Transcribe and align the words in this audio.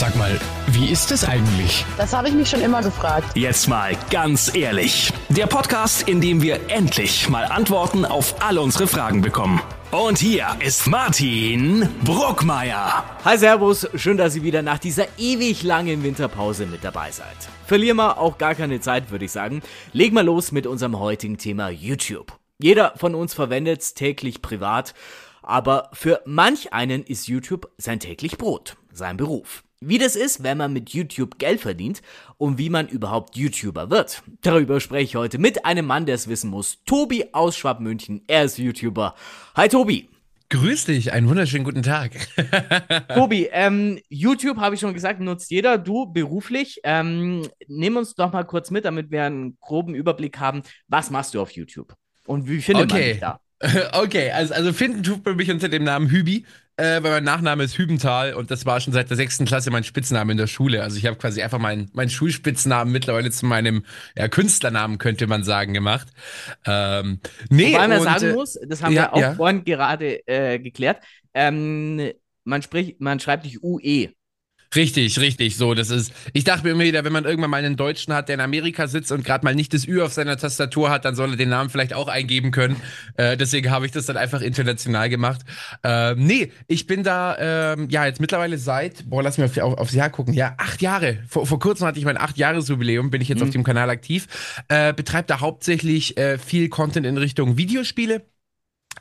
Sag 0.00 0.16
mal, 0.16 0.40
wie 0.68 0.88
ist 0.88 1.12
es 1.12 1.28
eigentlich? 1.28 1.84
Das 1.98 2.14
habe 2.14 2.28
ich 2.28 2.34
mich 2.34 2.48
schon 2.48 2.62
immer 2.62 2.82
gefragt. 2.82 3.36
Jetzt 3.36 3.68
mal 3.68 3.92
ganz 4.08 4.50
ehrlich. 4.54 5.12
Der 5.28 5.46
Podcast, 5.46 6.08
in 6.08 6.22
dem 6.22 6.40
wir 6.40 6.58
endlich 6.70 7.28
mal 7.28 7.44
Antworten 7.44 8.06
auf 8.06 8.42
alle 8.42 8.62
unsere 8.62 8.86
Fragen 8.86 9.20
bekommen. 9.20 9.60
Und 9.90 10.16
hier 10.16 10.56
ist 10.60 10.86
Martin 10.86 11.86
Bruckmeier. 12.02 13.04
Hi 13.26 13.36
Servus, 13.36 13.86
schön, 13.94 14.16
dass 14.16 14.34
ihr 14.36 14.42
wieder 14.42 14.62
nach 14.62 14.78
dieser 14.78 15.04
ewig 15.18 15.64
langen 15.64 16.02
Winterpause 16.02 16.64
mit 16.64 16.82
dabei 16.82 17.10
seid. 17.10 17.36
Verlieren 17.66 17.98
wir 17.98 18.16
auch 18.16 18.38
gar 18.38 18.54
keine 18.54 18.80
Zeit, 18.80 19.10
würde 19.10 19.26
ich 19.26 19.32
sagen. 19.32 19.60
Legen 19.92 20.16
wir 20.16 20.22
los 20.22 20.50
mit 20.50 20.66
unserem 20.66 20.98
heutigen 20.98 21.36
Thema 21.36 21.68
YouTube. 21.68 22.32
Jeder 22.58 22.94
von 22.96 23.14
uns 23.14 23.34
verwendet 23.34 23.82
es 23.82 23.92
täglich 23.92 24.40
privat, 24.40 24.94
aber 25.42 25.90
für 25.92 26.22
manch 26.24 26.72
einen 26.72 27.02
ist 27.02 27.28
YouTube 27.28 27.70
sein 27.76 28.00
täglich 28.00 28.38
Brot, 28.38 28.78
sein 28.94 29.18
Beruf. 29.18 29.62
Wie 29.82 29.96
das 29.96 30.14
ist, 30.14 30.42
wenn 30.42 30.58
man 30.58 30.74
mit 30.74 30.90
YouTube 30.90 31.38
Geld 31.38 31.62
verdient 31.62 32.02
und 32.36 32.58
wie 32.58 32.68
man 32.68 32.86
überhaupt 32.86 33.34
YouTuber 33.34 33.88
wird. 33.88 34.22
Darüber 34.42 34.78
spreche 34.78 35.04
ich 35.04 35.16
heute 35.16 35.38
mit 35.38 35.64
einem 35.64 35.86
Mann, 35.86 36.04
der 36.04 36.16
es 36.16 36.28
wissen 36.28 36.50
muss. 36.50 36.84
Tobi 36.84 37.24
aus 37.32 37.56
Schwabmünchen. 37.56 38.20
Er 38.26 38.44
ist 38.44 38.58
YouTuber. 38.58 39.14
Hi 39.56 39.70
Tobi. 39.70 40.10
Grüß 40.50 40.84
dich, 40.84 41.14
einen 41.14 41.30
wunderschönen 41.30 41.64
guten 41.64 41.82
Tag. 41.82 42.12
Tobi, 43.14 43.48
ähm, 43.52 43.98
YouTube 44.10 44.58
habe 44.58 44.74
ich 44.74 44.82
schon 44.82 44.92
gesagt, 44.92 45.20
nutzt 45.20 45.50
jeder, 45.50 45.78
du 45.78 46.12
beruflich. 46.12 46.80
Ähm, 46.84 47.48
nimm 47.66 47.96
uns 47.96 48.14
doch 48.14 48.32
mal 48.32 48.44
kurz 48.44 48.70
mit, 48.70 48.84
damit 48.84 49.10
wir 49.10 49.24
einen 49.24 49.56
groben 49.60 49.94
Überblick 49.94 50.38
haben. 50.38 50.62
Was 50.88 51.10
machst 51.10 51.32
du 51.32 51.40
auf 51.40 51.52
YouTube? 51.52 51.94
Und 52.26 52.46
wie 52.46 52.60
findet 52.60 52.92
okay. 52.92 53.00
man 53.00 53.08
dich 53.12 53.20
da? 53.20 53.40
Okay, 53.92 54.30
also, 54.30 54.54
also 54.54 54.72
finden 54.72 55.02
tut 55.02 55.24
man 55.24 55.36
mich 55.36 55.50
unter 55.50 55.68
dem 55.68 55.84
Namen 55.84 56.08
Hübi, 56.10 56.46
äh, 56.76 57.02
weil 57.02 57.10
mein 57.10 57.24
Nachname 57.24 57.64
ist 57.64 57.76
Hübenthal 57.76 58.34
und 58.34 58.50
das 58.50 58.64
war 58.64 58.80
schon 58.80 58.92
seit 58.92 59.10
der 59.10 59.16
sechsten 59.16 59.44
Klasse 59.44 59.70
mein 59.70 59.84
Spitzname 59.84 60.32
in 60.32 60.38
der 60.38 60.46
Schule. 60.46 60.82
Also 60.82 60.96
ich 60.96 61.06
habe 61.06 61.16
quasi 61.16 61.42
einfach 61.42 61.58
meinen 61.58 61.90
mein 61.92 62.08
Schulspitznamen 62.08 62.90
mittlerweile 62.90 63.30
zu 63.30 63.46
meinem 63.46 63.84
ja, 64.16 64.28
Künstlernamen, 64.28 64.98
könnte 64.98 65.26
man 65.26 65.44
sagen, 65.44 65.74
gemacht. 65.74 66.08
Ähm, 66.66 67.20
nee, 67.50 67.74
Wobei 67.74 67.88
man 67.88 67.98
und, 67.98 68.04
sagen 68.04 68.30
äh, 68.30 68.32
muss, 68.32 68.58
das 68.66 68.82
haben 68.82 68.94
ja, 68.94 69.02
wir 69.02 69.12
auch 69.14 69.20
ja. 69.20 69.34
vorhin 69.34 69.64
gerade 69.64 70.26
äh, 70.26 70.58
geklärt, 70.58 71.02
ähm, 71.34 72.12
man, 72.44 72.62
spricht, 72.62 73.00
man 73.00 73.20
schreibt 73.20 73.44
nicht 73.44 73.62
UE. 73.62 74.08
Richtig, 74.74 75.18
richtig. 75.18 75.56
So, 75.56 75.74
das 75.74 75.90
ist. 75.90 76.12
Ich 76.32 76.44
dachte 76.44 76.64
mir 76.64 76.70
immer 76.70 76.84
wieder, 76.84 77.04
wenn 77.04 77.12
man 77.12 77.24
irgendwann 77.24 77.50
mal 77.50 77.64
einen 77.64 77.76
Deutschen 77.76 78.14
hat, 78.14 78.28
der 78.28 78.34
in 78.34 78.40
Amerika 78.40 78.86
sitzt 78.86 79.10
und 79.10 79.24
gerade 79.24 79.44
mal 79.44 79.52
nicht 79.54 79.74
das 79.74 79.88
Ü 79.88 80.00
auf 80.00 80.12
seiner 80.12 80.36
Tastatur 80.36 80.90
hat, 80.90 81.04
dann 81.04 81.16
soll 81.16 81.30
er 81.32 81.36
den 81.36 81.48
Namen 81.48 81.70
vielleicht 81.70 81.92
auch 81.92 82.06
eingeben 82.06 82.52
können. 82.52 82.76
Äh, 83.16 83.36
deswegen 83.36 83.72
habe 83.72 83.86
ich 83.86 83.90
das 83.90 84.06
dann 84.06 84.16
einfach 84.16 84.42
international 84.42 85.08
gemacht. 85.08 85.40
Ähm, 85.82 86.24
nee, 86.24 86.52
ich 86.68 86.86
bin 86.86 87.02
da, 87.02 87.74
ähm, 87.74 87.88
ja, 87.90 88.06
jetzt 88.06 88.20
mittlerweile 88.20 88.58
seit, 88.58 89.10
boah, 89.10 89.24
lass 89.24 89.38
mich 89.38 89.50
auf, 89.50 89.72
auf, 89.72 89.78
aufs 89.78 89.92
Jahr 89.92 90.10
gucken. 90.10 90.34
Ja, 90.34 90.54
acht 90.56 90.80
Jahre. 90.80 91.18
Vor, 91.28 91.46
vor 91.46 91.58
kurzem 91.58 91.88
hatte 91.88 91.98
ich 91.98 92.04
mein 92.04 92.16
acht 92.16 92.38
Jahresjubiläum, 92.38 93.10
bin 93.10 93.20
ich 93.22 93.28
jetzt 93.28 93.42
auf 93.42 93.50
dem 93.50 93.64
Kanal 93.64 93.90
aktiv. 93.90 94.28
Äh, 94.68 94.92
betreibe 94.92 95.26
da 95.26 95.40
hauptsächlich 95.40 96.16
äh, 96.16 96.38
viel 96.38 96.68
Content 96.68 97.06
in 97.06 97.16
Richtung 97.16 97.56
Videospiele. 97.56 98.22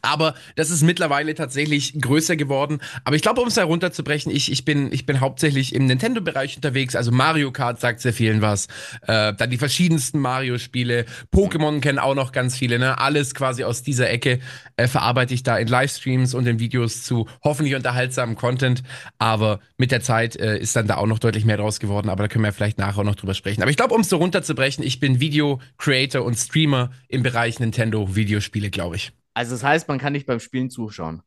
Aber 0.01 0.35
das 0.55 0.69
ist 0.69 0.83
mittlerweile 0.83 1.35
tatsächlich 1.35 1.99
größer 1.99 2.35
geworden. 2.35 2.79
Aber 3.03 3.15
ich 3.15 3.21
glaube, 3.21 3.41
um 3.41 3.47
es 3.47 3.55
da 3.55 3.63
runterzubrechen, 3.63 4.31
ich, 4.31 4.51
ich, 4.51 4.65
bin, 4.65 4.91
ich 4.91 5.05
bin 5.05 5.19
hauptsächlich 5.19 5.73
im 5.75 5.85
Nintendo-Bereich 5.85 6.55
unterwegs. 6.55 6.95
Also 6.95 7.11
Mario 7.11 7.51
Kart 7.51 7.79
sagt 7.79 8.01
sehr 8.01 8.13
vielen 8.13 8.41
was. 8.41 8.67
Äh, 9.07 9.33
dann 9.33 9.49
die 9.49 9.57
verschiedensten 9.57 10.19
Mario-Spiele. 10.19 11.05
Pokémon 11.33 11.81
kennen 11.81 11.99
auch 11.99 12.15
noch 12.15 12.31
ganz 12.31 12.57
viele. 12.57 12.79
Ne? 12.79 12.97
Alles 12.97 13.33
quasi 13.33 13.63
aus 13.63 13.83
dieser 13.83 14.09
Ecke 14.09 14.39
äh, 14.77 14.87
verarbeite 14.87 15.33
ich 15.33 15.43
da 15.43 15.57
in 15.57 15.67
Livestreams 15.67 16.33
und 16.33 16.47
in 16.47 16.59
Videos 16.59 17.03
zu 17.03 17.27
hoffentlich 17.43 17.75
unterhaltsamen 17.75 18.35
Content. 18.35 18.83
Aber 19.17 19.59
mit 19.77 19.91
der 19.91 20.01
Zeit 20.01 20.35
äh, 20.35 20.57
ist 20.57 20.75
dann 20.75 20.87
da 20.87 20.97
auch 20.97 21.07
noch 21.07 21.19
deutlich 21.19 21.45
mehr 21.45 21.57
draus 21.57 21.79
geworden. 21.79 22.09
Aber 22.09 22.23
da 22.23 22.27
können 22.27 22.43
wir 22.43 22.53
vielleicht 22.53 22.77
nachher 22.77 22.99
auch 22.99 23.03
noch 23.03 23.15
drüber 23.15 23.33
sprechen. 23.33 23.61
Aber 23.61 23.71
ich 23.71 23.77
glaube, 23.77 23.93
um 23.93 24.01
es 24.01 24.09
so 24.09 24.17
runterzubrechen, 24.17 24.83
ich 24.83 24.99
bin 24.99 25.19
Video-Creator 25.19 26.23
und 26.23 26.35
Streamer 26.35 26.91
im 27.07 27.23
Bereich 27.23 27.59
Nintendo-Videospiele, 27.59 28.69
glaube 28.69 28.95
ich. 28.95 29.11
Also 29.39 29.51
das 29.55 29.63
heißt, 29.63 29.87
man 29.87 29.99
kann 29.99 30.11
nicht 30.11 30.25
beim 30.25 30.41
Spielen 30.41 30.69
zuschauen. 30.69 31.21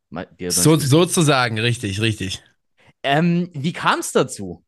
So, 0.50 0.76
sozusagen, 0.76 1.58
richtig, 1.58 2.02
richtig. 2.02 2.42
Ähm, 3.02 3.48
wie 3.54 3.72
kam 3.72 4.00
es 4.00 4.12
dazu? 4.12 4.66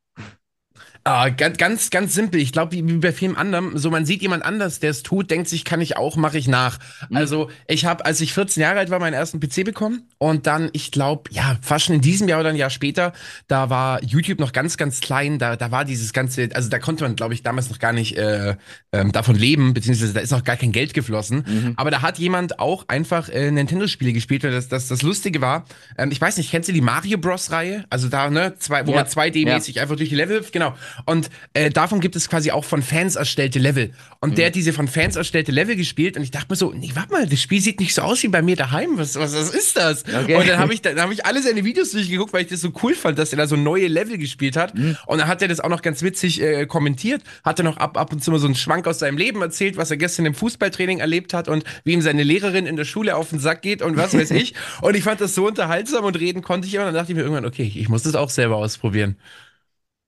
Ah, 1.06 1.28
ganz, 1.28 1.58
ganz, 1.58 1.90
ganz 1.90 2.14
simpel. 2.14 2.40
Ich 2.40 2.50
glaube, 2.50 2.72
wie, 2.72 2.80
bei 2.80 3.12
vielen 3.12 3.36
anderen, 3.36 3.76
so 3.76 3.90
man 3.90 4.06
sieht 4.06 4.22
jemand 4.22 4.42
anders, 4.42 4.80
der 4.80 4.88
es 4.88 5.02
tut, 5.02 5.30
denkt 5.30 5.50
sich, 5.50 5.66
kann 5.66 5.82
ich 5.82 5.98
auch, 5.98 6.16
mache 6.16 6.38
ich 6.38 6.48
nach. 6.48 6.78
Mhm. 7.10 7.16
Also 7.18 7.50
ich 7.68 7.84
habe, 7.84 8.06
als 8.06 8.22
ich 8.22 8.32
14 8.32 8.62
Jahre 8.62 8.78
alt 8.78 8.88
war, 8.88 9.00
meinen 9.00 9.12
ersten 9.12 9.38
PC 9.38 9.64
bekommen 9.66 10.08
und 10.16 10.46
dann, 10.46 10.70
ich 10.72 10.92
glaube, 10.92 11.24
ja, 11.30 11.58
fast 11.60 11.84
schon 11.84 11.96
in 11.96 12.00
diesem 12.00 12.26
Jahr 12.26 12.40
oder 12.40 12.48
ein 12.48 12.56
Jahr 12.56 12.70
später, 12.70 13.12
da 13.48 13.68
war 13.68 14.02
YouTube 14.02 14.40
noch 14.40 14.52
ganz, 14.52 14.78
ganz 14.78 15.00
klein. 15.00 15.38
Da, 15.38 15.56
da 15.56 15.70
war 15.70 15.84
dieses 15.84 16.14
ganze, 16.14 16.48
also 16.54 16.70
da 16.70 16.78
konnte 16.78 17.04
man, 17.04 17.16
glaube 17.16 17.34
ich, 17.34 17.42
damals 17.42 17.68
noch 17.68 17.78
gar 17.78 17.92
nicht 17.92 18.16
äh, 18.16 18.56
ähm, 18.92 19.12
davon 19.12 19.36
leben, 19.36 19.74
beziehungsweise 19.74 20.14
da 20.14 20.20
ist 20.20 20.30
noch 20.30 20.42
gar 20.44 20.56
kein 20.56 20.72
Geld 20.72 20.94
geflossen. 20.94 21.44
Mhm. 21.46 21.74
Aber 21.76 21.90
da 21.90 22.00
hat 22.00 22.18
jemand 22.18 22.60
auch 22.60 22.88
einfach 22.88 23.28
äh, 23.28 23.50
Nintendo-Spiele 23.50 24.14
gespielt. 24.14 24.42
Und 24.46 24.52
das, 24.52 24.68
das, 24.68 24.88
das 24.88 25.02
Lustige 25.02 25.42
war, 25.42 25.66
ähm, 25.98 26.10
ich 26.10 26.20
weiß 26.20 26.38
nicht, 26.38 26.50
kennst 26.50 26.70
du 26.70 26.72
die 26.72 26.80
Mario 26.80 27.18
Bros-Reihe? 27.18 27.84
Also 27.90 28.08
da, 28.08 28.30
ne, 28.30 28.54
zwei, 28.58 28.86
wo 28.86 28.92
Ja. 28.92 28.96
man 29.00 29.06
2D-mäßig 29.06 29.80
einfach 29.82 29.96
durch 29.96 30.08
die 30.08 30.14
Level 30.16 30.38
hüpft, 30.38 30.54
genau. 30.54 30.74
Und 31.04 31.30
äh, 31.54 31.70
davon 31.70 32.00
gibt 32.00 32.16
es 32.16 32.28
quasi 32.28 32.50
auch 32.50 32.64
von 32.64 32.82
Fans 32.82 33.16
erstellte 33.16 33.58
Level. 33.58 33.92
Und 34.20 34.30
Mhm. 34.30 34.34
der 34.36 34.46
hat 34.46 34.54
diese 34.54 34.72
von 34.72 34.88
Fans 34.88 35.16
erstellte 35.16 35.52
Level 35.52 35.76
gespielt 35.76 36.16
und 36.16 36.22
ich 36.22 36.30
dachte 36.30 36.46
mir 36.50 36.56
so, 36.56 36.72
nee, 36.72 36.90
warte 36.94 37.12
mal, 37.12 37.26
das 37.26 37.40
Spiel 37.40 37.60
sieht 37.60 37.80
nicht 37.80 37.94
so 37.94 38.02
aus 38.02 38.22
wie 38.22 38.28
bei 38.28 38.42
mir 38.42 38.56
daheim. 38.56 38.96
Was, 38.96 39.16
was, 39.16 39.34
was 39.34 39.50
ist 39.54 39.76
das? 39.76 40.04
Okay. 40.04 40.36
Und 40.36 40.48
dann 40.48 40.58
habe 40.58 40.72
ich, 40.74 40.82
dann 40.82 41.00
hab 41.00 41.10
ich 41.12 41.26
alle 41.26 41.42
seine 41.42 41.64
Videos 41.64 41.90
durchgeguckt, 41.92 42.32
weil 42.32 42.42
ich 42.42 42.48
das 42.48 42.60
so 42.60 42.72
cool 42.82 42.94
fand, 42.94 43.18
dass 43.18 43.32
er 43.32 43.38
da 43.38 43.46
so 43.46 43.56
neue 43.56 43.88
Level 43.88 44.18
gespielt 44.18 44.56
hat. 44.56 44.74
Mhm. 44.74 44.96
Und 45.06 45.18
dann 45.18 45.28
hat 45.28 45.42
er 45.42 45.48
das 45.48 45.60
auch 45.60 45.68
noch 45.68 45.82
ganz 45.82 46.02
witzig 46.02 46.40
äh, 46.40 46.66
kommentiert, 46.66 47.22
hat 47.44 47.58
er 47.58 47.64
noch 47.64 47.76
ab, 47.76 47.96
ab 47.98 48.12
und 48.12 48.22
zu 48.24 48.30
mal 48.30 48.38
so 48.38 48.46
einen 48.46 48.54
Schwank 48.54 48.86
aus 48.86 48.98
seinem 48.98 49.18
Leben 49.18 49.42
erzählt, 49.42 49.76
was 49.76 49.90
er 49.90 49.96
gestern 49.96 50.26
im 50.26 50.34
Fußballtraining 50.34 51.00
erlebt 51.00 51.34
hat 51.34 51.48
und 51.48 51.64
wie 51.84 51.92
ihm 51.92 52.02
seine 52.02 52.22
Lehrerin 52.22 52.66
in 52.66 52.76
der 52.76 52.84
Schule 52.84 53.16
auf 53.16 53.30
den 53.30 53.38
Sack 53.40 53.62
geht 53.62 53.82
und 53.82 53.96
was 53.96 54.14
weiß 54.14 54.30
ich. 54.32 54.54
Und 54.80 54.96
ich 54.96 55.02
fand 55.04 55.20
das 55.20 55.34
so 55.34 55.46
unterhaltsam 55.46 56.04
und 56.04 56.18
reden 56.18 56.42
konnte 56.42 56.66
ich 56.66 56.74
immer. 56.74 56.84
Und 56.84 56.88
dann 56.88 56.94
dachte 56.94 57.12
ich 57.12 57.16
mir 57.16 57.22
irgendwann, 57.22 57.44
okay, 57.46 57.70
ich 57.74 57.88
muss 57.88 58.02
das 58.04 58.14
auch 58.14 58.30
selber 58.30 58.56
ausprobieren. 58.56 59.16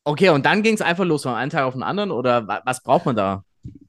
Okay, 0.08 0.28
und 0.30 0.46
dann 0.46 0.62
ging 0.62 0.74
es 0.74 0.82
einfach 0.82 1.04
los 1.04 1.24
von 1.24 1.34
einem 1.34 1.50
Tag 1.50 1.64
auf 1.64 1.72
den 1.74 1.82
anderen 1.82 2.12
oder 2.12 2.46
wa 2.46 2.62
was 2.64 2.80
braucht 2.80 3.06
man 3.06 3.16
da? 3.16 3.42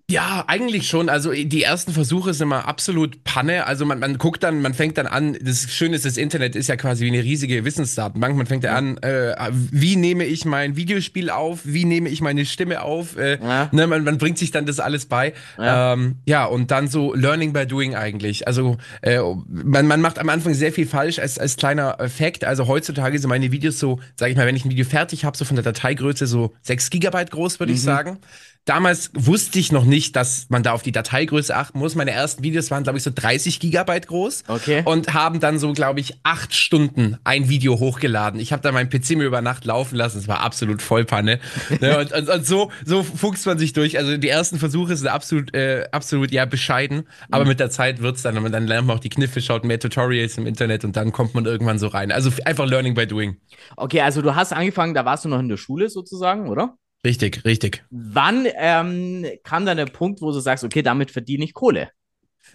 Ja, 0.09 0.45
eigentlich 0.47 0.88
schon. 0.88 1.09
Also 1.09 1.34
die 1.34 1.63
ersten 1.63 1.91
Versuche 1.91 2.34
sind 2.34 2.45
immer 2.47 2.66
absolut 2.66 3.25
Panne. 3.25 3.66
Also 3.68 3.85
man, 3.85 4.00
man 4.00 4.18
guckt 4.18 4.41
dann, 4.41 4.62
man 4.62 4.73
fängt 4.73 4.97
dann 4.97 5.06
an, 5.06 5.38
das 5.41 5.69
Schöne 5.69 5.97
ist, 5.97 6.06
das 6.06 6.16
Internet 6.16 6.56
ist 6.56 6.68
ja 6.68 6.78
quasi 6.78 7.03
wie 7.03 7.09
eine 7.09 7.22
riesige 7.22 7.66
Wissensdatenbank. 7.66 8.38
Man 8.38 8.46
fängt 8.46 8.63
ja 8.63 8.73
an, 8.73 8.96
äh, 9.00 9.35
wie 9.51 9.97
nehme 9.97 10.23
ich 10.23 10.46
mein 10.46 10.78
Videospiel 10.78 11.29
auf, 11.29 11.59
wie 11.66 11.84
nehme 11.84 12.07
ich 12.07 12.22
meine 12.22 12.46
Stimme 12.46 12.84
auf. 12.84 13.17
Äh, 13.17 13.38
Ja. 13.44 13.67
ne, 13.73 13.85
man, 13.85 14.06
man 14.06 14.17
bringt 14.17 14.38
sich 14.38 14.51
dann 14.51 14.66
das 14.66 14.79
alles 14.79 15.07
bei. 15.07 15.34
Ja. 15.57 15.91
Ähm, 15.91 16.16
ja 16.25 16.46
und 16.46 16.72
dann 16.72 16.88
so 16.88 17.13
Learning 17.13 17.51
by 17.51 17.67
Doing 17.67 17.94
eigentlich. 17.94 18.47
Also 18.47 18.78
äh, 19.01 19.19
man, 19.50 19.88
man 19.88 20.00
macht 20.00 20.19
am 20.19 20.29
Anfang 20.29 20.53
sehr 20.53 20.72
viel 20.72 20.88
falsch 20.88 21.19
als, 21.19 21.38
als 21.38 21.57
kleiner 21.57 22.00
äh, 22.00 22.07
Fact. 22.07 22.46
Also 22.46 22.67
heutzutage 22.67 23.19
sind 23.19 23.28
meine 23.28 23.51
Videos 23.51 23.78
so, 23.78 24.00
sage 24.16 24.31
ich 24.31 24.38
mal, 24.38 24.47
wenn 24.47 24.56
ich 24.56 24.63
ein 24.63 24.72
Video 24.72 24.85
fertig 24.85 25.25
habe, 25.25 25.35
so 25.38 25.44
von 25.44 25.57
der 25.57 25.66
Dateigröße 25.66 26.28
so 26.28 26.53
6 26.62 26.91
Gigabyte 26.91 27.29
groß, 27.29 27.59
würde 27.59 27.73
ich 27.73 27.81
sagen. 27.81 28.19
Damals 28.67 29.11
wusste 29.13 29.59
ich 29.59 29.72
noch 29.72 29.85
nicht, 29.85 30.17
dass 30.17 30.47
man 30.50 30.61
da 30.61 30.73
auf 30.73 30.83
die 30.83 30.91
Dateigröße 30.91 31.55
achten 31.55 31.79
muss. 31.79 31.95
Meine 31.95 32.11
ersten 32.11 32.44
Videos 32.44 32.69
waren, 32.69 32.83
glaube 32.83 32.97
ich, 32.97 33.03
so 33.03 33.11
30 33.16 33.61
Gigabyte 33.61 34.07
groß. 34.07 34.44
Okay. 34.50 34.81
Und 34.83 35.13
haben 35.13 35.39
dann 35.39 35.57
so, 35.57 35.72
glaube 35.72 36.01
ich, 36.01 36.16
acht 36.23 36.53
Stunden 36.53 37.17
ein 37.23 37.47
Video 37.47 37.79
hochgeladen. 37.79 38.41
Ich 38.41 38.51
habe 38.51 38.61
da 38.61 38.73
meinen 38.73 38.89
PC 38.89 39.11
mir 39.11 39.23
über 39.23 39.41
Nacht 39.41 39.63
laufen 39.63 39.95
lassen. 39.95 40.17
Es 40.17 40.28
war 40.28 40.41
absolut 40.41 40.81
Vollpanne. 40.81 41.39
ne? 41.79 41.97
und, 41.97 42.11
und, 42.11 42.29
und 42.29 42.45
so, 42.45 42.69
so 42.83 43.03
fuchst 43.03 43.45
man 43.45 43.57
sich 43.57 43.72
durch. 43.72 43.97
Also 43.97 44.17
die 44.17 44.28
ersten 44.28 44.59
Versuche 44.59 44.97
sind 44.97 45.07
absolut, 45.07 45.55
äh, 45.55 45.85
absolut 45.94 46.34
ja 46.34 46.44
bescheiden. 46.44 47.07
Aber 47.31 47.45
mit 47.45 47.61
der 47.61 47.69
Zeit 47.69 48.01
wird's 48.01 48.22
dann. 48.22 48.38
Und 48.38 48.51
dann 48.51 48.67
lernt 48.67 48.85
man 48.85 48.97
auch 48.97 49.01
die 49.01 49.07
Kniffe, 49.07 49.39
schaut 49.39 49.63
mehr 49.63 49.79
Tutorials 49.79 50.38
im 50.38 50.45
Internet 50.45 50.84
und 50.84 50.97
dann 50.97 51.13
kommt 51.13 51.34
man 51.35 51.45
irgendwann 51.45 51.79
so 51.79 51.88
rein. 51.88 52.11
Also 52.11 52.31
einfach 52.44 52.66
Learning 52.66 52.95
by 52.95 53.07
Doing. 53.07 53.38
Okay, 53.78 54.02
also 54.02 54.22
du 54.22 54.35
hast 54.35 54.52
angefangen, 54.52 54.93
da 54.93 55.05
warst 55.05 55.23
du 55.23 55.29
noch 55.29 55.40
in 55.40 55.47
der 55.47 55.55
Schule 55.55 55.87
sozusagen, 55.87 56.49
oder? 56.49 56.78
Richtig, 57.05 57.46
richtig. 57.46 57.85
Wann 57.90 58.47
ähm, 58.55 59.26
kam 59.44 59.66
dann 59.66 59.78
der 59.78 59.85
Punkt, 59.85 60.22
wo 60.22 60.32
du 60.32 60.40
sagst, 60.40 60.64
okay, 60.64 60.82
damit 60.82 61.11
verdiene 61.11 61.46
ich 61.46 61.53
Kohle? 61.53 61.91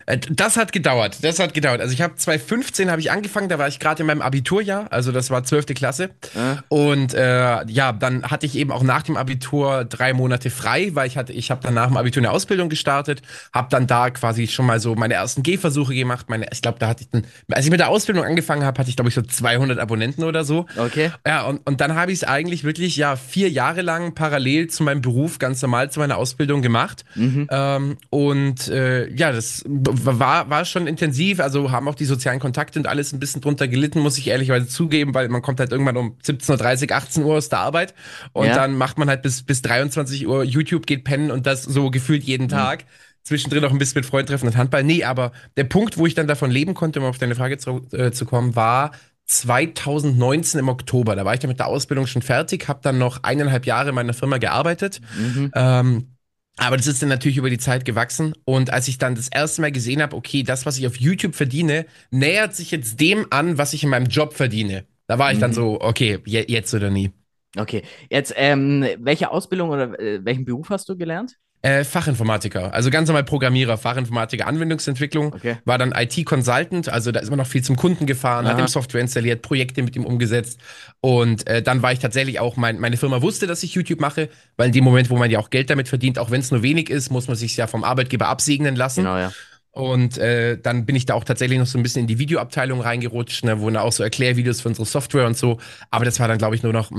Äh, 0.07 0.19
Das 0.19 0.57
hat 0.57 0.73
gedauert, 0.73 1.19
das 1.23 1.39
hat 1.39 1.55
gedauert. 1.55 1.81
Also 1.81 1.93
ich 1.93 2.03
habe 2.03 2.15
2015 2.17 2.91
habe 2.91 3.01
ich 3.01 3.11
angefangen, 3.11 3.49
da 3.49 3.59
war 3.59 3.69
ich 3.69 3.79
gerade 3.79 4.03
in 4.03 4.07
meinem 4.07 4.23
Abiturjahr, 4.23 4.87
also 4.91 5.13
das 5.13 5.31
war 5.31 5.45
12. 5.45 5.67
Klasse. 5.75 6.11
Ja. 6.35 6.63
Und 6.69 7.15
äh, 7.15 7.65
ja, 7.67 7.93
dann 7.93 8.25
hatte 8.25 8.47
ich 8.47 8.57
eben 8.57 8.73
auch 8.73 8.83
nach 8.83 9.03
dem 9.03 9.17
Abitur 9.17 9.85
drei 9.85 10.13
Monate 10.13 10.51
frei, 10.51 10.91
weil 10.95 11.07
ich 11.07 11.17
hatte, 11.17 11.33
ich 11.33 11.51
habe 11.51 11.63
dann 11.63 11.75
nach 11.75 11.87
dem 11.89 11.97
Abitur 11.97 12.21
eine 12.21 12.31
Ausbildung 12.31 12.69
gestartet, 12.69 13.23
habe 13.53 13.69
dann 13.71 13.87
da 13.87 14.11
quasi 14.11 14.47
schon 14.49 14.67
mal 14.67 14.81
so 14.81 14.95
meine 14.95 15.15
ersten 15.15 15.43
Gehversuche 15.43 15.95
gemacht. 15.95 16.29
Meine, 16.29 16.47
ich 16.53 16.63
glaube, 16.63 16.79
da 16.79 16.89
hatte 16.89 17.05
ich 17.05 17.11
dann, 17.11 17.25
als 17.51 17.65
ich 17.65 17.71
mit 17.71 17.81
der 17.81 17.89
Ausbildung 17.89 18.25
angefangen 18.25 18.65
habe, 18.65 18.79
hatte 18.79 18.91
ich 18.91 18.97
glaube 18.97 19.09
ich 19.09 19.15
so 19.15 19.23
200 19.23 19.79
Abonnenten 19.79 20.25
oder 20.25 20.45
so. 20.45 20.67
Okay. 20.77 21.11
Ja, 21.27 21.43
und, 21.43 21.67
und 21.67 21.81
dann 21.81 21.95
habe 21.95 22.13
ich 22.13 22.19
es 22.19 22.25
eigentlich 22.25 22.65
wirklich 22.65 22.97
ja 22.97 23.17
vier 23.17 23.49
Jahre 23.51 23.83
lang 23.83 24.15
parallel 24.15 24.69
zu 24.69 24.83
meinem 24.83 25.01
Beruf, 25.03 25.39
ganz 25.39 25.63
normal 25.63 25.91
zu 25.91 26.01
meiner 26.01 26.17
Ausbildung 26.17 26.63
gemacht. 26.63 27.05
Mhm. 27.15 27.49
Ähm, 27.51 27.97
und 28.11 28.69
äh, 28.69 29.09
ja, 29.15 29.33
das 29.33 29.65
war, 29.85 30.51
war 30.51 30.65
schon 30.65 30.87
intensiv, 30.87 31.41
also 31.41 31.71
haben 31.71 31.89
auch 31.89 31.95
die 31.95 32.05
sozialen 32.05 32.41
Kontakte 32.41 32.79
und 32.79 32.87
alles 32.87 33.13
ein 33.13 33.21
bisschen 33.21 33.41
drunter 33.41 33.69
gelitten, 33.69 34.01
muss 34.01 34.19
ich 34.19 34.29
ehrlicherweise 34.29 34.69
zugeben, 34.69 35.15
weil 35.15 35.29
man 35.29 35.43
kommt 35.43 35.61
halt 35.61 35.73
irgendwann 35.73 35.97
um 35.97 36.17
17.30 36.25 36.91
Uhr, 36.91 36.97
18 36.97 37.25
Uhr 37.25 37.35
aus 37.37 37.49
der 37.49 37.61
Arbeit 37.61 37.95
und 38.33 38.47
ja. 38.47 38.55
dann 38.55 38.77
macht 38.77 38.99
man 38.99 39.09
halt 39.09 39.23
bis, 39.23 39.43
bis 39.43 39.63
23 39.63 40.27
Uhr 40.27 40.45
YouTube, 40.45 40.87
geht 40.87 41.05
pennen 41.05 41.31
und 41.31 41.47
das 41.47 41.63
so 41.63 41.91
gefühlt 41.91 42.23
jeden 42.25 42.45
mhm. 42.45 42.51
Tag. 42.51 42.85
Zwischendrin 43.25 43.65
auch 43.65 43.71
ein 43.71 43.79
bisschen 43.79 44.01
mit 44.01 44.07
Freunden 44.07 44.29
treffen 44.29 44.49
und 44.49 44.57
Handball. 44.57 44.83
Nee, 44.83 45.05
aber 45.05 45.31
der 45.57 45.65
Punkt, 45.65 45.97
wo 45.97 46.07
ich 46.07 46.15
dann 46.15 46.27
davon 46.27 46.51
leben 46.51 46.75
konnte, 46.75 46.99
um 46.99 47.07
auf 47.07 47.19
deine 47.19 47.37
Frage 47.37 47.57
zu, 47.57 47.87
äh, 47.93 48.11
zu 48.11 48.25
kommen, 48.25 48.57
war 48.57 48.91
2019 49.27 50.59
im 50.59 50.69
Oktober. 50.69 51.15
Da 51.15 51.25
war 51.25 51.33
ich 51.33 51.41
dann 51.41 51.49
mit 51.49 51.61
der 51.61 51.69
Ausbildung 51.69 52.07
schon 52.07 52.23
fertig, 52.23 52.69
habe 52.69 52.81
dann 52.83 52.99
noch 52.99 53.23
eineinhalb 53.23 53.65
Jahre 53.65 53.91
in 53.91 53.95
meiner 53.95 54.13
Firma 54.13 54.39
gearbeitet. 54.39 55.01
Mhm. 55.17 55.53
Ähm, 55.55 56.12
aber 56.59 56.77
das 56.77 56.87
ist 56.87 57.03
dann 57.03 57.09
natürlich 57.09 57.39
über 57.39 57.51
die 57.51 57.59
Zeit 57.59 57.85
gewachsen. 57.85 58.35
Und 58.45 58.73
als 58.73 58.89
ich 58.89 58.99
dann 58.99 59.15
das 59.15 59.29
erste 59.29 59.63
Mal 59.63 59.73
gesehen 59.73 60.03
habe, 60.03 60.15
okay, 60.17 60.43
das, 60.43 60.67
was 60.67 60.79
ich 60.79 60.87
auf 60.87 60.97
YouTube 60.97 61.35
verdiene, 61.35 61.87
nähert 62.11 62.55
sich 62.55 62.71
jetzt 62.71 63.01
dem 63.01 63.27
an, 63.31 63.59
was 63.59 63.73
ich 63.73 63.85
in 63.85 63.91
meinem 63.91 64.07
Job 64.07 64.35
verdiene. 64.35 64.85
Da 65.07 65.19
war 65.19 65.33
ich 65.33 65.39
dann 65.39 65.51
mhm. 65.51 65.55
so, 65.55 65.81
okay, 65.81 66.19
je, 66.25 66.45
jetzt 66.47 66.73
oder 66.75 66.91
nie. 66.91 67.11
Okay, 67.57 67.83
jetzt, 68.11 68.33
ähm, 68.37 68.87
welche 68.99 69.31
Ausbildung 69.31 69.71
oder 69.71 69.99
äh, 69.99 70.25
welchen 70.25 70.45
Beruf 70.45 70.71
hast 70.71 70.89
du 70.89 70.97
gelernt? 70.97 71.37
Äh, 71.65 71.85
Fachinformatiker, 71.85 72.75
also 72.75 72.91
ganz 72.91 73.07
normal 73.07 73.23
Programmierer, 73.23 73.79
Fachinformatiker, 73.79 74.49
Anwendungsentwicklung, 74.49 75.33
okay. 75.33 75.59
war 75.65 75.79
dann 75.79 75.93
IT-Consultant, 75.93 76.89
also 76.89 77.13
da 77.13 77.21
ist 77.21 77.31
man 77.31 77.39
noch 77.39 77.47
viel 77.47 77.63
zum 77.63 77.77
Kunden 77.77 78.05
gefahren, 78.05 78.47
Aha. 78.47 78.55
hat 78.55 78.61
ihm 78.61 78.67
Software 78.67 79.01
installiert, 79.01 79.43
Projekte 79.43 79.81
mit 79.85 79.95
ihm 79.95 80.05
umgesetzt 80.05 80.59
und 81.01 81.47
äh, 81.47 81.63
dann 81.63 81.81
war 81.81 81.93
ich 81.93 82.01
tatsächlich 82.01 82.41
auch, 82.41 82.57
mein, 82.57 82.81
meine 82.81 82.97
Firma 82.97 83.23
wusste, 83.23 83.47
dass 83.47 83.63
ich 83.63 83.75
YouTube 83.75 84.01
mache, 84.01 84.29
weil 84.57 84.67
in 84.67 84.73
dem 84.73 84.83
Moment, 84.83 85.09
wo 85.09 85.17
man 85.17 85.31
ja 85.31 85.39
auch 85.39 85.51
Geld 85.51 85.71
damit 85.71 85.89
verdient, 85.89 86.19
auch 86.19 86.33
wenn 86.33 86.41
es 86.41 86.51
nur 86.51 86.65
wenig 86.65 86.91
ist, 86.91 87.11
muss 87.11 87.29
man 87.29 87.37
sich 87.37 87.57
ja 87.57 87.69
vom 87.69 87.85
Arbeitgeber 87.85 88.27
absegnen 88.27 88.75
lassen. 88.75 89.05
Genau, 89.05 89.17
ja. 89.17 89.33
Und 89.75 90.19
äh, 90.19 90.59
dann 90.61 90.85
bin 90.85 90.97
ich 90.97 91.07
da 91.07 91.15
auch 91.15 91.25
tatsächlich 91.25 91.59
noch 91.59 91.67
so 91.67 91.79
ein 91.79 91.83
bisschen 91.83 92.03
in 92.03 92.07
die 92.07 92.19
Videoabteilung 92.19 92.83
reingerutscht, 92.83 93.45
ne, 93.45 93.59
wo 93.59 93.71
dann 93.71 93.79
auch 93.79 93.93
so 93.93 94.03
Erklärvideos 94.03 94.61
für 94.61 94.69
unsere 94.69 94.85
Software 94.85 95.27
und 95.27 95.37
so. 95.37 95.59
Aber 95.91 96.05
das 96.05 96.21
war 96.21 96.29
dann, 96.29 96.37
glaube 96.37 96.55
ich, 96.55 96.63
nur 96.63 96.75
noch, 96.75 96.91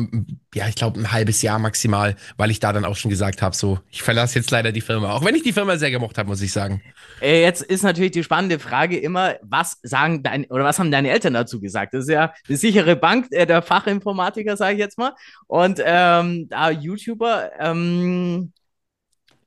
ja, 0.55 0.67
ich 0.67 0.73
glaube, 0.73 0.99
ein 0.99 1.11
halbes 1.11 1.43
Jahr 1.43 1.59
maximal, 1.59 2.15
weil 2.35 2.49
ich 2.49 2.59
da 2.59 2.73
dann 2.73 2.83
auch 2.83 2.95
schon 2.95 3.11
gesagt 3.11 3.43
habe, 3.43 3.55
so, 3.55 3.79
ich 3.91 4.01
verlasse 4.01 4.39
jetzt 4.39 4.49
leider 4.49 4.71
die 4.71 4.81
Firma. 4.81 5.11
Auch 5.11 5.23
wenn 5.23 5.35
ich 5.35 5.43
die 5.43 5.53
Firma 5.53 5.77
sehr 5.77 5.91
gemocht 5.91 6.17
habe, 6.17 6.27
muss 6.29 6.41
ich 6.41 6.51
sagen. 6.51 6.81
Äh, 7.21 7.41
jetzt 7.41 7.61
ist 7.61 7.83
natürlich 7.83 8.11
die 8.11 8.23
spannende 8.23 8.57
Frage 8.57 8.97
immer, 8.97 9.35
was 9.43 9.77
sagen 9.83 10.23
deine 10.23 10.47
oder 10.47 10.63
was 10.63 10.79
haben 10.79 10.89
deine 10.89 11.11
Eltern 11.11 11.35
dazu 11.35 11.61
gesagt? 11.61 11.93
Das 11.93 12.05
ist 12.05 12.09
ja 12.09 12.33
eine 12.47 12.57
sichere 12.57 12.95
Bank, 12.95 13.27
äh, 13.29 13.45
der 13.45 13.61
Fachinformatiker, 13.61 14.57
sage 14.57 14.73
ich 14.73 14.79
jetzt 14.79 14.97
mal. 14.97 15.13
Und 15.45 15.79
ähm, 15.85 16.49
da 16.49 16.71
YouTuber, 16.71 17.51
ähm, 17.59 18.51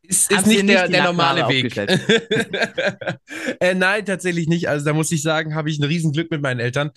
ist, 0.09 0.31
ist 0.31 0.47
nicht, 0.47 0.69
der, 0.69 0.89
der 0.89 1.05
normale 1.05 1.49
Weg. 1.49 1.77
äh, 3.61 3.75
nein, 3.75 4.05
tatsächlich 4.05 4.49
nicht. 4.49 4.69
Also 4.69 4.85
da 4.85 4.93
muss 4.93 5.11
ich 5.13 5.23
sagen, 5.23 5.55
habe 5.55 5.71
ich 5.71 5.79
ein 5.79 5.85
Riesenglück 5.85 6.31
mit 6.31 6.43
meinen 6.43 6.61
Eltern, 6.61 6.91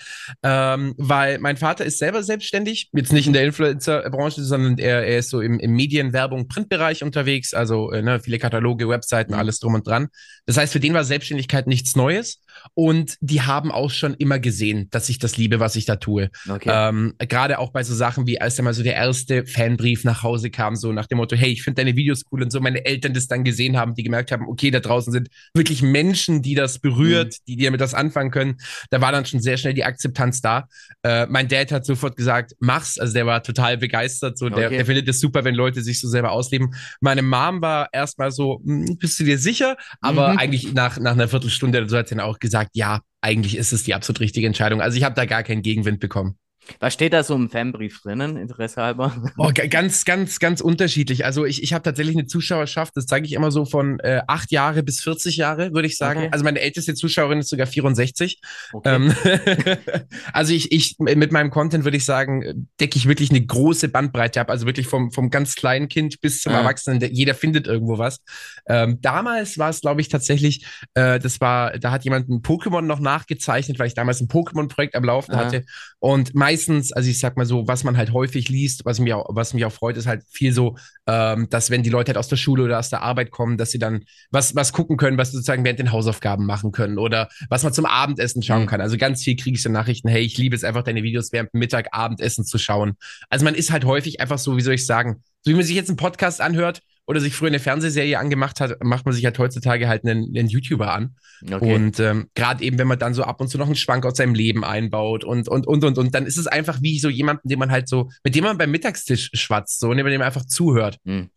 ähm, 0.43 0.93
weil 0.97 1.39
mein 1.39 1.57
Vater 1.57 1.85
ist 1.85 1.99
selber 1.99 2.23
selbstständig, 2.23 2.89
jetzt 2.93 3.13
nicht 3.13 3.27
in 3.27 3.33
der 3.33 3.43
Influencer-Branche, 3.43 4.43
sondern 4.43 4.77
er, 4.77 5.05
er 5.05 5.19
ist 5.19 5.29
so 5.29 5.41
im, 5.41 5.59
im 5.59 5.71
Medien-, 5.71 6.13
Werbung-, 6.13 6.47
Printbereich 6.47 7.03
unterwegs, 7.03 7.53
also 7.53 7.91
äh, 7.91 8.01
ne, 8.01 8.19
viele 8.19 8.39
Kataloge, 8.39 8.89
Webseiten, 8.89 9.33
mhm. 9.33 9.39
alles 9.39 9.59
drum 9.59 9.75
und 9.75 9.87
dran. 9.87 10.09
Das 10.49 10.57
heißt, 10.57 10.73
für 10.73 10.79
den 10.79 10.95
war 10.95 11.03
Selbstständigkeit 11.03 11.67
nichts 11.67 11.95
Neues 11.95 12.41
und 12.73 13.17
die 13.21 13.43
haben 13.43 13.71
auch 13.71 13.91
schon 13.91 14.15
immer 14.15 14.39
gesehen, 14.39 14.87
dass 14.89 15.07
ich 15.07 15.19
das 15.19 15.37
liebe, 15.37 15.59
was 15.59 15.75
ich 15.75 15.85
da 15.85 15.97
tue. 15.97 16.31
Okay. 16.49 16.71
Ähm, 16.73 17.13
Gerade 17.19 17.59
auch 17.59 17.71
bei 17.71 17.83
so 17.83 17.93
Sachen 17.93 18.25
wie, 18.25 18.41
als 18.41 18.55
dann 18.55 18.65
mal 18.65 18.73
so 18.73 18.81
der 18.81 18.95
erste 18.95 19.45
Fanbrief 19.45 20.05
nach 20.05 20.23
Hause 20.23 20.49
kam, 20.49 20.75
so 20.75 20.91
nach 20.91 21.05
dem 21.05 21.19
Motto, 21.19 21.35
hey, 21.35 21.51
ich 21.51 21.61
finde 21.61 21.83
deine 21.83 21.95
Videos 21.95 22.23
cool 22.31 22.41
und 22.41 22.51
so, 22.51 22.59
meine 22.61 22.83
Eltern 22.83 23.13
das 23.13 23.27
dann 23.27 23.43
gesehen 23.43 23.77
haben, 23.77 23.93
die 23.93 24.01
gemerkt 24.01 24.31
haben, 24.31 24.47
okay, 24.47 24.71
da 24.71 24.79
draußen 24.79 25.13
sind 25.13 25.29
wirklich 25.53 25.83
Menschen, 25.83 26.41
die 26.41 26.55
das 26.55 26.79
berührt, 26.79 27.27
mhm. 27.27 27.43
die, 27.47 27.55
die 27.57 27.65
damit 27.65 27.79
das 27.79 27.93
anfangen 27.93 28.31
können. 28.31 28.57
Da 28.89 29.01
war 29.01 29.11
dann 29.11 29.27
schon 29.27 29.41
sehr 29.41 29.57
schnell 29.57 29.75
die 29.75 29.83
Akzeptanz 29.83 30.41
da. 30.41 30.67
Äh, 31.03 31.27
mein 31.27 31.47
Dad 31.47 31.71
hat 31.71 31.85
sofort 31.85 32.15
gesagt, 32.15 32.55
mach's, 32.59 32.97
also 32.97 33.13
der 33.13 33.27
war 33.27 33.43
total 33.43 33.77
begeistert, 33.77 34.39
so, 34.39 34.47
okay. 34.47 34.61
der, 34.61 34.69
der 34.71 34.85
findet 34.87 35.07
es 35.09 35.19
super, 35.19 35.43
wenn 35.43 35.53
Leute 35.53 35.83
sich 35.83 35.99
so 35.99 36.07
selber 36.07 36.31
ausleben. 36.31 36.73
Meine 37.01 37.21
Mom 37.21 37.61
war 37.61 37.89
erstmal 37.91 38.31
so, 38.31 38.63
hm, 38.65 38.97
bist 38.97 39.19
du 39.19 39.23
dir 39.23 39.37
sicher? 39.37 39.77
Aber 40.01 40.33
mhm. 40.33 40.38
Eigentlich 40.39 40.73
nach, 40.73 40.97
nach 40.99 41.11
einer 41.11 41.27
Viertelstunde, 41.27 41.87
so 41.87 41.97
hat 41.97 42.07
sie 42.07 42.15
dann 42.15 42.25
auch 42.25 42.39
gesagt, 42.39 42.71
ja, 42.73 43.01
eigentlich 43.21 43.57
ist 43.57 43.73
es 43.73 43.83
die 43.83 43.93
absolut 43.93 44.21
richtige 44.21 44.47
Entscheidung. 44.47 44.81
Also 44.81 44.97
ich 44.97 45.03
habe 45.03 45.15
da 45.15 45.25
gar 45.25 45.43
keinen 45.43 45.61
Gegenwind 45.61 45.99
bekommen. 45.99 46.37
Was 46.79 46.93
steht 46.93 47.13
da 47.13 47.23
so 47.23 47.35
im 47.35 47.49
Fanbrief 47.49 48.01
drinnen, 48.01 48.37
Interesse 48.37 48.81
halber? 48.81 49.15
Oh, 49.37 49.51
ganz, 49.53 50.05
ganz, 50.05 50.39
ganz 50.39 50.61
unterschiedlich. 50.61 51.25
Also 51.25 51.45
ich, 51.45 51.63
ich 51.63 51.73
habe 51.73 51.83
tatsächlich 51.83 52.15
eine 52.15 52.27
Zuschauerschaft, 52.27 52.95
das 52.95 53.05
zeige 53.05 53.25
ich 53.25 53.33
immer 53.33 53.51
so 53.51 53.65
von 53.65 53.99
äh, 53.99 54.21
acht 54.27 54.51
Jahre 54.51 54.83
bis 54.83 55.01
40 55.01 55.37
Jahre, 55.37 55.73
würde 55.73 55.87
ich 55.87 55.97
sagen. 55.97 56.21
Okay. 56.21 56.29
Also 56.31 56.43
meine 56.43 56.59
älteste 56.59 56.93
Zuschauerin 56.93 57.39
ist 57.39 57.49
sogar 57.49 57.67
64. 57.67 58.41
Okay. 58.73 58.95
Ähm, 58.95 59.15
also 60.33 60.53
ich, 60.53 60.71
ich 60.71 60.95
mit 60.99 61.31
meinem 61.31 61.49
Content 61.49 61.83
würde 61.83 61.97
ich 61.97 62.05
sagen, 62.05 62.67
decke 62.79 62.97
ich 62.97 63.07
wirklich 63.07 63.29
eine 63.29 63.45
große 63.45 63.89
Bandbreite 63.89 64.41
ab. 64.41 64.49
Also 64.49 64.65
wirklich 64.65 64.87
vom, 64.87 65.11
vom 65.11 65.29
ganz 65.29 65.55
kleinen 65.55 65.87
Kind 65.87 66.21
bis 66.21 66.41
zum 66.41 66.53
ja. 66.53 66.59
Erwachsenen. 66.59 67.01
Jeder 67.13 67.33
findet 67.33 67.67
irgendwo 67.67 67.97
was. 67.97 68.21
Ähm, 68.67 68.99
damals 69.01 69.57
war 69.57 69.69
es, 69.69 69.81
glaube 69.81 70.01
ich, 70.01 70.09
tatsächlich, 70.09 70.65
äh, 70.93 71.19
das 71.19 71.41
war, 71.41 71.77
da 71.79 71.91
hat 71.91 72.03
jemand 72.03 72.29
ein 72.29 72.41
Pokémon 72.41 72.81
noch 72.81 72.99
nachgezeichnet, 72.99 73.79
weil 73.79 73.87
ich 73.87 73.93
damals 73.93 74.21
ein 74.21 74.27
Pokémon-Projekt 74.27 74.95
am 74.95 75.03
Laufen 75.03 75.33
ja. 75.33 75.37
hatte. 75.39 75.65
Und 75.99 76.35
meistens, 76.59 76.91
also 76.91 77.09
ich 77.09 77.19
sag 77.19 77.37
mal 77.37 77.45
so, 77.45 77.67
was 77.67 77.83
man 77.83 77.95
halt 77.95 78.11
häufig 78.11 78.49
liest, 78.49 78.85
was 78.85 78.99
mich 78.99 79.13
auch, 79.13 79.25
was 79.29 79.53
mich 79.53 79.63
auch 79.65 79.71
freut, 79.71 79.95
ist 79.97 80.07
halt 80.07 80.23
viel 80.29 80.51
so, 80.51 80.75
ähm, 81.07 81.47
dass 81.49 81.69
wenn 81.69 81.83
die 81.83 81.89
Leute 81.89 82.09
halt 82.09 82.17
aus 82.17 82.27
der 82.27 82.35
Schule 82.35 82.63
oder 82.63 82.79
aus 82.79 82.89
der 82.89 83.01
Arbeit 83.01 83.31
kommen, 83.31 83.57
dass 83.57 83.71
sie 83.71 83.79
dann 83.79 84.03
was, 84.29 84.55
was 84.55 84.73
gucken 84.73 84.97
können, 84.97 85.17
was 85.17 85.31
sie 85.31 85.37
sozusagen 85.37 85.63
während 85.63 85.79
den 85.79 85.91
Hausaufgaben 85.91 86.45
machen 86.45 86.71
können 86.71 86.97
oder 86.97 87.29
was 87.49 87.63
man 87.63 87.73
zum 87.73 87.85
Abendessen 87.85 88.43
schauen 88.43 88.63
mhm. 88.63 88.67
kann. 88.67 88.81
Also 88.81 88.97
ganz 88.97 89.23
viel 89.23 89.35
kriege 89.35 89.55
ich 89.55 89.63
so 89.63 89.69
Nachrichten, 89.69 90.09
hey, 90.09 90.21
ich 90.21 90.37
liebe 90.37 90.55
es 90.55 90.63
einfach, 90.63 90.83
deine 90.83 91.03
Videos 91.03 91.31
während 91.31 91.53
Mittag, 91.53 91.87
Abendessen 91.91 92.45
zu 92.45 92.57
schauen. 92.57 92.95
Also 93.29 93.45
man 93.45 93.55
ist 93.55 93.71
halt 93.71 93.85
häufig 93.85 94.19
einfach 94.19 94.37
so, 94.37 94.57
wie 94.57 94.61
soll 94.61 94.73
ich 94.73 94.85
sagen, 94.85 95.23
so 95.41 95.51
wie 95.51 95.55
man 95.55 95.63
sich 95.63 95.75
jetzt 95.75 95.89
einen 95.89 95.97
Podcast 95.97 96.41
anhört, 96.41 96.81
oder 97.09 97.19
sich 97.19 97.33
früher 97.33 97.47
eine 97.47 97.57
Fernsehserie 97.57 98.19
angemacht 98.19 98.61
hat, 98.61 98.83
macht 98.83 99.03
man 99.05 99.15
sich 99.15 99.25
halt 99.25 99.39
heutzutage 99.39 99.87
halt 99.87 100.05
einen, 100.05 100.25
einen 100.25 100.47
YouTuber 100.47 100.93
an. 100.93 101.15
Okay. 101.43 101.73
Und 101.73 101.99
ähm, 101.99 102.29
gerade 102.35 102.63
eben, 102.63 102.77
wenn 102.77 102.87
man 102.87 102.99
dann 102.99 103.15
so 103.15 103.23
ab 103.23 103.41
und 103.41 103.47
zu 103.47 103.57
noch 103.57 103.65
einen 103.65 103.75
Schwank 103.75 104.05
aus 104.05 104.17
seinem 104.17 104.35
Leben 104.35 104.63
einbaut 104.63 105.23
und, 105.23 105.49
und, 105.49 105.65
und, 105.65 105.83
und, 105.83 105.97
und, 105.97 106.13
dann 106.13 106.27
ist 106.27 106.37
es 106.37 106.45
einfach 106.45 106.83
wie 106.83 106.99
so 106.99 107.09
jemanden, 107.09 107.49
den 107.49 107.57
man 107.57 107.71
halt 107.71 107.89
so, 107.89 108.11
mit 108.23 108.35
dem 108.35 108.43
man 108.43 108.59
beim 108.59 108.69
Mittagstisch 108.69 109.31
schwatzt, 109.33 109.79
so, 109.79 109.89
und 109.89 109.97
dem 109.97 110.05
man 110.05 110.21
einfach 110.21 110.45
zuhört. 110.45 110.97
Hm. 111.03 111.31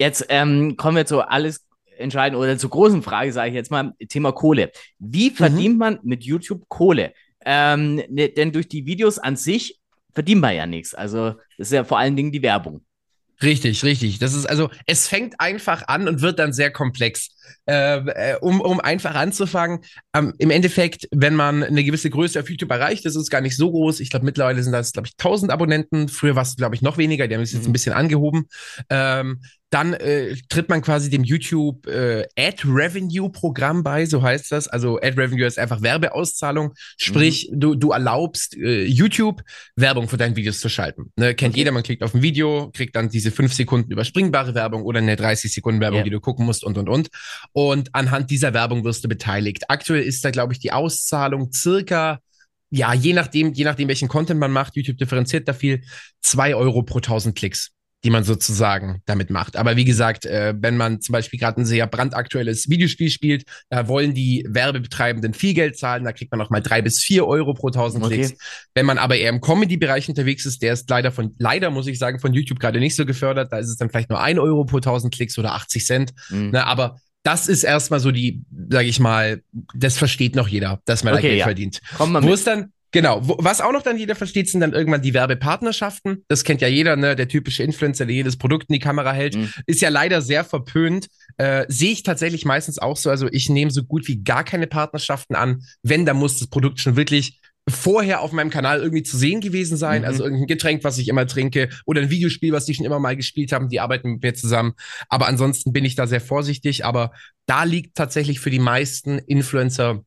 Jetzt 0.00 0.26
ähm, 0.28 0.76
kommen 0.76 0.96
wir 0.96 1.06
zu 1.06 1.20
alles 1.20 1.64
entscheiden 1.96 2.36
oder 2.36 2.58
zur 2.58 2.70
großen 2.70 3.04
Frage, 3.04 3.32
sage 3.32 3.50
ich 3.50 3.54
jetzt 3.54 3.70
mal, 3.70 3.92
Thema 4.08 4.32
Kohle. 4.32 4.72
Wie 4.98 5.30
verdient 5.30 5.74
mhm. 5.74 5.78
man 5.78 5.98
mit 6.02 6.24
YouTube 6.24 6.64
Kohle? 6.66 7.12
Ähm, 7.46 8.02
ne, 8.08 8.28
denn 8.28 8.50
durch 8.50 8.66
die 8.66 8.86
Videos 8.86 9.20
an 9.20 9.36
sich 9.36 9.78
verdient 10.12 10.40
man 10.40 10.56
ja 10.56 10.66
nichts. 10.66 10.94
Also 10.94 11.34
das 11.58 11.68
ist 11.68 11.72
ja 11.72 11.84
vor 11.84 11.98
allen 12.00 12.16
Dingen 12.16 12.32
die 12.32 12.42
Werbung. 12.42 12.84
Richtig, 13.42 13.82
richtig. 13.84 14.18
Das 14.18 14.34
ist 14.34 14.46
also, 14.46 14.70
es 14.86 15.08
fängt 15.08 15.40
einfach 15.40 15.88
an 15.88 16.08
und 16.08 16.20
wird 16.20 16.38
dann 16.38 16.52
sehr 16.52 16.70
komplex. 16.70 17.30
Ähm, 17.66 18.10
äh, 18.14 18.36
um, 18.40 18.60
um 18.60 18.80
einfach 18.80 19.14
anzufangen, 19.14 19.80
ähm, 20.14 20.34
im 20.38 20.50
Endeffekt, 20.50 21.08
wenn 21.12 21.34
man 21.34 21.62
eine 21.62 21.84
gewisse 21.84 22.10
Größe 22.10 22.40
auf 22.40 22.48
YouTube 22.48 22.70
erreicht, 22.70 23.04
das 23.04 23.16
ist 23.16 23.30
gar 23.30 23.40
nicht 23.40 23.56
so 23.56 23.70
groß. 23.70 24.00
Ich 24.00 24.10
glaube, 24.10 24.24
mittlerweile 24.24 24.62
sind 24.62 24.72
das, 24.72 24.92
glaube 24.92 25.08
ich, 25.08 25.14
1000 25.18 25.52
Abonnenten. 25.52 26.08
Früher 26.08 26.36
war 26.36 26.42
es, 26.42 26.56
glaube 26.56 26.74
ich, 26.74 26.82
noch 26.82 26.98
weniger. 26.98 27.28
Die 27.28 27.34
haben 27.34 27.42
es 27.42 27.52
jetzt 27.52 27.64
mhm. 27.64 27.70
ein 27.70 27.72
bisschen 27.72 27.92
angehoben. 27.92 28.46
Ähm, 28.88 29.40
dann 29.70 29.94
äh, 29.94 30.34
tritt 30.48 30.68
man 30.68 30.82
quasi 30.82 31.10
dem 31.10 31.22
YouTube 31.22 31.86
äh, 31.86 32.26
Ad 32.36 32.62
Revenue 32.66 33.30
Programm 33.30 33.84
bei, 33.84 34.04
so 34.04 34.20
heißt 34.20 34.50
das. 34.50 34.66
Also 34.66 34.98
Ad 34.98 35.16
Revenue 35.16 35.46
ist 35.46 35.58
einfach 35.58 35.80
Werbeauszahlung. 35.80 36.74
Sprich, 36.96 37.48
mhm. 37.50 37.60
du, 37.60 37.74
du 37.76 37.92
erlaubst 37.92 38.56
äh, 38.56 38.84
YouTube 38.84 39.42
Werbung 39.76 40.08
für 40.08 40.16
deine 40.16 40.34
Videos 40.34 40.60
zu 40.60 40.68
schalten. 40.68 41.12
Ne, 41.16 41.34
kennt 41.34 41.54
okay. 41.54 41.60
jeder, 41.60 41.72
man 41.72 41.84
klickt 41.84 42.02
auf 42.02 42.14
ein 42.14 42.22
Video, 42.22 42.70
kriegt 42.74 42.96
dann 42.96 43.10
diese 43.10 43.30
fünf 43.30 43.54
Sekunden 43.54 43.92
überspringbare 43.92 44.54
Werbung 44.54 44.82
oder 44.82 44.98
eine 44.98 45.14
30 45.14 45.52
Sekunden 45.52 45.80
Werbung, 45.80 45.98
yeah. 45.98 46.04
die 46.04 46.10
du 46.10 46.20
gucken 46.20 46.46
musst 46.46 46.64
und 46.64 46.76
und 46.76 46.88
und. 46.88 47.08
Und 47.52 47.94
anhand 47.94 48.30
dieser 48.30 48.54
Werbung 48.54 48.84
wirst 48.84 49.04
du 49.04 49.08
beteiligt. 49.08 49.64
Aktuell 49.68 50.02
ist 50.02 50.24
da, 50.24 50.30
glaube 50.30 50.52
ich, 50.52 50.58
die 50.58 50.72
Auszahlung 50.72 51.52
circa 51.52 52.20
ja, 52.72 52.94
je 52.94 53.14
nachdem, 53.14 53.52
je 53.52 53.64
nachdem, 53.64 53.88
welchen 53.88 54.06
Content 54.06 54.38
man 54.38 54.52
macht, 54.52 54.76
YouTube 54.76 54.96
differenziert 54.96 55.48
da 55.48 55.52
viel, 55.52 55.82
zwei 56.20 56.54
Euro 56.54 56.84
pro 56.84 57.00
tausend 57.00 57.36
Klicks 57.36 57.72
die 58.04 58.10
man 58.10 58.24
sozusagen 58.24 59.02
damit 59.04 59.30
macht. 59.30 59.56
Aber 59.56 59.76
wie 59.76 59.84
gesagt, 59.84 60.24
äh, 60.24 60.54
wenn 60.56 60.76
man 60.76 61.00
zum 61.00 61.12
Beispiel 61.12 61.38
gerade 61.38 61.60
ein 61.60 61.66
sehr 61.66 61.86
brandaktuelles 61.86 62.70
Videospiel 62.70 63.10
spielt, 63.10 63.44
da 63.68 63.88
wollen 63.88 64.14
die 64.14 64.46
Werbebetreibenden 64.48 65.34
viel 65.34 65.54
Geld 65.54 65.76
zahlen, 65.76 66.04
da 66.04 66.12
kriegt 66.12 66.30
man 66.30 66.38
noch 66.38 66.50
mal 66.50 66.62
drei 66.62 66.80
bis 66.80 67.00
vier 67.00 67.26
Euro 67.26 67.52
pro 67.52 67.70
tausend 67.70 68.04
okay. 68.04 68.22
Klicks. 68.22 68.68
Wenn 68.74 68.86
man 68.86 68.96
aber 68.96 69.16
eher 69.16 69.28
im 69.28 69.40
Comedy-Bereich 69.40 70.08
unterwegs 70.08 70.46
ist, 70.46 70.62
der 70.62 70.72
ist 70.72 70.88
leider 70.88 71.12
von, 71.12 71.34
leider 71.38 71.70
muss 71.70 71.86
ich 71.86 71.98
sagen, 71.98 72.20
von 72.20 72.32
YouTube 72.32 72.58
gerade 72.58 72.80
nicht 72.80 72.96
so 72.96 73.04
gefördert, 73.04 73.52
da 73.52 73.58
ist 73.58 73.68
es 73.68 73.76
dann 73.76 73.90
vielleicht 73.90 74.10
nur 74.10 74.20
ein 74.20 74.38
Euro 74.38 74.64
pro 74.64 74.80
tausend 74.80 75.14
Klicks 75.14 75.38
oder 75.38 75.52
80 75.52 75.84
Cent. 75.84 76.12
Mhm. 76.30 76.50
Na, 76.52 76.64
aber 76.64 76.96
das 77.22 77.48
ist 77.48 77.64
erstmal 77.64 78.00
so 78.00 78.10
die, 78.10 78.42
sage 78.70 78.88
ich 78.88 79.00
mal, 79.00 79.42
das 79.74 79.98
versteht 79.98 80.36
noch 80.36 80.48
jeder, 80.48 80.80
dass 80.84 81.04
man 81.04 81.14
okay, 81.14 81.22
da 81.22 81.28
Geld 81.28 81.38
ja. 81.38 81.44
verdient. 81.44 81.80
Wo 81.98 82.32
es 82.32 82.44
dann 82.44 82.72
Genau. 82.92 83.20
Was 83.22 83.60
auch 83.60 83.72
noch 83.72 83.82
dann 83.82 83.98
jeder 83.98 84.16
versteht, 84.16 84.48
sind 84.48 84.60
dann 84.60 84.72
irgendwann 84.72 85.02
die 85.02 85.14
Werbepartnerschaften. 85.14 86.24
Das 86.28 86.42
kennt 86.42 86.60
ja 86.60 86.68
jeder, 86.68 86.96
ne? 86.96 87.14
Der 87.14 87.28
typische 87.28 87.62
Influencer, 87.62 88.04
der 88.04 88.14
jedes 88.14 88.36
Produkt 88.36 88.68
in 88.68 88.72
die 88.72 88.80
Kamera 88.80 89.12
hält, 89.12 89.36
mhm. 89.36 89.50
ist 89.66 89.80
ja 89.80 89.90
leider 89.90 90.22
sehr 90.22 90.44
verpönt. 90.44 91.08
äh, 91.36 91.64
sehe 91.68 91.92
ich 91.92 92.02
tatsächlich 92.02 92.44
meistens 92.44 92.78
auch 92.78 92.96
so. 92.96 93.08
Also 93.10 93.28
ich 93.30 93.48
nehme 93.48 93.70
so 93.70 93.84
gut 93.84 94.08
wie 94.08 94.22
gar 94.22 94.44
keine 94.44 94.66
Partnerschaften 94.66 95.36
an. 95.36 95.62
Wenn, 95.82 96.04
dann 96.04 96.16
muss 96.16 96.38
das 96.38 96.48
Produkt 96.48 96.80
schon 96.80 96.96
wirklich 96.96 97.39
vorher 97.70 98.20
auf 98.20 98.32
meinem 98.32 98.50
Kanal 98.50 98.80
irgendwie 98.80 99.02
zu 99.02 99.16
sehen 99.16 99.40
gewesen 99.40 99.76
sein. 99.76 100.02
Mhm. 100.02 100.08
Also 100.08 100.24
irgendein 100.24 100.46
Getränk, 100.46 100.84
was 100.84 100.98
ich 100.98 101.08
immer 101.08 101.26
trinke 101.26 101.68
oder 101.86 102.00
ein 102.00 102.10
Videospiel, 102.10 102.52
was 102.52 102.64
die 102.64 102.74
schon 102.74 102.86
immer 102.86 102.98
mal 102.98 103.16
gespielt 103.16 103.52
haben. 103.52 103.68
Die 103.68 103.80
arbeiten 103.80 104.12
mit 104.12 104.22
mir 104.22 104.34
zusammen. 104.34 104.74
Aber 105.08 105.26
ansonsten 105.26 105.72
bin 105.72 105.84
ich 105.84 105.94
da 105.94 106.06
sehr 106.06 106.20
vorsichtig. 106.20 106.84
Aber 106.84 107.12
da 107.46 107.64
liegt 107.64 107.96
tatsächlich 107.96 108.40
für 108.40 108.50
die 108.50 108.58
meisten 108.58 109.18
Influencer 109.18 110.04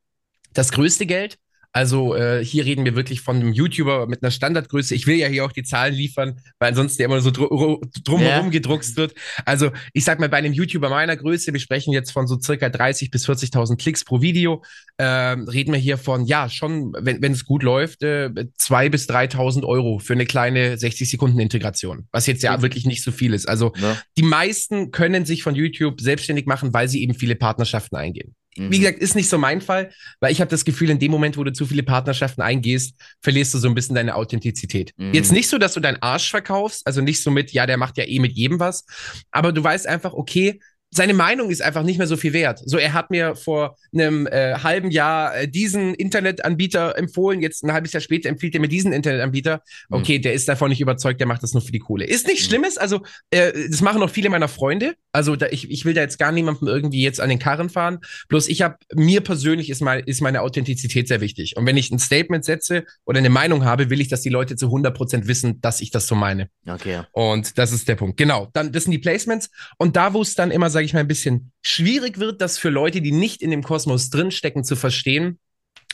das 0.53 0.71
größte 0.71 1.05
Geld. 1.05 1.37
Also 1.73 2.15
äh, 2.15 2.45
hier 2.45 2.65
reden 2.65 2.85
wir 2.85 2.95
wirklich 2.95 3.21
von 3.21 3.37
einem 3.37 3.51
YouTuber 3.51 4.05
mit 4.05 4.21
einer 4.21 4.29
Standardgröße. 4.29 4.93
Ich 4.93 5.07
will 5.07 5.15
ja 5.15 5.27
hier 5.27 5.43
auch 5.43 5.51
die 5.51 5.63
Zahlen 5.63 5.95
liefern, 5.95 6.39
weil 6.59 6.69
ansonsten 6.69 7.01
immer 7.01 7.19
so 7.19 7.31
dr 7.31 7.81
drumherum 8.03 8.45
ja. 8.45 8.51
gedruckst 8.51 8.95
wird. 8.95 9.15
Also 9.43 9.71
ich 9.91 10.03
sag 10.03 10.19
mal, 10.19 10.29
bei 10.29 10.37
einem 10.37 10.53
YouTuber 10.53 10.89
meiner 10.89 11.17
Größe, 11.17 11.51
wir 11.51 11.59
sprechen 11.59 11.91
jetzt 11.91 12.11
von 12.11 12.27
so 12.27 12.39
circa 12.39 12.69
30 12.69 13.09
bis 13.09 13.27
40.000 13.27 13.77
Klicks 13.77 14.05
pro 14.05 14.21
Video, 14.21 14.63
äh, 14.97 15.03
reden 15.03 15.73
wir 15.73 15.79
hier 15.79 15.97
von, 15.97 16.25
ja, 16.27 16.47
schon, 16.47 16.93
wenn 16.93 17.31
es 17.31 17.43
gut 17.43 17.63
läuft, 17.63 18.03
äh, 18.03 18.29
2.000 18.59 18.89
bis 18.89 19.09
3.000 19.09 19.65
Euro 19.65 19.97
für 19.97 20.13
eine 20.13 20.27
kleine 20.27 20.75
60-Sekunden-Integration, 20.75 22.07
was 22.11 22.27
jetzt 22.27 22.43
ja 22.43 22.61
wirklich 22.61 22.85
nicht 22.85 23.03
so 23.03 23.11
viel 23.11 23.33
ist. 23.33 23.49
Also 23.49 23.73
ja. 23.81 23.97
die 24.15 24.23
meisten 24.23 24.91
können 24.91 25.25
sich 25.25 25.41
von 25.41 25.55
YouTube 25.55 26.01
selbstständig 26.01 26.45
machen, 26.45 26.71
weil 26.71 26.87
sie 26.87 27.01
eben 27.01 27.15
viele 27.15 27.35
Partnerschaften 27.35 27.95
eingehen. 27.95 28.35
Mhm. 28.57 28.71
Wie 28.71 28.79
gesagt, 28.79 28.99
ist 28.99 29.15
nicht 29.15 29.29
so 29.29 29.37
mein 29.37 29.61
Fall, 29.61 29.91
weil 30.19 30.31
ich 30.31 30.41
habe 30.41 30.49
das 30.49 30.65
Gefühl, 30.65 30.89
in 30.89 30.99
dem 30.99 31.11
Moment, 31.11 31.37
wo 31.37 31.43
du 31.43 31.53
zu 31.53 31.65
viele 31.65 31.83
Partnerschaften 31.83 32.41
eingehst, 32.41 32.95
verlierst 33.21 33.53
du 33.53 33.57
so 33.57 33.67
ein 33.67 33.75
bisschen 33.75 33.95
deine 33.95 34.15
Authentizität. 34.15 34.93
Mhm. 34.97 35.13
Jetzt 35.13 35.31
nicht 35.31 35.47
so, 35.47 35.57
dass 35.57 35.73
du 35.73 35.79
deinen 35.79 36.01
Arsch 36.01 36.29
verkaufst, 36.29 36.85
also 36.85 37.01
nicht 37.01 37.21
so 37.21 37.31
mit, 37.31 37.51
ja, 37.51 37.65
der 37.65 37.77
macht 37.77 37.97
ja 37.97 38.05
eh 38.05 38.19
mit 38.19 38.33
jedem 38.33 38.59
was, 38.59 38.85
aber 39.31 39.51
du 39.51 39.63
weißt 39.63 39.87
einfach, 39.87 40.13
okay, 40.13 40.59
seine 40.93 41.13
Meinung 41.13 41.49
ist 41.49 41.61
einfach 41.61 41.83
nicht 41.83 41.97
mehr 41.97 42.07
so 42.07 42.17
viel 42.17 42.33
wert. 42.33 42.61
So, 42.65 42.77
er 42.77 42.93
hat 42.93 43.09
mir 43.09 43.35
vor 43.35 43.77
einem 43.93 44.27
äh, 44.27 44.55
halben 44.59 44.91
Jahr 44.91 45.35
äh, 45.35 45.47
diesen 45.47 45.95
Internetanbieter 45.95 46.97
empfohlen, 46.97 47.41
jetzt 47.41 47.63
ein 47.63 47.73
halbes 47.73 47.93
Jahr 47.93 48.01
später 48.01 48.29
empfiehlt 48.29 48.53
er 48.53 48.61
mir 48.61 48.67
diesen 48.67 48.93
Internetanbieter. 48.93 49.63
Mhm. 49.89 49.97
Okay, 49.97 50.17
mhm. 50.19 50.21
der 50.21 50.33
ist 50.33 50.47
davon 50.47 50.69
nicht 50.69 50.81
überzeugt, 50.81 51.19
der 51.19 51.27
macht 51.27 51.41
das 51.41 51.53
nur 51.53 51.63
für 51.63 51.71
die 51.71 51.79
Kohle. 51.79 52.05
Ist 52.05 52.27
nichts 52.27 52.43
mhm. 52.43 52.49
Schlimmes, 52.49 52.77
also 52.77 53.01
äh, 53.31 53.51
das 53.69 53.81
machen 53.81 54.03
auch 54.03 54.09
viele 54.09 54.29
meiner 54.29 54.47
Freunde. 54.47 54.93
Also 55.13 55.35
da, 55.35 55.47
ich, 55.51 55.69
ich 55.69 55.85
will 55.85 55.93
da 55.93 56.01
jetzt 56.01 56.17
gar 56.17 56.31
niemandem 56.31 56.67
irgendwie 56.67 57.03
jetzt 57.03 57.21
an 57.21 57.29
den 57.29 57.39
Karren 57.39 57.69
fahren. 57.69 57.99
Bloß 58.29 58.49
ich 58.49 58.63
habe, 58.63 58.77
mir 58.93 59.21
persönlich 59.21 59.69
ist, 59.69 59.81
mein, 59.81 60.03
ist 60.03 60.21
meine 60.21 60.41
Authentizität 60.41 61.07
sehr 61.07 61.21
wichtig. 61.21 61.55
Und 61.55 61.65
wenn 61.67 61.77
ich 61.77 61.91
ein 61.91 61.99
Statement 61.99 62.43
setze 62.43 62.83
oder 63.05 63.19
eine 63.19 63.29
Meinung 63.29 63.63
habe, 63.63 63.91
will 63.91 64.01
ich, 64.01 64.07
dass 64.07 64.21
die 64.21 64.29
Leute 64.29 64.55
zu 64.55 64.67
100% 64.67 65.27
wissen, 65.27 65.61
dass 65.61 65.81
ich 65.81 65.91
das 65.91 66.07
so 66.07 66.15
meine. 66.15 66.49
Okay. 66.67 67.03
Und 67.11 67.57
das 67.59 67.71
ist 67.71 67.87
der 67.87 67.95
Punkt. 67.95 68.17
Genau, 68.17 68.49
dann 68.53 68.71
das 68.71 68.83
sind 68.83 68.91
die 68.91 68.99
Placements. 68.99 69.51
Und 69.77 69.95
da, 69.95 70.13
wo 70.13 70.21
es 70.21 70.33
dann 70.33 70.49
immer, 70.49 70.71
sage 70.71 70.85
ich 70.85 70.93
mal, 70.93 71.01
ein 71.01 71.07
bisschen 71.07 71.51
schwierig 71.61 72.17
wird, 72.17 72.41
das 72.41 72.57
für 72.57 72.69
Leute, 72.69 73.01
die 73.01 73.11
nicht 73.11 73.43
in 73.43 73.51
dem 73.51 73.61
Kosmos 73.61 74.09
drinstecken, 74.09 74.63
zu 74.63 74.75
verstehen, 74.75 75.37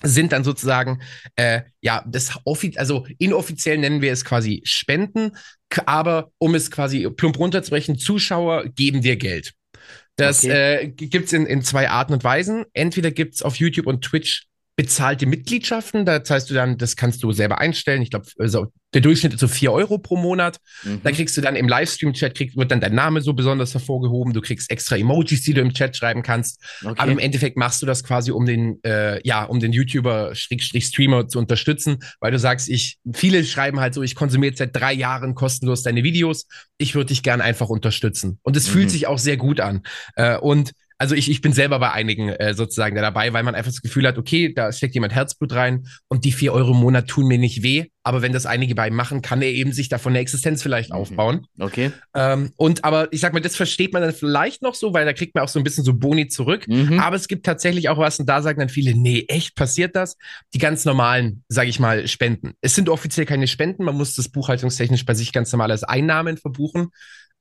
sind 0.03 0.31
dann 0.31 0.43
sozusagen, 0.43 1.01
äh, 1.35 1.61
ja, 1.81 2.03
das 2.07 2.39
also 2.77 3.05
inoffiziell 3.17 3.77
nennen 3.77 4.01
wir 4.01 4.11
es 4.11 4.25
quasi 4.25 4.61
Spenden, 4.63 5.31
aber 5.85 6.31
um 6.37 6.55
es 6.55 6.71
quasi 6.71 7.07
plump 7.09 7.37
runterzubrechen, 7.37 7.97
Zuschauer 7.97 8.65
geben 8.69 9.01
dir 9.01 9.15
Geld. 9.17 9.53
Das 10.15 10.43
okay. 10.43 10.75
äh, 10.75 10.87
gibt 10.89 11.27
es 11.27 11.33
in, 11.33 11.45
in 11.45 11.61
zwei 11.61 11.89
Arten 11.89 12.13
und 12.13 12.23
Weisen. 12.23 12.65
Entweder 12.73 13.11
gibt 13.11 13.35
es 13.35 13.41
auf 13.41 13.55
YouTube 13.55 13.87
und 13.87 14.03
Twitch 14.03 14.48
bezahlte 14.79 15.25
Mitgliedschaften. 15.25 16.05
Das 16.05 16.29
heißt 16.29 16.49
du 16.49 16.53
dann, 16.53 16.77
das 16.77 16.95
kannst 16.95 17.21
du 17.21 17.33
selber 17.33 17.57
einstellen. 17.59 18.01
Ich 18.01 18.11
glaube, 18.11 18.27
also 18.37 18.67
der 18.93 19.01
Durchschnitt 19.01 19.33
ist 19.33 19.41
so 19.41 19.49
vier 19.49 19.73
Euro 19.73 19.97
pro 19.97 20.15
Monat. 20.15 20.61
Mhm. 20.83 21.01
Da 21.03 21.11
kriegst 21.11 21.35
du 21.35 21.41
dann 21.41 21.57
im 21.57 21.67
Livestream-Chat, 21.67 22.55
wird 22.55 22.71
dann 22.71 22.79
dein 22.79 22.95
Name 22.95 23.19
so 23.19 23.33
besonders 23.33 23.73
hervorgehoben. 23.73 24.31
Du 24.31 24.39
kriegst 24.39 24.71
extra 24.71 24.95
Emojis, 24.95 25.41
die 25.41 25.53
du 25.53 25.59
im 25.59 25.73
Chat 25.73 25.97
schreiben 25.97 26.23
kannst. 26.23 26.63
Okay. 26.81 26.93
Aber 26.95 27.11
im 27.11 27.19
Endeffekt 27.19 27.57
machst 27.57 27.81
du 27.81 27.85
das 27.85 28.05
quasi, 28.05 28.31
um 28.31 28.45
den, 28.45 28.81
äh, 28.85 29.19
ja, 29.27 29.43
um 29.43 29.59
den 29.59 29.73
YouTuber-Streamer 29.73 31.27
zu 31.27 31.39
unterstützen, 31.39 31.97
weil 32.21 32.31
du 32.31 32.39
sagst, 32.39 32.69
ich, 32.69 32.99
viele 33.13 33.43
schreiben 33.43 33.81
halt 33.81 33.93
so, 33.93 34.01
ich 34.01 34.15
konsumiere 34.15 34.55
seit 34.55 34.73
drei 34.73 34.93
Jahren 34.93 35.35
kostenlos 35.35 35.83
deine 35.83 36.03
Videos. 36.03 36.47
Ich 36.77 36.95
würde 36.95 37.07
dich 37.07 37.21
gern 37.21 37.41
einfach 37.41 37.67
unterstützen. 37.67 38.39
Und 38.43 38.55
es 38.55 38.69
mhm. 38.69 38.71
fühlt 38.71 38.91
sich 38.91 39.07
auch 39.07 39.19
sehr 39.19 39.35
gut 39.35 39.59
an. 39.59 39.81
Äh, 40.15 40.37
und 40.37 40.71
also 40.99 41.15
ich, 41.15 41.31
ich 41.31 41.39
bin 41.39 41.53
selber 41.53 41.79
bei 41.79 41.91
einigen 41.91 42.27
äh, 42.27 42.53
sozusagen 42.53 42.93
da 42.93 43.01
dabei, 43.01 43.31
weil 43.31 43.43
man 43.43 43.55
einfach 43.55 43.71
das 43.71 43.81
Gefühl 43.81 44.05
hat, 44.05 44.17
okay, 44.17 44.53
da 44.53 44.71
steckt 44.73 44.93
jemand 44.93 45.15
Herzblut 45.15 45.53
rein 45.53 45.87
und 46.09 46.25
die 46.25 46.33
vier 46.33 46.53
Euro 46.53 46.71
im 46.71 46.77
Monat 46.77 47.07
tun 47.07 47.25
mir 47.25 47.37
nicht 47.37 47.63
weh. 47.63 47.85
Aber 48.03 48.21
wenn 48.21 48.33
das 48.33 48.45
einige 48.45 48.75
bei 48.75 48.89
ihm 48.89 48.95
machen, 48.95 49.21
kann 49.21 49.41
er 49.41 49.47
eben 49.49 49.71
sich 49.71 49.87
davon 49.87 50.11
eine 50.11 50.19
Existenz 50.19 50.61
vielleicht 50.61 50.89
mhm. 50.89 50.97
aufbauen. 50.97 51.47
Okay. 51.57 51.93
Ähm, 52.13 52.51
und 52.57 52.83
aber 52.83 53.07
ich 53.13 53.21
sag 53.21 53.31
mal, 53.31 53.39
das 53.39 53.55
versteht 53.55 53.93
man 53.93 54.01
dann 54.01 54.13
vielleicht 54.13 54.61
noch 54.61 54.75
so, 54.75 54.93
weil 54.93 55.05
da 55.05 55.13
kriegt 55.13 55.35
man 55.35 55.43
auch 55.45 55.49
so 55.49 55.59
ein 55.59 55.63
bisschen 55.63 55.85
so 55.85 55.93
Boni 55.93 56.27
zurück. 56.27 56.67
Mhm. 56.67 56.99
Aber 56.99 57.15
es 57.15 57.29
gibt 57.29 57.45
tatsächlich 57.45 57.87
auch 57.87 57.97
was, 57.97 58.19
und 58.19 58.27
da 58.27 58.41
sagen 58.41 58.59
dann 58.59 58.69
viele, 58.69 58.93
nee, 58.93 59.23
echt 59.29 59.55
passiert 59.55 59.95
das? 59.95 60.17
Die 60.53 60.59
ganz 60.59 60.83
normalen, 60.83 61.45
sage 61.47 61.69
ich 61.69 61.79
mal, 61.79 62.09
Spenden. 62.09 62.55
Es 62.59 62.75
sind 62.75 62.89
offiziell 62.89 63.25
keine 63.25 63.47
Spenden, 63.47 63.85
man 63.85 63.95
muss 63.95 64.15
das 64.15 64.27
buchhaltungstechnisch 64.27 65.05
bei 65.05 65.13
sich 65.13 65.31
ganz 65.31 65.49
normal 65.53 65.71
als 65.71 65.85
Einnahmen 65.85 66.35
verbuchen. 66.35 66.89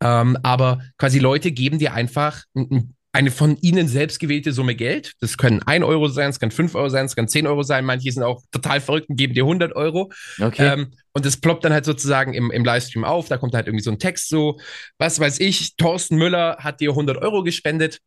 Ähm, 0.00 0.38
aber 0.44 0.80
quasi 0.96 1.18
Leute 1.18 1.50
geben 1.50 1.80
dir 1.80 1.92
einfach 1.92 2.44
ein, 2.54 2.94
eine 3.12 3.30
von 3.30 3.56
ihnen 3.62 3.88
selbst 3.88 4.20
gewählte 4.20 4.52
Summe 4.52 4.74
Geld. 4.74 5.14
Das 5.20 5.38
können 5.38 5.62
1 5.62 5.84
Euro 5.84 6.08
sein, 6.08 6.30
es 6.30 6.38
kann 6.38 6.50
5 6.50 6.74
Euro 6.74 6.88
sein, 6.88 7.06
es 7.06 7.16
kann 7.16 7.26
10 7.26 7.46
Euro 7.46 7.62
sein. 7.62 7.84
Manche 7.84 8.12
sind 8.12 8.22
auch 8.22 8.42
total 8.50 8.80
verrückt 8.80 9.08
und 9.08 9.16
geben 9.16 9.34
dir 9.34 9.44
100 9.44 9.74
Euro. 9.74 10.12
Okay. 10.40 10.72
Ähm, 10.74 10.92
und 11.12 11.24
das 11.24 11.38
ploppt 11.38 11.64
dann 11.64 11.72
halt 11.72 11.84
sozusagen 11.84 12.34
im, 12.34 12.50
im 12.50 12.64
Livestream 12.64 13.04
auf. 13.04 13.28
Da 13.28 13.38
kommt 13.38 13.54
halt 13.54 13.66
irgendwie 13.66 13.82
so 13.82 13.90
ein 13.90 13.98
Text 13.98 14.28
so, 14.28 14.60
was 14.98 15.18
weiß 15.18 15.40
ich, 15.40 15.76
Thorsten 15.76 16.16
Müller 16.16 16.58
hat 16.60 16.80
dir 16.80 16.90
100 16.90 17.16
Euro 17.18 17.42
gespendet 17.42 17.98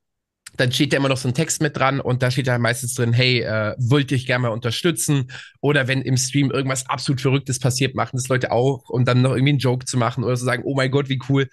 dann 0.57 0.71
steht 0.71 0.93
da 0.93 0.97
immer 0.97 1.09
noch 1.09 1.17
so 1.17 1.27
ein 1.27 1.33
Text 1.33 1.61
mit 1.61 1.77
dran 1.77 1.99
und 1.99 2.21
da 2.21 2.31
steht 2.31 2.47
da 2.47 2.57
meistens 2.57 2.93
drin, 2.93 3.13
hey, 3.13 3.41
äh, 3.41 3.73
wollte 3.77 4.15
ich 4.15 4.25
gerne 4.25 4.43
mal 4.43 4.49
unterstützen 4.49 5.31
oder 5.61 5.87
wenn 5.87 6.01
im 6.01 6.17
Stream 6.17 6.51
irgendwas 6.51 6.89
absolut 6.89 7.21
Verrücktes 7.21 7.59
passiert, 7.59 7.95
machen 7.95 8.17
das 8.17 8.27
Leute 8.27 8.51
auch 8.51 8.89
und 8.89 9.07
dann 9.07 9.21
noch 9.21 9.31
irgendwie 9.31 9.51
einen 9.51 9.59
Joke 9.59 9.85
zu 9.85 9.97
machen 9.97 10.23
oder 10.23 10.35
so 10.35 10.45
sagen, 10.45 10.63
oh 10.65 10.75
mein 10.75 10.91
Gott, 10.91 11.09
wie 11.09 11.19
cool. 11.29 11.47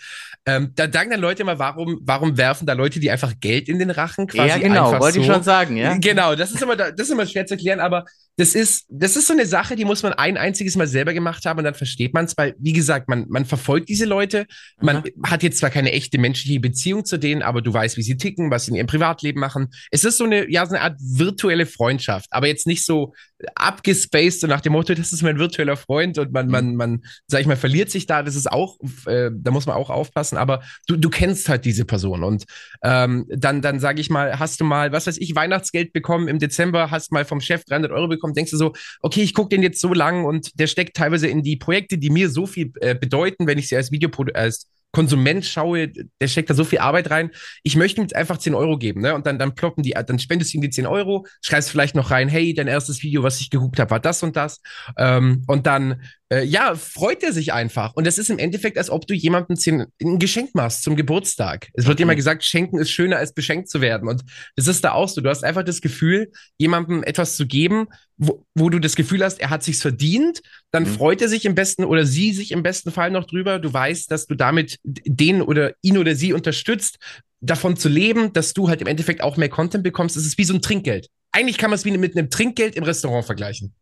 Ähm, 0.46 0.72
da 0.74 0.90
sagen 0.90 1.10
dann 1.10 1.20
Leute 1.20 1.42
immer, 1.42 1.58
warum, 1.58 2.00
warum 2.02 2.36
werfen 2.36 2.66
da 2.66 2.72
Leute, 2.72 3.00
die 3.00 3.10
einfach 3.10 3.34
Geld 3.40 3.68
in 3.68 3.78
den 3.78 3.90
Rachen 3.90 4.26
quasi 4.26 4.48
Ja, 4.48 4.58
genau, 4.58 4.98
wollte 4.98 5.16
so. 5.16 5.20
ich 5.20 5.26
schon 5.26 5.42
sagen, 5.42 5.76
ja. 5.76 5.96
Genau, 5.98 6.34
das 6.34 6.50
ist 6.50 6.62
immer, 6.62 6.76
das 6.76 6.92
ist 6.96 7.10
immer 7.10 7.26
schwer 7.26 7.46
zu 7.46 7.54
erklären, 7.54 7.80
aber 7.80 8.04
das 8.38 8.54
ist, 8.54 8.86
das 8.88 9.16
ist 9.16 9.26
so 9.26 9.32
eine 9.32 9.46
Sache, 9.46 9.74
die 9.74 9.84
muss 9.84 10.04
man 10.04 10.12
ein 10.12 10.36
einziges 10.36 10.76
Mal 10.76 10.86
selber 10.86 11.12
gemacht 11.12 11.44
haben 11.44 11.58
und 11.58 11.64
dann 11.64 11.74
versteht 11.74 12.14
man 12.14 12.24
es, 12.24 12.36
weil, 12.36 12.54
wie 12.60 12.72
gesagt, 12.72 13.08
man, 13.08 13.26
man 13.28 13.44
verfolgt 13.44 13.88
diese 13.88 14.04
Leute, 14.04 14.46
man 14.80 14.98
mhm. 14.98 15.22
hat 15.24 15.42
jetzt 15.42 15.58
zwar 15.58 15.70
keine 15.70 15.90
echte 15.90 16.18
menschliche 16.18 16.60
Beziehung 16.60 17.04
zu 17.04 17.18
denen, 17.18 17.42
aber 17.42 17.62
du 17.62 17.72
weißt, 17.74 17.96
wie 17.96 18.02
sie 18.02 18.16
ticken, 18.16 18.52
was 18.52 18.64
sie 18.64 18.70
in 18.70 18.76
ihrem 18.76 18.86
Privatleben 18.86 19.40
machen. 19.40 19.70
Es 19.90 20.04
ist 20.04 20.18
so 20.18 20.24
eine, 20.24 20.48
ja, 20.48 20.64
so 20.64 20.76
eine 20.76 20.84
Art 20.84 20.98
virtuelle 21.00 21.66
Freundschaft, 21.66 22.28
aber 22.30 22.46
jetzt 22.46 22.68
nicht 22.68 22.86
so 22.86 23.12
abgespaced, 23.54 24.40
so 24.40 24.46
nach 24.46 24.60
dem 24.60 24.72
Motto, 24.72 24.94
das 24.94 25.12
ist 25.12 25.22
mein 25.22 25.38
virtueller 25.38 25.76
Freund 25.76 26.18
und 26.18 26.32
man, 26.32 26.46
mhm. 26.46 26.52
man, 26.52 26.76
man, 26.76 27.04
sag 27.26 27.40
ich 27.40 27.46
mal, 27.46 27.56
verliert 27.56 27.90
sich 27.90 28.06
da, 28.06 28.22
das 28.22 28.34
ist 28.34 28.50
auch, 28.50 28.78
äh, 29.06 29.30
da 29.32 29.50
muss 29.50 29.66
man 29.66 29.76
auch 29.76 29.90
aufpassen, 29.90 30.36
aber 30.36 30.62
du, 30.86 30.96
du 30.96 31.08
kennst 31.08 31.48
halt 31.48 31.64
diese 31.64 31.84
Person. 31.84 32.24
Und 32.24 32.44
ähm, 32.82 33.26
dann, 33.28 33.62
dann 33.62 33.80
sage 33.80 34.00
ich 34.00 34.10
mal, 34.10 34.38
hast 34.38 34.60
du 34.60 34.64
mal, 34.64 34.92
was 34.92 35.06
weiß 35.06 35.18
ich, 35.18 35.34
Weihnachtsgeld 35.34 35.92
bekommen 35.92 36.28
im 36.28 36.38
Dezember, 36.38 36.90
hast 36.90 37.12
mal 37.12 37.24
vom 37.24 37.40
Chef 37.40 37.64
300 37.64 37.92
Euro 37.92 38.08
bekommen, 38.08 38.34
denkst 38.34 38.50
du 38.50 38.56
so, 38.56 38.72
okay, 39.00 39.22
ich 39.22 39.34
gucke 39.34 39.50
den 39.50 39.62
jetzt 39.62 39.80
so 39.80 39.94
lang 39.94 40.24
und 40.24 40.58
der 40.58 40.66
steckt 40.66 40.96
teilweise 40.96 41.28
in 41.28 41.42
die 41.42 41.56
Projekte, 41.56 41.98
die 41.98 42.10
mir 42.10 42.30
so 42.30 42.46
viel 42.46 42.72
äh, 42.80 42.94
bedeuten, 42.94 43.46
wenn 43.46 43.58
ich 43.58 43.68
sie 43.68 43.76
als 43.76 43.92
Video 43.92 44.10
als 44.34 44.66
Konsument 44.92 45.44
schaue, 45.44 45.88
der 46.20 46.28
steckt 46.28 46.48
da 46.48 46.54
so 46.54 46.64
viel 46.64 46.78
Arbeit 46.78 47.10
rein. 47.10 47.30
Ich 47.62 47.76
möchte 47.76 48.00
ihm 48.00 48.04
jetzt 48.04 48.16
einfach 48.16 48.38
10 48.38 48.54
Euro 48.54 48.78
geben, 48.78 49.02
ne? 49.02 49.14
Und 49.14 49.26
dann, 49.26 49.38
dann 49.38 49.54
ploppen 49.54 49.82
die, 49.82 49.90
dann 49.90 50.18
spendest 50.18 50.52
du 50.52 50.58
ihm 50.58 50.62
die 50.62 50.70
10 50.70 50.86
Euro, 50.86 51.26
schreibst 51.42 51.70
vielleicht 51.70 51.94
noch 51.94 52.10
rein, 52.10 52.28
hey, 52.28 52.54
dein 52.54 52.68
erstes 52.68 53.02
Video, 53.02 53.22
was 53.22 53.40
ich 53.40 53.50
geguckt 53.50 53.78
habe, 53.78 53.90
war 53.90 54.00
das 54.00 54.22
und 54.22 54.36
das. 54.36 54.60
Ähm, 54.96 55.44
und 55.46 55.66
dann 55.66 56.00
äh, 56.30 56.44
ja, 56.44 56.74
freut 56.74 57.22
er 57.22 57.32
sich 57.32 57.52
einfach. 57.52 57.94
Und 57.94 58.06
das 58.06 58.18
ist 58.18 58.30
im 58.30 58.38
Endeffekt, 58.38 58.78
als 58.78 58.90
ob 58.90 59.06
du 59.06 59.14
jemandem 59.14 59.56
ein 60.02 60.18
Geschenk 60.18 60.54
machst 60.54 60.82
zum 60.82 60.96
Geburtstag. 60.96 61.68
Es 61.74 61.86
wird 61.86 61.98
mhm. 61.98 62.04
immer 62.04 62.16
gesagt, 62.16 62.44
schenken 62.44 62.78
ist 62.78 62.90
schöner 62.90 63.16
als 63.16 63.32
beschenkt 63.32 63.68
zu 63.68 63.80
werden. 63.80 64.08
Und 64.08 64.24
das 64.56 64.66
ist 64.66 64.84
da 64.84 64.92
auch 64.92 65.08
so. 65.08 65.20
Du 65.20 65.30
hast 65.30 65.44
einfach 65.44 65.64
das 65.64 65.80
Gefühl, 65.80 66.30
jemandem 66.58 67.02
etwas 67.02 67.36
zu 67.36 67.46
geben, 67.46 67.88
wo, 68.18 68.44
wo 68.54 68.68
du 68.68 68.80
das 68.80 68.96
Gefühl 68.96 69.24
hast, 69.24 69.40
er 69.40 69.50
hat 69.50 69.62
sich's 69.62 69.80
verdient. 69.80 70.42
Dann 70.72 70.82
mhm. 70.82 70.88
freut 70.88 71.22
er 71.22 71.28
sich 71.28 71.44
im 71.44 71.54
besten 71.54 71.84
oder 71.84 72.04
sie 72.04 72.32
sich 72.32 72.52
im 72.52 72.62
besten 72.62 72.90
Fall 72.90 73.10
noch 73.10 73.24
drüber. 73.24 73.58
Du 73.58 73.72
weißt, 73.72 74.10
dass 74.10 74.26
du 74.26 74.34
damit 74.34 74.78
den 74.84 75.40
oder 75.40 75.72
ihn 75.82 75.96
oder 75.96 76.14
sie 76.14 76.32
unterstützt, 76.32 76.98
davon 77.40 77.76
zu 77.76 77.88
leben, 77.88 78.32
dass 78.32 78.52
du 78.52 78.68
halt 78.68 78.80
im 78.80 78.88
Endeffekt 78.88 79.22
auch 79.22 79.36
mehr 79.36 79.48
Content 79.48 79.84
bekommst. 79.84 80.16
Es 80.16 80.26
ist 80.26 80.36
wie 80.38 80.44
so 80.44 80.54
ein 80.54 80.60
Trinkgeld. 80.62 81.08
Eigentlich 81.30 81.58
kann 81.58 81.70
man 81.70 81.76
es 81.76 81.84
wie 81.84 81.96
mit 81.96 82.16
einem 82.16 82.30
Trinkgeld 82.30 82.74
im 82.74 82.82
Restaurant 82.82 83.24
vergleichen. 83.24 83.74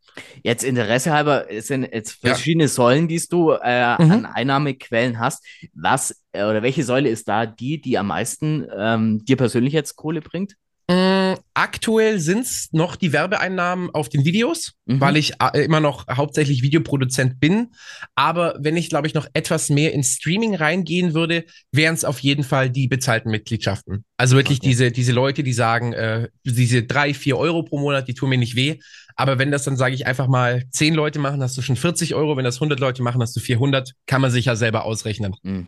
Jetzt 0.43 0.63
Interesse 0.63 1.11
halber, 1.11 1.49
es 1.49 1.67
sind 1.67 1.83
jetzt 1.91 2.19
verschiedene 2.21 2.65
ja. 2.65 2.69
Säulen, 2.69 3.07
die 3.07 3.21
du 3.29 3.51
äh, 3.51 4.03
mhm. 4.03 4.11
an 4.11 4.25
Einnahmequellen 4.25 5.17
hast. 5.19 5.43
Was 5.73 6.21
äh, 6.33 6.43
oder 6.43 6.61
welche 6.61 6.83
Säule 6.83 7.09
ist 7.09 7.27
da 7.27 7.45
die, 7.45 7.81
die 7.81 7.97
am 7.97 8.07
meisten 8.07 8.67
ähm, 8.77 9.25
dir 9.25 9.37
persönlich 9.37 9.73
jetzt 9.73 9.95
Kohle 9.95 10.21
bringt? 10.21 10.55
Mm 10.89 11.16
Aktuell 11.53 12.19
sind 12.19 12.41
es 12.45 12.69
noch 12.71 12.95
die 12.95 13.11
Werbeeinnahmen 13.13 13.89
auf 13.91 14.09
den 14.09 14.25
Videos, 14.25 14.73
Mhm. 14.85 15.01
weil 15.01 15.17
ich 15.17 15.33
äh, 15.41 15.63
immer 15.65 15.79
noch 15.79 16.05
hauptsächlich 16.07 16.61
Videoproduzent 16.61 17.39
bin. 17.39 17.71
Aber 18.15 18.55
wenn 18.59 18.77
ich, 18.77 18.89
glaube 18.89 19.07
ich, 19.07 19.13
noch 19.13 19.27
etwas 19.33 19.69
mehr 19.69 19.93
ins 19.93 20.13
Streaming 20.15 20.55
reingehen 20.55 21.13
würde, 21.13 21.45
wären 21.71 21.93
es 21.95 22.05
auf 22.05 22.19
jeden 22.19 22.43
Fall 22.43 22.69
die 22.69 22.87
bezahlten 22.87 23.29
Mitgliedschaften. 23.31 24.05
Also 24.17 24.35
wirklich 24.35 24.59
Okay. 24.59 24.69
diese, 24.69 24.91
diese 24.91 25.11
Leute, 25.11 25.43
die 25.43 25.53
sagen, 25.53 25.93
äh, 25.93 26.29
diese 26.43 26.83
drei, 26.83 27.13
vier 27.13 27.37
Euro 27.37 27.63
pro 27.63 27.79
Monat, 27.79 28.07
die 28.07 28.13
tun 28.13 28.29
mir 28.29 28.37
nicht 28.37 28.55
weh. 28.55 28.79
Aber 29.15 29.39
wenn 29.39 29.51
das 29.51 29.63
dann, 29.63 29.77
sage 29.77 29.95
ich 29.95 30.05
einfach 30.05 30.27
mal, 30.27 30.63
zehn 30.69 30.93
Leute 30.93 31.19
machen, 31.19 31.41
hast 31.41 31.57
du 31.57 31.61
schon 31.61 31.75
40 31.75 32.13
Euro. 32.15 32.37
Wenn 32.37 32.45
das 32.45 32.59
100 32.59 32.79
Leute 32.79 33.01
machen, 33.01 33.21
hast 33.21 33.35
du 33.35 33.39
400. 33.39 33.93
Kann 34.05 34.21
man 34.21 34.31
sich 34.31 34.45
ja 34.45 34.55
selber 34.55 34.85
ausrechnen. 34.85 35.35
Mhm. 35.43 35.67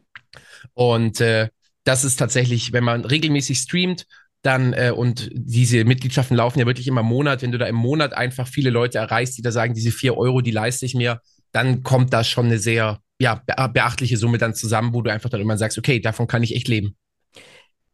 Und 0.73 1.19
äh, 1.21 1.49
das 1.83 2.03
ist 2.03 2.17
tatsächlich, 2.17 2.73
wenn 2.73 2.83
man 2.83 3.05
regelmäßig 3.05 3.57
streamt, 3.57 4.05
dann 4.41 4.73
äh, 4.73 4.91
und 4.95 5.29
diese 5.33 5.83
Mitgliedschaften 5.83 6.37
laufen 6.37 6.59
ja 6.59 6.65
wirklich 6.65 6.87
immer 6.87 7.01
im 7.01 7.07
Monat. 7.07 7.41
Wenn 7.41 7.51
du 7.51 7.57
da 7.57 7.65
im 7.65 7.75
Monat 7.75 8.13
einfach 8.13 8.47
viele 8.47 8.69
Leute 8.69 8.97
erreichst, 8.97 9.37
die 9.37 9.41
da 9.41 9.51
sagen, 9.51 9.73
diese 9.73 9.91
vier 9.91 10.17
Euro, 10.17 10.41
die 10.41 10.51
leiste 10.51 10.85
ich 10.85 10.95
mir, 10.95 11.21
dann 11.51 11.83
kommt 11.83 12.13
da 12.13 12.23
schon 12.23 12.45
eine 12.45 12.59
sehr 12.59 12.99
ja, 13.19 13.43
be 13.45 13.69
beachtliche 13.73 14.17
Summe 14.17 14.37
dann 14.37 14.53
zusammen, 14.53 14.93
wo 14.93 15.01
du 15.01 15.11
einfach 15.11 15.29
dann 15.29 15.41
immer 15.41 15.57
sagst, 15.57 15.77
okay, 15.77 15.99
davon 15.99 16.27
kann 16.27 16.43
ich 16.43 16.55
echt 16.55 16.67
leben. 16.67 16.95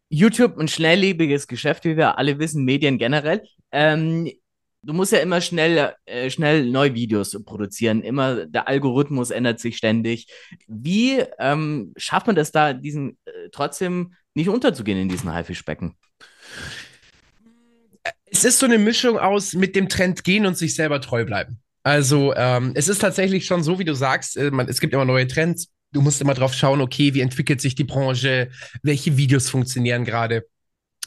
YouTube 0.09 0.57
ein 0.59 0.67
schnelllebiges 0.67 1.47
Geschäft, 1.47 1.83
wie 1.85 1.97
wir 1.97 2.19
alle 2.19 2.37
wissen, 2.37 2.63
Medien 2.63 2.99
generell. 2.99 3.41
Ähm, 3.71 4.29
du 4.83 4.93
musst 4.93 5.11
ja 5.11 5.19
immer 5.19 5.41
schnell, 5.41 5.93
äh, 6.05 6.29
schnell 6.29 6.69
neue 6.69 6.93
Videos 6.93 7.35
produzieren. 7.43 8.03
Immer 8.03 8.45
der 8.45 8.67
Algorithmus 8.67 9.31
ändert 9.31 9.59
sich 9.59 9.77
ständig. 9.77 10.27
Wie 10.67 11.23
ähm, 11.39 11.93
schafft 11.97 12.27
man 12.27 12.35
das 12.35 12.51
da, 12.51 12.73
diesen 12.73 13.17
äh, 13.25 13.49
trotzdem 13.51 14.13
nicht 14.35 14.49
unterzugehen 14.49 14.99
in 14.99 15.09
diesen 15.09 15.33
Haifischbecken? 15.33 15.95
Es 18.35 18.43
ist 18.43 18.59
so 18.59 18.65
eine 18.65 18.77
Mischung 18.77 19.17
aus 19.17 19.53
mit 19.53 19.77
dem 19.77 19.87
Trend 19.87 20.25
gehen 20.25 20.45
und 20.45 20.57
sich 20.57 20.75
selber 20.75 20.99
treu 20.99 21.23
bleiben. 21.23 21.59
Also 21.83 22.33
ähm, 22.35 22.73
es 22.75 22.89
ist 22.89 22.99
tatsächlich 22.99 23.45
schon 23.45 23.63
so, 23.63 23.79
wie 23.79 23.85
du 23.85 23.95
sagst, 23.95 24.35
äh, 24.35 24.51
man, 24.51 24.67
es 24.67 24.81
gibt 24.81 24.93
immer 24.93 25.05
neue 25.05 25.25
Trends. 25.25 25.69
Du 25.93 26.01
musst 26.01 26.19
immer 26.19 26.33
drauf 26.33 26.53
schauen, 26.53 26.81
okay, 26.81 27.13
wie 27.13 27.21
entwickelt 27.21 27.61
sich 27.61 27.75
die 27.75 27.85
Branche, 27.85 28.49
welche 28.83 29.15
Videos 29.15 29.49
funktionieren 29.49 30.03
gerade. 30.03 30.43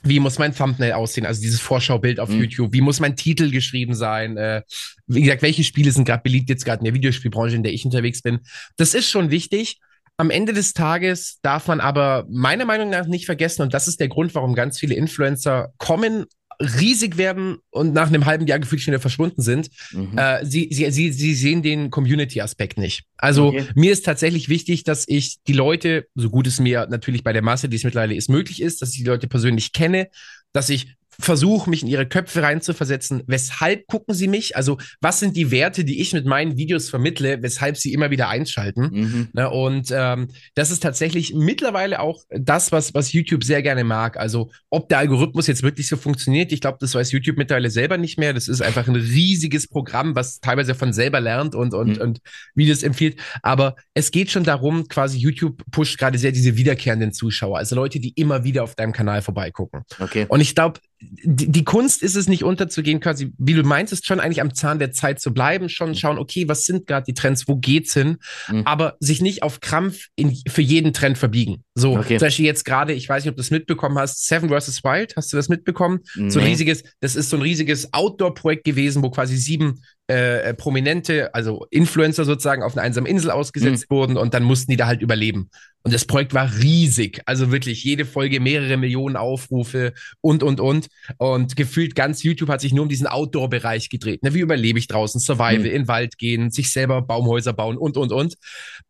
Wie 0.05 0.21
muss 0.21 0.39
mein 0.39 0.55
Thumbnail 0.55 0.93
aussehen, 0.93 1.27
also 1.27 1.43
dieses 1.43 1.61
Vorschaubild 1.61 2.19
auf 2.19 2.31
Mhm. 2.31 2.41
YouTube? 2.41 2.73
Wie 2.73 2.81
muss 2.81 2.99
mein 2.99 3.15
Titel 3.15 3.51
geschrieben 3.51 3.95
sein? 3.95 4.39
Äh, 4.39 4.63
wie 5.07 5.21
gesagt, 5.21 5.43
welche 5.43 5.65
Spiele 5.65 5.93
sind 5.93 6.07
gerade 6.07 6.23
beliebt 6.23 6.49
jetzt 6.49 6.65
gerade 6.65 6.79
in 6.79 6.87
der 6.87 6.95
Videospielbranche, 6.95 7.57
in 7.57 7.63
der 7.63 7.75
ich 7.75 7.85
unterwegs 7.85 8.23
bin? 8.23 8.39
Das 8.79 8.95
ist 8.95 9.11
schon 9.11 9.31
wichtig. 9.31 9.81
Am 10.17 10.31
Ende 10.31 10.55
des 10.55 10.73
Tages 10.73 11.41
darf 11.43 11.69
man 11.69 11.81
aber 11.81 12.27
meiner 12.31 12.65
Meinung 12.65 12.89
nach 12.89 13.07
nicht 13.07 13.27
vergessen, 13.27 13.61
und 13.61 13.75
das 13.75 13.87
ist 13.87 14.01
der 14.01 14.09
Grund, 14.09 14.35
warum 14.35 14.55
ganz 14.55 14.79
viele 14.79 14.95
Influencer 14.95 15.75
kommen, 15.77 16.25
riesig 16.61 17.17
werden 17.17 17.59
und 17.71 17.93
nach 17.95 18.09
einem 18.09 18.27
halben 18.27 18.47
Jahr 18.47 18.59
gefühlt 18.59 18.81
schon 18.81 18.93
wieder 18.93 19.01
verschwunden 19.01 19.43
sind. 19.43 19.71
Mhm. 19.93 20.19
Äh, 20.19 20.45
sie, 20.45 20.69
sie, 20.73 20.91
sie, 20.91 21.13
sie 21.13 21.35
sehen 21.35 21.63
den 21.63 21.91
Community-Aspekt 21.91 22.79
nicht. 22.79 23.05
Also 23.17 23.49
Okay. 23.49 23.65
mir 23.75 23.93
ist 23.93 24.05
tatsächlich 24.05 24.49
wichtig, 24.49 24.83
dass 24.85 25.05
ich 25.07 25.39
die 25.47 25.53
Leute, 25.53 26.07
so 26.15 26.31
gut 26.31 26.47
es 26.47 26.59
mir 26.59 26.87
natürlich 26.91 27.23
bei 27.23 27.33
der 27.33 27.43
Masse, 27.43 27.69
die 27.69 27.77
es 27.77 27.85
mittlerweile 27.85 28.15
ist, 28.15 28.29
möglich 28.29 28.61
ist, 28.61 28.83
dass 28.83 28.91
ich 28.91 28.99
die 28.99 29.05
Leute 29.05 29.29
persönlich 29.29 29.73
kenne, 29.73 30.09
dass 30.53 30.69
ich 30.69 30.95
versuche, 31.21 31.69
mich 31.69 31.83
in 31.83 31.89
ihre 31.89 32.07
Köpfe 32.07 32.43
reinzuversetzen. 32.43 33.23
Weshalb 33.27 33.87
gucken 33.87 34.15
sie 34.15 34.29
mich? 34.29 34.57
Also 34.57 34.79
was 35.01 35.21
sind 35.21 35.37
die 35.37 35.51
Werte, 35.51 35.85
die 35.85 36.01
ich 36.01 36.13
mit 36.13 36.27
meinen 36.27 36.57
Videos 36.57 36.89
vermittle, 36.89 37.43
weshalb 37.43 37.77
sie 37.77 37.93
immer 37.93 38.11
wieder 38.11 38.29
einschalten? 38.29 38.83
Mhm. 38.93 39.29
Ne, 39.33 39.51
und 39.51 39.89
ähm, 39.93 40.29
das 40.55 40.71
ist 40.71 40.83
tatsächlich 40.83 41.35
mittlerweile 41.35 42.01
auch 42.01 42.23
das, 42.31 42.71
was, 42.73 42.95
was 42.95 43.13
YouTube 43.13 43.43
sehr 43.43 43.63
gerne 43.63 43.85
mag. 43.85 44.17
Also 44.17 44.51
ob 44.71 44.89
der 44.89 44.99
Algorithmus 44.99 45.49
jetzt 45.49 45.63
wirklich 45.63 45.89
so 45.89 45.97
funktioniert, 45.97 46.53
ich 46.53 46.61
glaube, 46.61 46.79
das 46.81 46.95
weiß 46.95 47.11
YouTube 47.13 47.37
mittlerweile 47.37 47.71
selber 47.71 47.99
nicht 47.99 48.19
mehr. 48.19 48.33
Das 48.33 48.47
ist 48.47 48.63
einfach 48.63 48.87
ein 48.87 48.97
riesiges 48.97 49.67
Programm, 49.69 50.15
was 50.15 50.41
teilweise 50.41 50.75
von 50.75 50.93
selber 50.93 51.21
lernt 51.21 51.55
und, 51.55 51.75
und, 51.75 51.97
Mhm. 51.97 52.01
und 52.03 52.19
Videos 52.55 52.83
empfiehlt. 52.83 53.19
Aber 53.43 53.75
es 53.95 54.11
geht 54.11 54.31
schon 54.31 54.45
darum, 54.45 54.87
quasi 54.89 55.19
YouTube 55.19 55.63
pusht 55.71 55.99
gerade 55.99 56.19
sehr 56.19 56.33
diese 56.33 56.57
wiederkehrenden 56.57 57.13
Zuschauer, 57.13 57.59
also 57.59 57.75
Leute, 57.75 57.99
die 58.01 58.11
immer 58.11 58.45
wieder 58.45 58.63
auf 58.63 58.75
deinem 58.75 58.93
Kanal 58.93 59.23
vorbeigucken. 59.23 59.83
Okay. 59.99 60.27
Und 60.29 60.41
ich 60.41 60.55
glaube, 60.55 60.81
die, 61.01 61.51
die 61.51 61.65
Kunst 61.65 62.03
ist 62.03 62.17
es 62.17 62.29
nicht 62.29 62.43
unterzugehen, 62.43 62.99
quasi, 63.01 63.33
wie 63.39 63.55
du 63.55 63.63
meinst, 63.63 63.93
ist 63.93 64.07
schon 64.07 64.19
eigentlich 64.21 64.41
am 64.41 64.53
Zahn 64.55 64.79
der 64.79 64.91
Zeit 64.91 65.21
zu 65.21 65.33
bleiben, 65.33 65.69
schon 65.69 65.95
schauen, 65.95 66.19
okay, 66.19 66.49
was 66.49 66.65
sind 66.65 66.87
gerade 66.87 67.05
die 67.07 67.15
Trends, 67.15 67.47
wo 67.47 67.57
geht's 67.57 67.95
hin, 67.95 68.19
Mhm. 68.49 68.63
aber 68.65 68.97
sich 68.99 69.21
nicht 69.23 69.43
auf 69.43 69.61
Krampf 69.61 70.07
in, 70.17 70.37
für 70.49 70.63
jeden 70.63 70.93
Trend 70.93 71.17
verbiegen. 71.17 71.63
So, 71.75 71.97
Okay. 71.97 72.19
zum 72.19 72.27
Beispiel 72.27 72.47
jetzt 72.47 72.65
gerade, 72.65 72.93
ich 72.95 73.09
weiß 73.09 73.23
nicht, 73.25 73.31
ob 73.31 73.37
du 73.37 73.41
das 73.43 73.51
mitbekommen 73.51 73.97
hast, 73.99 74.27
Seven 74.27 74.49
vs. 74.49 74.83
Wild, 74.83 75.15
hast 75.17 75.33
du 75.33 75.37
das 75.37 75.49
mitbekommen? 75.49 76.01
So 76.15 76.39
ein 76.41 76.45
Nee. 76.45 76.51
riesiges, 76.51 76.83
das 77.01 77.15
ist 77.15 77.31
so 77.31 77.37
ein 77.37 77.43
riesiges 77.43 77.93
Outdoor-Projekt 77.93 78.65
gewesen, 78.65 79.03
wo 79.03 79.11
quasi 79.11 79.37
sieben 79.37 79.83
äh, 80.09 80.55
Prominente, 80.55 81.35
also 81.35 81.67
Influencer 81.71 82.25
sozusagen, 82.25 82.63
auf 82.63 82.73
einer 82.77 82.83
einsamen 82.83 83.11
Insel 83.11 83.31
ausgesetzt 83.31 83.87
Mhm. 83.91 83.95
wurden 83.95 84.17
und 84.17 84.35
dann 84.35 84.43
mussten 84.43 84.71
die 84.71 84.77
da 84.77 84.87
halt 84.87 85.03
überleben. 85.03 85.51
Und 85.85 85.93
das 85.95 86.07
Projekt 86.07 86.35
war 86.35 86.51
riesig. 86.61 87.21
Also 87.27 87.53
wirklich 87.53 87.85
jede 87.85 88.05
Folge 88.05 88.41
mehrere 88.41 88.77
Millionen 88.79 89.17
Aufrufe 89.17 89.93
und, 90.21 90.43
und, 90.43 90.61
und. 90.61 90.89
Und 91.19 91.57
gefühlt 91.57 91.95
ganz 91.95 92.23
YouTube 92.23 92.49
hat 92.49 92.61
sich 92.61 92.73
nur 92.73 92.83
um 92.83 92.89
diesen 92.89 93.07
Outdoor-Bereich 93.07 93.89
gedreht. 93.89 94.23
Ne, 94.23 94.35
wie 94.35 94.41
überlebe 94.41 94.79
ich 94.79 94.89
draußen? 94.89 95.21
Survival, 95.21 95.59
Mhm. 95.61 95.65
in 95.67 95.73
den 95.73 95.89
Wald 95.89 96.19
gehen, 96.19 96.51
sich 96.51 96.73
selber 96.73 97.01
Baumhäuser 97.03 97.53
bauen 97.53 97.77
und, 97.77 97.97
und, 97.97 98.11
und. 98.13 98.35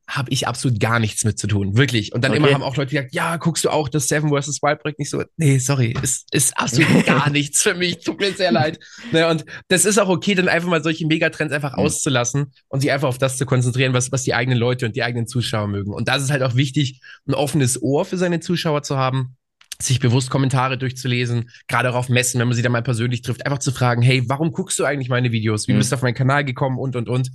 Habe 0.09 0.31
ich 0.31 0.49
absolut 0.49 0.81
gar 0.81 0.99
nichts 1.01 1.23
mit 1.25 1.39
zu 1.39 1.47
tun. 1.47 1.77
Wirklich. 1.77 2.15
Und 2.15 2.25
dann 2.25 2.31
Okay. 2.33 2.41
immer 2.41 2.51
haben 2.55 2.63
auch 2.63 2.77
Leute 2.77 2.93
gesagt, 2.95 3.15
ja, 3.15 3.37
guckst 3.37 3.65
du 3.65 3.69
auch 3.71 3.91
das 3.91 4.09
Seven 4.09 4.31
vs. 4.31 4.63
Wild 4.63 4.81
Projekt 4.81 4.99
nicht 4.99 5.11
so? 5.11 5.23
Nee, 5.37 5.59
sorry, 5.59 5.95
ist, 6.03 6.27
ist 6.33 6.57
absolut 6.57 6.89
gar 7.07 7.29
nichts 7.29 7.63
für 7.63 7.75
mich. 7.75 7.99
Tut 7.99 8.19
mir 8.19 8.33
sehr 8.33 8.51
leid. 8.51 8.79
Ne, 9.13 9.29
und 9.29 9.45
das 9.69 9.85
ist 9.85 9.99
auch 9.99 10.09
okay, 10.09 10.35
dann 10.35 10.49
einfach 10.49 10.69
mal 10.71 10.83
solche 10.83 11.07
Megatrends 11.07 11.53
einfach 11.53 11.77
Mhm. 11.77 11.83
auszulassen 11.85 12.53
und 12.69 12.81
sich 12.81 12.91
einfach 12.91 13.09
auf 13.09 13.19
das 13.19 13.37
zu 13.37 13.45
konzentrieren, 13.45 13.93
was, 13.93 14.11
was 14.11 14.23
die 14.23 14.33
eigenen 14.33 14.59
Leute 14.59 14.87
und 14.87 14.97
die 14.97 15.03
eigenen 15.03 15.27
Zuschauer 15.27 15.69
mögen. 15.69 15.93
Und 15.93 16.09
das 16.09 16.23
ist 16.23 16.31
halt 16.31 16.43
auch 16.43 16.55
wichtig, 16.55 17.01
ein 17.27 17.35
offenes 17.35 17.81
Ohr 17.83 18.07
für 18.07 18.17
seine 18.17 18.41
Zuschauer 18.41 18.83
zu 18.83 18.97
haben, 18.97 19.37
sich 19.81 20.01
bewusst 20.01 20.29
Kommentare 20.31 20.77
durchzulesen, 20.77 21.51
gerade 21.69 21.91
auch 21.91 21.95
auf 21.95 22.09
Messen, 22.09 22.41
wenn 22.41 22.49
man 22.49 22.57
sie 22.57 22.63
dann 22.63 22.73
mal 22.73 22.83
persönlich 22.83 23.23
trifft, 23.23 23.47
einfach 23.47 23.59
zu 23.61 23.71
fragen, 23.71 24.03
hey, 24.03 24.25
warum 24.27 24.51
guckst 24.51 24.77
du 24.81 24.85
eigentlich 24.85 25.09
meine 25.09 25.31
Videos? 25.31 25.69
Wie 25.69 25.73
Mhm. 25.75 25.79
bist 25.79 25.93
du 25.93 25.97
auf 25.97 26.03
meinen 26.03 26.15
Kanal 26.15 26.45
gekommen? 26.45 26.79
Und, 26.79 26.97
und, 26.97 27.09
und. 27.09 27.31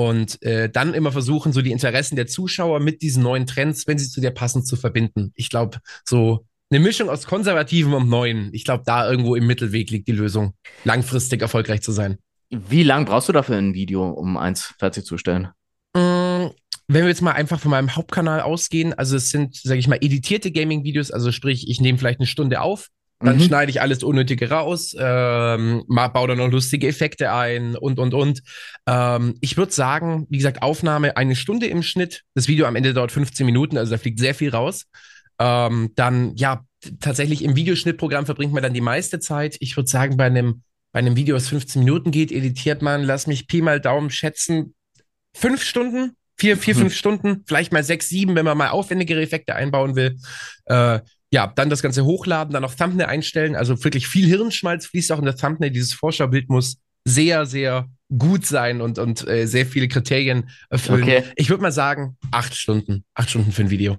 Und 0.00 0.42
äh, 0.42 0.70
dann 0.70 0.94
immer 0.94 1.12
versuchen, 1.12 1.52
so 1.52 1.60
die 1.60 1.72
Interessen 1.72 2.16
der 2.16 2.26
Zuschauer 2.26 2.80
mit 2.80 3.02
diesen 3.02 3.22
neuen 3.22 3.46
Trends, 3.46 3.86
wenn 3.86 3.98
sie 3.98 4.08
zu 4.08 4.22
dir 4.22 4.30
passen, 4.30 4.64
zu 4.64 4.76
verbinden. 4.76 5.30
Ich 5.34 5.50
glaube, 5.50 5.76
so 6.08 6.46
eine 6.70 6.80
Mischung 6.80 7.10
aus 7.10 7.26
Konservativen 7.26 7.92
und 7.92 8.08
Neuen. 8.08 8.48
Ich 8.54 8.64
glaube, 8.64 8.82
da 8.86 9.10
irgendwo 9.10 9.34
im 9.34 9.46
Mittelweg 9.46 9.90
liegt 9.90 10.08
die 10.08 10.12
Lösung, 10.12 10.54
langfristig 10.84 11.42
erfolgreich 11.42 11.82
zu 11.82 11.92
sein. 11.92 12.16
Wie 12.48 12.82
lang 12.82 13.04
brauchst 13.04 13.28
du 13.28 13.34
dafür 13.34 13.58
ein 13.58 13.74
Video, 13.74 14.08
um 14.08 14.38
eins 14.38 14.72
fertigzustellen? 14.78 15.48
Mm, 15.94 16.48
Wenn 16.88 17.02
wir 17.02 17.08
jetzt 17.08 17.20
mal 17.20 17.32
einfach 17.32 17.60
von 17.60 17.70
meinem 17.70 17.94
Hauptkanal 17.94 18.40
ausgehen, 18.40 18.94
also 18.94 19.16
es 19.16 19.28
sind, 19.28 19.54
sage 19.54 19.80
ich 19.80 19.86
mal, 19.86 19.98
editierte 20.00 20.50
Gaming-Videos, 20.50 21.10
also 21.10 21.30
sprich, 21.30 21.68
ich 21.68 21.82
nehme 21.82 21.98
vielleicht 21.98 22.20
eine 22.20 22.26
Stunde 22.26 22.62
auf, 22.62 22.88
dann 23.22 23.36
Mhm. 23.36 23.40
schneide 23.42 23.70
ich 23.70 23.80
alles 23.80 24.02
Unnötige 24.02 24.50
raus, 24.50 24.94
ähm, 24.98 25.84
baue 25.86 26.28
dann 26.28 26.38
noch 26.38 26.50
lustige 26.50 26.88
Effekte 26.88 27.32
ein 27.32 27.76
und, 27.76 27.98
und, 27.98 28.14
und. 28.14 28.42
Ähm, 28.86 29.34
ich 29.40 29.56
würde 29.56 29.72
sagen, 29.72 30.26
wie 30.30 30.38
gesagt, 30.38 30.62
Aufnahme 30.62 31.16
eine 31.16 31.36
Stunde 31.36 31.66
im 31.66 31.82
Schnitt. 31.82 32.22
Das 32.34 32.48
Video 32.48 32.66
am 32.66 32.76
Ende 32.76 32.94
dauert 32.94 33.12
15 33.12 33.44
Minuten, 33.46 33.76
also 33.76 33.92
da 33.92 33.98
fliegt 33.98 34.18
sehr 34.18 34.34
viel 34.34 34.50
raus. 34.50 34.86
Ähm, 35.38 35.92
dann, 35.96 36.34
ja, 36.36 36.64
tatsächlich 36.98 37.44
im 37.44 37.56
Videoschnittprogramm 37.56 38.24
verbringt 38.26 38.52
man 38.54 38.62
dann 38.62 38.74
die 38.74 38.80
meiste 38.80 39.20
Zeit. 39.20 39.56
Ich 39.60 39.76
würde 39.76 39.88
sagen, 39.90 40.16
bei 40.16 40.24
einem, 40.24 40.62
bei 40.92 40.98
einem 41.00 41.14
Video, 41.16 41.36
was 41.36 41.48
15 41.48 41.80
Minuten 41.84 42.10
geht, 42.10 42.32
editiert 42.32 42.80
man, 42.82 43.02
lass 43.02 43.26
mich 43.26 43.46
Pi 43.46 43.60
mal 43.60 43.80
Daumen 43.80 44.10
schätzen, 44.10 44.74
fünf 45.36 45.62
Stunden, 45.62 46.12
vier, 46.38 46.56
vier, 46.56 46.74
Mhm. 46.74 46.78
fünf 46.80 46.94
Stunden, 46.96 47.44
vielleicht 47.46 47.72
mal 47.72 47.84
sechs, 47.84 48.08
sieben, 48.08 48.34
wenn 48.34 48.46
man 48.46 48.56
mal 48.56 48.70
aufwendigere 48.70 49.20
Effekte 49.20 49.54
einbauen 49.54 49.94
will. 49.94 50.16
Äh, 50.64 51.00
ja, 51.32 51.46
dann 51.54 51.70
das 51.70 51.82
Ganze 51.82 52.04
hochladen, 52.04 52.52
dann 52.52 52.62
noch 52.62 52.74
Thumbnail 52.74 53.06
einstellen. 53.06 53.54
Also 53.56 53.82
wirklich 53.84 54.06
viel 54.08 54.26
Hirnschmalz 54.26 54.86
fließt 54.86 55.12
auch 55.12 55.18
in 55.18 55.24
der 55.24 55.36
Thumbnail. 55.36 55.70
Dieses 55.70 55.92
Vorschaubild 55.92 56.48
muss 56.48 56.78
sehr, 57.04 57.46
sehr 57.46 57.88
gut 58.16 58.44
sein 58.44 58.80
und, 58.80 58.98
und 58.98 59.26
äh, 59.28 59.46
sehr 59.46 59.64
viele 59.66 59.88
Kriterien 59.88 60.50
erfüllen. 60.68 61.04
Okay. 61.04 61.22
Ich 61.36 61.48
würde 61.48 61.62
mal 61.62 61.72
sagen, 61.72 62.16
acht 62.32 62.54
Stunden. 62.56 63.04
Acht 63.14 63.30
Stunden 63.30 63.52
für 63.52 63.62
ein 63.62 63.70
Video. 63.70 63.96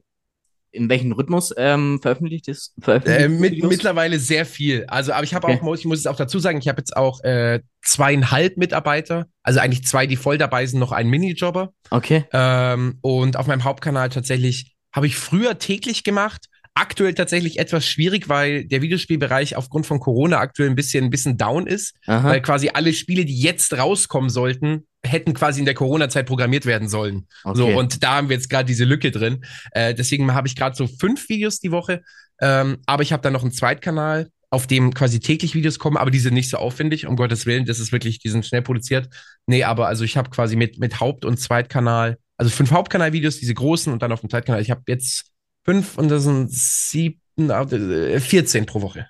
In 0.73 0.87
welchem 0.89 1.11
Rhythmus 1.11 1.53
ähm, 1.57 1.99
veröffentlicht 2.01 2.47
ist? 2.47 2.73
Veröffentlicht 2.79 3.19
Äh, 3.19 3.27
mit, 3.29 3.63
mittlerweile 3.63 4.19
sehr 4.19 4.45
viel. 4.45 4.85
Also, 4.87 5.11
aber 5.11 5.23
ich 5.23 5.33
habe 5.33 5.47
Okay. 5.47 5.59
auch, 5.61 5.75
ich 5.75 5.85
muss 5.85 5.99
es 5.99 6.07
auch 6.07 6.15
dazu 6.15 6.39
sagen, 6.39 6.59
ich 6.59 6.67
habe 6.69 6.79
jetzt 6.79 6.95
auch 6.95 7.21
äh, 7.23 7.59
zweieinhalb 7.81 8.55
Mitarbeiter, 8.57 9.27
also 9.43 9.59
eigentlich 9.59 9.85
zwei, 9.85 10.07
die 10.07 10.15
voll 10.15 10.37
dabei 10.37 10.65
sind, 10.65 10.79
noch 10.79 10.93
einen 10.93 11.09
Minijobber. 11.09 11.73
Okay. 11.89 12.25
Ähm, 12.31 12.99
und 13.01 13.35
auf 13.35 13.47
meinem 13.47 13.63
Hauptkanal 13.65 14.09
tatsächlich 14.09 14.75
habe 14.93 15.07
ich 15.07 15.15
früher 15.17 15.57
täglich 15.59 16.03
gemacht. 16.03 16.47
Aktuell 16.73 17.13
tatsächlich 17.13 17.59
etwas 17.59 17.85
schwierig, 17.85 18.29
weil 18.29 18.65
der 18.65 18.81
Videospielbereich 18.81 19.55
aufgrund 19.57 19.85
von 19.85 19.99
Corona 19.99 20.39
aktuell 20.39 20.69
ein 20.69 20.75
bisschen, 20.75 21.03
ein 21.03 21.09
bisschen 21.09 21.37
down 21.37 21.67
ist, 21.67 21.95
Aha. 22.05 22.29
weil 22.29 22.41
quasi 22.41 22.69
alle 22.73 22.93
Spiele, 22.93 23.25
die 23.25 23.39
jetzt 23.39 23.77
rauskommen 23.77 24.29
sollten, 24.29 24.87
hätten 25.03 25.33
quasi 25.33 25.59
in 25.59 25.65
der 25.65 25.73
Corona-Zeit 25.73 26.27
programmiert 26.27 26.65
werden 26.65 26.87
sollen. 26.87 27.27
Okay. 27.43 27.57
So, 27.57 27.67
und 27.67 28.03
da 28.03 28.15
haben 28.15 28.29
wir 28.29 28.35
jetzt 28.35 28.49
gerade 28.49 28.65
diese 28.65 28.85
Lücke 28.85 29.11
drin. 29.11 29.43
Äh, 29.71 29.93
deswegen 29.93 30.33
habe 30.33 30.47
ich 30.47 30.55
gerade 30.55 30.75
so 30.75 30.87
fünf 30.87 31.27
Videos 31.27 31.59
die 31.59 31.71
Woche. 31.71 32.03
Ähm, 32.39 32.77
aber 32.85 33.03
ich 33.03 33.11
habe 33.11 33.21
dann 33.21 33.33
noch 33.33 33.43
einen 33.43 33.51
Zweitkanal, 33.51 34.29
auf 34.49 34.67
dem 34.67 34.93
quasi 34.93 35.19
täglich 35.19 35.55
Videos 35.55 35.79
kommen, 35.79 35.97
aber 35.97 36.11
die 36.11 36.19
sind 36.19 36.33
nicht 36.33 36.49
so 36.49 36.57
aufwendig, 36.57 37.07
um 37.07 37.15
Gottes 37.15 37.45
Willen. 37.45 37.65
Das 37.65 37.79
ist 37.79 37.91
wirklich, 37.91 38.19
die 38.19 38.29
sind 38.29 38.45
schnell 38.45 38.61
produziert. 38.61 39.09
Nee, 39.47 39.63
aber 39.63 39.87
also 39.87 40.03
ich 40.03 40.17
habe 40.17 40.29
quasi 40.29 40.55
mit, 40.55 40.77
mit 40.77 40.99
Haupt- 40.99 41.25
und 41.25 41.37
Zweitkanal, 41.37 42.17
also 42.37 42.51
fünf 42.51 42.71
Hauptkanalvideos, 42.71 43.39
diese 43.39 43.53
großen 43.53 43.93
und 43.93 44.01
dann 44.01 44.11
auf 44.11 44.19
dem 44.19 44.29
Zweitkanal. 44.29 44.61
Ich 44.61 44.69
habe 44.69 44.81
jetzt 44.87 45.30
fünf 45.63 45.97
und 45.97 46.09
das 46.09 46.23
sind 46.23 46.51
sieben, 46.51 47.19
14 47.37 48.63
äh, 48.63 48.65
pro 48.65 48.81
Woche. 48.81 49.07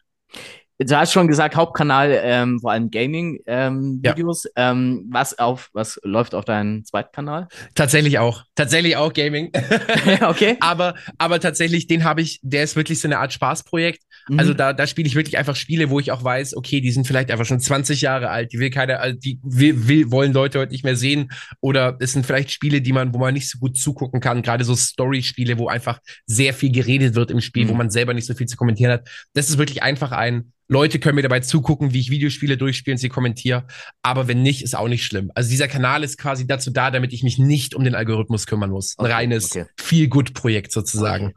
Du 0.83 0.97
hast 0.97 1.13
schon 1.13 1.27
gesagt, 1.27 1.55
Hauptkanal, 1.55 2.19
ähm, 2.23 2.59
vor 2.59 2.71
allem 2.71 2.89
Gaming-Videos. 2.89 4.45
Ähm, 4.45 4.51
ja. 4.57 4.71
ähm, 4.71 5.07
was 5.11 5.37
auf, 5.37 5.69
was 5.73 5.99
läuft 6.03 6.33
auf 6.33 6.43
deinem 6.43 6.83
Zweitkanal? 6.85 7.47
Tatsächlich 7.75 8.17
auch. 8.17 8.45
Tatsächlich 8.55 8.97
auch 8.97 9.13
Gaming. 9.13 9.51
okay. 10.21 10.57
aber, 10.59 10.95
aber 11.19 11.39
tatsächlich, 11.39 11.85
den 11.85 12.03
habe 12.03 12.21
ich, 12.21 12.39
der 12.41 12.63
ist 12.63 12.75
wirklich 12.75 12.99
so 12.99 13.07
eine 13.07 13.19
Art 13.19 13.31
Spaßprojekt. 13.31 14.01
Mhm. 14.31 14.39
Also 14.39 14.53
da, 14.53 14.71
da 14.71 14.87
spiele 14.87 15.07
ich 15.07 15.15
wirklich 15.15 15.37
einfach 15.37 15.57
Spiele, 15.57 15.89
wo 15.89 15.99
ich 15.99 16.11
auch 16.13 16.23
weiß, 16.23 16.55
okay, 16.55 16.79
die 16.79 16.91
sind 16.91 17.05
vielleicht 17.05 17.31
einfach 17.31 17.45
schon 17.45 17.59
20 17.59 17.99
Jahre 17.99 18.29
alt, 18.29 18.53
die 18.53 18.59
will 18.59 18.69
keine, 18.69 19.13
die 19.13 19.39
will, 19.43 19.89
will, 19.89 20.09
wollen 20.09 20.31
Leute 20.31 20.59
heute 20.59 20.71
nicht 20.71 20.85
mehr 20.85 20.95
sehen. 20.95 21.31
Oder 21.59 21.97
es 21.99 22.13
sind 22.13 22.25
vielleicht 22.25 22.49
Spiele, 22.49 22.81
die 22.81 22.93
man, 22.93 23.13
wo 23.13 23.17
man 23.17 23.33
nicht 23.33 23.49
so 23.49 23.59
gut 23.59 23.77
zugucken 23.77 24.21
kann. 24.21 24.41
Gerade 24.41 24.63
so 24.63 24.73
Story-Spiele, 24.73 25.57
wo 25.57 25.67
einfach 25.67 25.99
sehr 26.25 26.53
viel 26.53 26.71
geredet 26.71 27.13
wird 27.15 27.29
im 27.29 27.41
Spiel, 27.41 27.65
mhm. 27.65 27.69
wo 27.69 27.73
man 27.73 27.89
selber 27.89 28.13
nicht 28.13 28.25
so 28.25 28.33
viel 28.33 28.47
zu 28.47 28.55
kommentieren 28.55 28.93
hat. 28.93 29.09
Das 29.33 29.49
ist 29.49 29.57
wirklich 29.57 29.83
einfach 29.83 30.13
ein 30.13 30.53
Leute 30.69 30.99
können 30.99 31.15
mir 31.15 31.21
dabei 31.21 31.41
zugucken, 31.41 31.91
wie 31.91 31.99
ich 31.99 32.09
Videospiele 32.11 32.55
durchspiele 32.55 32.93
und 32.93 32.99
sie 32.99 33.09
kommentiere. 33.09 33.65
Aber 34.01 34.29
wenn 34.29 34.41
nicht, 34.41 34.61
ist 34.61 34.73
auch 34.73 34.87
nicht 34.87 35.03
schlimm. 35.03 35.29
Also 35.35 35.49
dieser 35.49 35.67
Kanal 35.67 36.01
ist 36.01 36.17
quasi 36.17 36.47
dazu 36.47 36.71
da, 36.71 36.91
damit 36.91 37.11
ich 37.11 37.23
mich 37.23 37.37
nicht 37.37 37.75
um 37.75 37.83
den 37.83 37.93
Algorithmus 37.93 38.47
kümmern 38.47 38.69
muss. 38.69 38.97
Ein 38.97 39.07
okay, 39.07 39.13
reines 39.13 39.51
okay. 39.51 39.65
Feel-Good-Projekt 39.75 40.71
sozusagen. 40.71 41.25
Okay. 41.25 41.35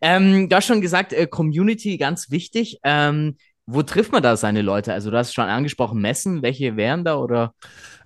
Ähm, 0.00 0.48
du 0.48 0.56
hast 0.56 0.66
schon 0.66 0.80
gesagt, 0.80 1.12
äh, 1.12 1.26
Community 1.26 1.96
ganz 1.96 2.30
wichtig. 2.30 2.78
Ähm, 2.82 3.36
wo 3.66 3.82
trifft 3.82 4.12
man 4.12 4.22
da 4.22 4.36
seine 4.36 4.62
Leute? 4.62 4.92
Also 4.92 5.10
du 5.10 5.16
hast 5.16 5.34
schon 5.34 5.48
angesprochen, 5.48 6.00
Messen. 6.00 6.42
Welche 6.42 6.76
wären 6.76 7.04
da 7.04 7.16
oder? 7.16 7.52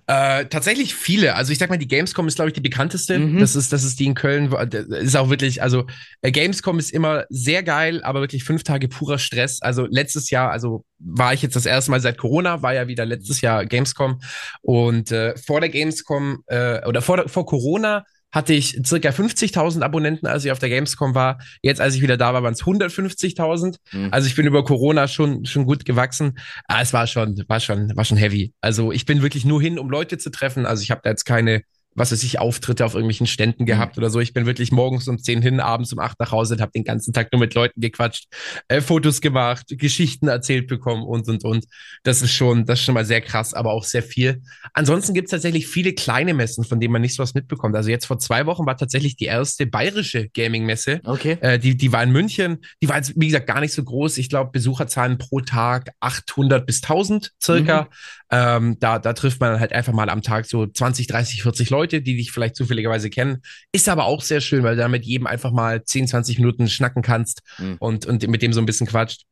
Äh, 0.07 0.47
tatsächlich 0.47 0.95
viele. 0.95 1.35
Also 1.35 1.51
ich 1.51 1.59
sag 1.59 1.69
mal, 1.69 1.77
die 1.77 1.87
Gamescom 1.87 2.27
ist, 2.27 2.35
glaube 2.35 2.49
ich, 2.49 2.53
die 2.53 2.61
bekannteste. 2.61 3.19
Mhm. 3.19 3.39
Das 3.39 3.55
ist, 3.55 3.71
das 3.71 3.83
ist 3.83 3.99
die 3.99 4.05
in 4.05 4.15
Köln. 4.15 4.51
Ist 4.51 5.15
auch 5.15 5.29
wirklich, 5.29 5.61
also 5.61 5.85
äh, 6.21 6.31
Gamescom 6.31 6.79
ist 6.79 6.91
immer 6.91 7.25
sehr 7.29 7.61
geil, 7.61 8.03
aber 8.03 8.21
wirklich 8.21 8.43
fünf 8.43 8.63
Tage 8.63 8.87
purer 8.87 9.19
Stress. 9.19 9.61
Also 9.61 9.85
letztes 9.89 10.31
Jahr, 10.31 10.51
also 10.51 10.83
war 10.97 11.33
ich 11.33 11.43
jetzt 11.43 11.55
das 11.55 11.67
erste 11.67 11.91
Mal 11.91 12.01
seit 12.01 12.17
Corona, 12.17 12.63
war 12.63 12.73
ja 12.73 12.87
wieder 12.87 13.05
letztes 13.05 13.41
Jahr 13.41 13.65
Gamescom. 13.65 14.19
Und 14.61 15.11
äh, 15.11 15.37
vor 15.37 15.61
der 15.61 15.69
Gamescom 15.69 16.43
äh, 16.47 16.85
oder 16.85 17.01
vor, 17.01 17.29
vor 17.29 17.45
Corona 17.45 18.03
hatte 18.31 18.53
ich 18.53 18.79
circa 18.85 19.09
50.000 19.09 19.81
Abonnenten, 19.81 20.27
als 20.27 20.45
ich 20.45 20.51
auf 20.51 20.59
der 20.59 20.69
Gamescom 20.69 21.15
war. 21.15 21.39
Jetzt, 21.61 21.81
als 21.81 21.95
ich 21.95 22.01
wieder 22.01 22.17
da 22.17 22.33
war, 22.33 22.43
waren 22.43 22.53
es 22.53 22.63
150.000. 22.63 23.77
Mhm. 23.91 24.09
Also 24.11 24.27
ich 24.27 24.35
bin 24.35 24.47
über 24.47 24.63
Corona 24.63 25.07
schon, 25.07 25.45
schon 25.45 25.65
gut 25.65 25.85
gewachsen. 25.85 26.37
Aber 26.67 26.79
ah, 26.79 26.81
es 26.81 26.93
war 26.93 27.07
schon, 27.07 27.43
war 27.47 27.59
schon, 27.59 27.95
war 27.95 28.05
schon 28.05 28.17
heavy. 28.17 28.53
Also 28.61 28.91
ich 28.91 29.05
bin 29.05 29.21
wirklich 29.21 29.45
nur 29.45 29.61
hin, 29.61 29.77
um 29.77 29.89
Leute 29.89 30.17
zu 30.17 30.31
treffen. 30.31 30.65
Also 30.65 30.83
ich 30.83 30.91
habe 30.91 31.01
da 31.03 31.09
jetzt 31.09 31.25
keine 31.25 31.63
was 31.93 32.11
weiß 32.11 32.23
ich, 32.23 32.39
Auftritte 32.39 32.85
auf 32.85 32.93
irgendwelchen 32.93 33.27
Ständen 33.27 33.65
gehabt 33.65 33.97
mhm. 33.97 34.03
oder 34.03 34.09
so. 34.09 34.19
Ich 34.19 34.33
bin 34.33 34.45
wirklich 34.45 34.71
morgens 34.71 35.07
um 35.07 35.19
zehn 35.19 35.41
hin, 35.41 35.59
abends 35.59 35.91
um 35.91 35.99
acht 35.99 36.19
nach 36.19 36.31
Hause 36.31 36.55
und 36.55 36.61
habe 36.61 36.71
den 36.71 36.83
ganzen 36.83 37.13
Tag 37.13 37.31
nur 37.31 37.39
mit 37.39 37.53
Leuten 37.53 37.81
gequatscht, 37.81 38.27
äh, 38.69 38.81
Fotos 38.81 39.19
gemacht, 39.19 39.65
Geschichten 39.69 40.27
erzählt 40.27 40.67
bekommen 40.67 41.03
und, 41.03 41.27
und, 41.27 41.43
und. 41.43 41.65
Das 42.03 42.21
ist 42.21 42.31
schon, 42.31 42.65
das 42.65 42.79
ist 42.79 42.85
schon 42.85 42.93
mal 42.93 43.05
sehr 43.05 43.21
krass, 43.21 43.53
aber 43.53 43.71
auch 43.73 43.83
sehr 43.83 44.03
viel. 44.03 44.41
Ansonsten 44.73 45.13
gibt 45.13 45.25
es 45.25 45.31
tatsächlich 45.31 45.67
viele 45.67 45.93
kleine 45.93 46.33
Messen, 46.33 46.63
von 46.63 46.79
denen 46.79 46.93
man 46.93 47.01
nicht 47.01 47.15
so 47.15 47.23
was 47.23 47.33
mitbekommt. 47.33 47.75
Also 47.75 47.89
jetzt 47.89 48.05
vor 48.05 48.19
zwei 48.19 48.45
Wochen 48.45 48.65
war 48.65 48.77
tatsächlich 48.77 49.17
die 49.17 49.25
erste 49.25 49.65
bayerische 49.65 50.29
Gaming-Messe. 50.29 51.01
Okay. 51.03 51.37
Äh, 51.41 51.59
die, 51.59 51.75
die 51.75 51.91
war 51.91 52.03
in 52.03 52.11
München. 52.11 52.59
Die 52.81 52.87
war 52.87 52.97
jetzt, 52.97 53.13
wie 53.15 53.27
gesagt, 53.27 53.47
gar 53.47 53.59
nicht 53.59 53.73
so 53.73 53.83
groß. 53.83 54.17
Ich 54.17 54.29
glaube, 54.29 54.51
Besucherzahlen 54.51 55.17
pro 55.17 55.41
Tag 55.41 55.91
800 55.99 56.65
bis 56.65 56.81
1000 56.83 57.31
circa. 57.41 57.83
Mhm. 57.83 57.87
Ähm, 58.33 58.77
da, 58.79 58.97
da 58.97 59.11
trifft 59.11 59.41
man 59.41 59.59
halt 59.59 59.73
einfach 59.73 59.91
mal 59.91 60.09
am 60.09 60.21
Tag 60.21 60.45
so 60.45 60.65
20, 60.65 61.07
30, 61.07 61.43
40 61.43 61.69
Leute, 61.69 61.80
die 61.87 62.17
dich 62.17 62.31
vielleicht 62.31 62.55
zufälligerweise 62.55 63.09
kennen. 63.09 63.41
Ist 63.71 63.89
aber 63.89 64.05
auch 64.05 64.21
sehr 64.21 64.41
schön, 64.41 64.63
weil 64.63 64.75
du 64.75 64.81
da 64.81 64.87
mit 64.87 65.05
jedem 65.05 65.27
einfach 65.27 65.51
mal 65.51 65.83
10, 65.83 66.07
20 66.07 66.37
Minuten 66.37 66.69
schnacken 66.69 67.01
kannst 67.01 67.41
mhm. 67.57 67.77
und, 67.79 68.05
und 68.05 68.27
mit 68.27 68.41
dem 68.41 68.53
so 68.53 68.61
ein 68.61 68.65
bisschen 68.65 68.87
quatscht. 68.87 69.25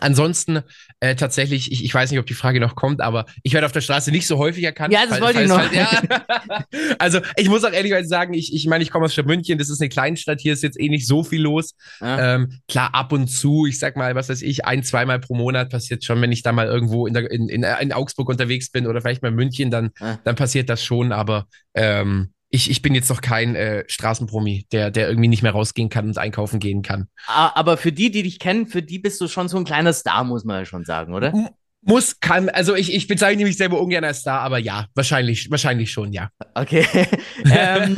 Ansonsten 0.00 0.60
äh, 1.00 1.14
tatsächlich, 1.16 1.70
ich, 1.70 1.84
ich 1.84 1.92
weiß 1.92 2.10
nicht, 2.10 2.18
ob 2.18 2.24
die 2.24 2.32
Frage 2.32 2.60
noch 2.60 2.74
kommt, 2.76 3.02
aber 3.02 3.26
ich 3.42 3.52
werde 3.52 3.66
auf 3.66 3.72
der 3.72 3.82
Straße 3.82 4.10
nicht 4.10 4.26
so 4.26 4.38
häufig 4.38 4.64
erkannt. 4.64 4.94
Ja, 4.94 5.04
das 5.06 5.20
wollte 5.20 5.42
ich 5.42 5.48
noch. 5.48 5.58
Halt, 5.58 5.72
ja. 5.74 6.64
also 6.98 7.20
ich 7.36 7.50
muss 7.50 7.62
auch 7.64 7.72
ehrlich 7.72 7.92
sagen, 8.08 8.32
ich, 8.32 8.54
ich 8.54 8.66
meine, 8.66 8.82
ich 8.82 8.90
komme 8.90 9.04
aus 9.04 9.12
Stadt 9.12 9.26
München, 9.26 9.58
das 9.58 9.68
ist 9.68 9.82
eine 9.82 9.90
Kleinstadt, 9.90 10.40
hier 10.40 10.54
ist 10.54 10.62
jetzt 10.62 10.80
eh 10.80 10.88
nicht 10.88 11.06
so 11.06 11.22
viel 11.22 11.42
los. 11.42 11.74
Ja. 12.00 12.36
Ähm, 12.36 12.60
klar, 12.68 12.94
ab 12.94 13.12
und 13.12 13.28
zu, 13.28 13.66
ich 13.66 13.78
sag 13.78 13.96
mal, 13.96 14.14
was 14.14 14.30
weiß 14.30 14.40
ich, 14.40 14.64
ein, 14.64 14.82
zweimal 14.82 15.20
pro 15.20 15.34
Monat 15.34 15.68
passiert 15.68 16.04
schon, 16.04 16.22
wenn 16.22 16.32
ich 16.32 16.42
da 16.42 16.52
mal 16.52 16.68
irgendwo 16.68 17.06
in, 17.06 17.12
der, 17.12 17.30
in, 17.30 17.50
in, 17.50 17.62
in 17.62 17.92
Augsburg 17.92 18.30
unterwegs 18.30 18.70
bin 18.70 18.86
oder 18.86 19.02
vielleicht 19.02 19.20
mal 19.20 19.28
in 19.28 19.34
München, 19.34 19.70
dann, 19.70 19.90
ja. 20.00 20.18
dann 20.24 20.36
passiert 20.36 20.70
das 20.70 20.82
schon, 20.82 21.12
aber 21.12 21.46
ähm, 21.74 22.32
ich, 22.54 22.70
ich 22.70 22.82
bin 22.82 22.94
jetzt 22.94 23.08
noch 23.08 23.22
kein 23.22 23.56
äh, 23.56 23.84
Straßenpromi, 23.88 24.66
der, 24.72 24.90
der 24.90 25.08
irgendwie 25.08 25.28
nicht 25.28 25.42
mehr 25.42 25.52
rausgehen 25.52 25.88
kann 25.88 26.06
und 26.06 26.18
einkaufen 26.18 26.60
gehen 26.60 26.82
kann. 26.82 27.08
Aber 27.26 27.78
für 27.78 27.92
die, 27.92 28.10
die 28.10 28.22
dich 28.22 28.38
kennen, 28.38 28.66
für 28.66 28.82
die 28.82 28.98
bist 28.98 29.20
du 29.22 29.26
schon 29.26 29.48
so 29.48 29.56
ein 29.56 29.64
kleiner 29.64 29.94
Star, 29.94 30.22
muss 30.22 30.44
man 30.44 30.58
ja 30.58 30.64
schon 30.66 30.84
sagen, 30.84 31.14
oder? 31.14 31.28
M 31.28 31.48
muss, 31.84 32.20
kann, 32.20 32.48
also 32.48 32.76
ich, 32.76 32.94
ich 32.94 33.08
bezeichne 33.08 33.42
mich 33.42 33.56
selber 33.56 33.80
ungern 33.80 34.04
als 34.04 34.20
Star, 34.20 34.40
aber 34.42 34.58
ja, 34.58 34.86
wahrscheinlich, 34.94 35.50
wahrscheinlich 35.50 35.90
schon, 35.90 36.12
ja. 36.12 36.28
Okay. 36.54 36.86
ähm, 37.50 37.96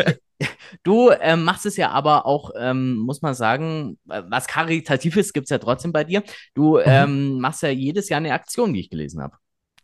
du 0.84 1.10
ähm, 1.20 1.44
machst 1.44 1.66
es 1.66 1.76
ja 1.76 1.90
aber 1.90 2.24
auch, 2.24 2.52
ähm, 2.58 2.96
muss 2.96 3.20
man 3.20 3.34
sagen, 3.34 3.98
was 4.04 4.46
Karitatives 4.46 5.34
gibt 5.34 5.46
es 5.46 5.50
ja 5.50 5.58
trotzdem 5.58 5.92
bei 5.92 6.04
dir. 6.04 6.22
Du 6.54 6.76
mhm. 6.76 6.82
ähm, 6.86 7.40
machst 7.40 7.62
ja 7.62 7.68
jedes 7.68 8.08
Jahr 8.08 8.18
eine 8.18 8.32
Aktion, 8.32 8.72
die 8.72 8.80
ich 8.80 8.88
gelesen 8.88 9.20
habe. 9.20 9.36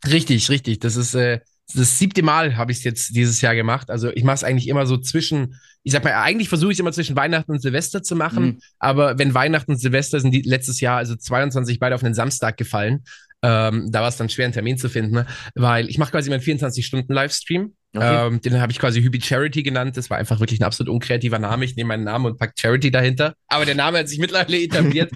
Richtig, 0.07 0.49
richtig. 0.49 0.79
Das 0.79 0.97
ist, 0.97 1.15
äh, 1.15 1.41
das 1.75 1.99
siebte 1.99 2.23
Mal 2.23 2.57
habe 2.57 2.73
ich 2.73 2.79
es 2.79 2.85
jetzt 2.85 3.17
dieses 3.17 3.41
Jahr 3.41 3.55
gemacht. 3.55 3.91
Also 3.91 4.11
ich 4.11 4.25
mache 4.25 4.37
es 4.37 4.45
eigentlich 4.45 4.69
immer 4.69 4.87
so 4.87 4.97
zwischen, 4.97 5.57
ich 5.83 5.93
sag 5.93 6.05
mal, 6.05 6.15
eigentlich 6.15 6.49
versuche 6.49 6.73
ich 6.73 6.77
es 6.77 6.81
immer 6.81 6.93
zwischen 6.93 7.17
Weihnachten 7.17 7.51
und 7.53 7.63
Silvester 7.63 8.03
zu 8.03 8.17
machen. 8.17 8.45
Mhm. 8.45 8.59
Aber 8.79 9.19
wenn 9.19 9.35
Weihnachten 9.35 9.73
und 9.73 9.79
Silvester 9.79 10.21
sind 10.21 10.33
die 10.33 10.43
letztes 10.43 10.81
Jahr, 10.81 10.99
also 10.99 11.17
22 11.17 11.79
beide 11.79 11.95
auf 11.95 12.05
einen 12.05 12.15
Samstag 12.15 12.57
gefallen, 12.57 13.05
ähm, 13.43 13.91
da 13.91 14.03
war 14.03 14.09
es 14.09 14.17
dann 14.17 14.29
schwer, 14.29 14.45
einen 14.45 14.55
Termin 14.55 14.77
zu 14.77 14.89
finden, 14.89 15.15
ne? 15.15 15.27
weil 15.55 15.89
ich 15.89 15.99
mache 15.99 16.11
quasi 16.11 16.31
meinen 16.31 16.43
24-Stunden-Livestream. 16.43 17.75
Okay. 17.93 18.27
Ähm, 18.27 18.41
den 18.41 18.61
habe 18.61 18.71
ich 18.71 18.79
quasi 18.79 19.03
Hübi 19.03 19.21
Charity 19.21 19.65
genannt. 19.65 19.97
Das 19.97 20.11
war 20.11 20.19
einfach 20.19 20.39
wirklich 20.39 20.61
ein 20.61 20.65
absolut 20.65 20.93
unkreativer 20.95 21.41
Name. 21.41 21.65
Ich 21.65 21.75
nehme 21.75 21.89
meinen 21.89 22.05
Namen 22.05 22.27
und 22.27 22.39
pack 22.39 22.53
Charity 22.57 22.93
dahinter. 22.93 23.35
Aber 23.49 23.65
der 23.65 23.75
Name 23.75 23.99
hat 23.99 24.09
sich 24.09 24.19
mittlerweile 24.21 24.63
etabliert. 24.63 25.11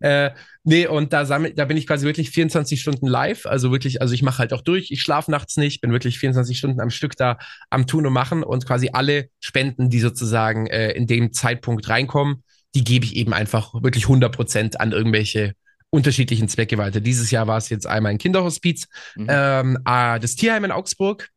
äh, 0.00 0.30
nee, 0.62 0.86
und 0.86 1.12
da, 1.14 1.24
sammel, 1.24 1.54
da 1.54 1.64
bin 1.64 1.78
ich 1.78 1.86
quasi 1.86 2.04
wirklich 2.04 2.30
24 2.30 2.80
Stunden 2.80 3.06
live. 3.06 3.46
Also 3.46 3.72
wirklich, 3.72 4.02
also 4.02 4.12
ich 4.12 4.22
mache 4.22 4.38
halt 4.38 4.52
auch 4.52 4.60
durch. 4.60 4.90
Ich 4.90 5.00
schlafe 5.00 5.30
nachts 5.30 5.56
nicht, 5.56 5.80
bin 5.80 5.92
wirklich 5.92 6.18
24 6.18 6.58
Stunden 6.58 6.80
am 6.80 6.90
Stück 6.90 7.16
da 7.16 7.38
am 7.70 7.86
Tun 7.86 8.06
und 8.06 8.12
Machen 8.12 8.42
und 8.42 8.66
quasi 8.66 8.90
alle 8.92 9.30
Spenden, 9.40 9.88
die 9.88 10.00
sozusagen 10.00 10.66
äh, 10.66 10.90
in 10.90 11.06
dem 11.06 11.32
Zeitpunkt 11.32 11.88
reinkommen, 11.88 12.42
die 12.74 12.84
gebe 12.84 13.06
ich 13.06 13.16
eben 13.16 13.32
einfach 13.32 13.72
wirklich 13.82 14.04
100 14.04 14.34
Prozent 14.34 14.80
an 14.80 14.92
irgendwelche 14.92 15.54
unterschiedlichen 15.90 16.48
Zwecke 16.48 16.78
weiter. 16.78 17.00
Dieses 17.00 17.30
Jahr 17.30 17.46
war 17.46 17.58
es 17.58 17.68
jetzt 17.68 17.86
einmal 17.86 18.12
ein 18.12 18.18
Kinderhospiz, 18.18 18.86
mhm. 19.16 19.26
ähm, 19.28 19.78
ah, 19.84 20.18
das 20.18 20.34
Tierheim 20.36 20.64
in 20.64 20.72
Augsburg, 20.72 21.30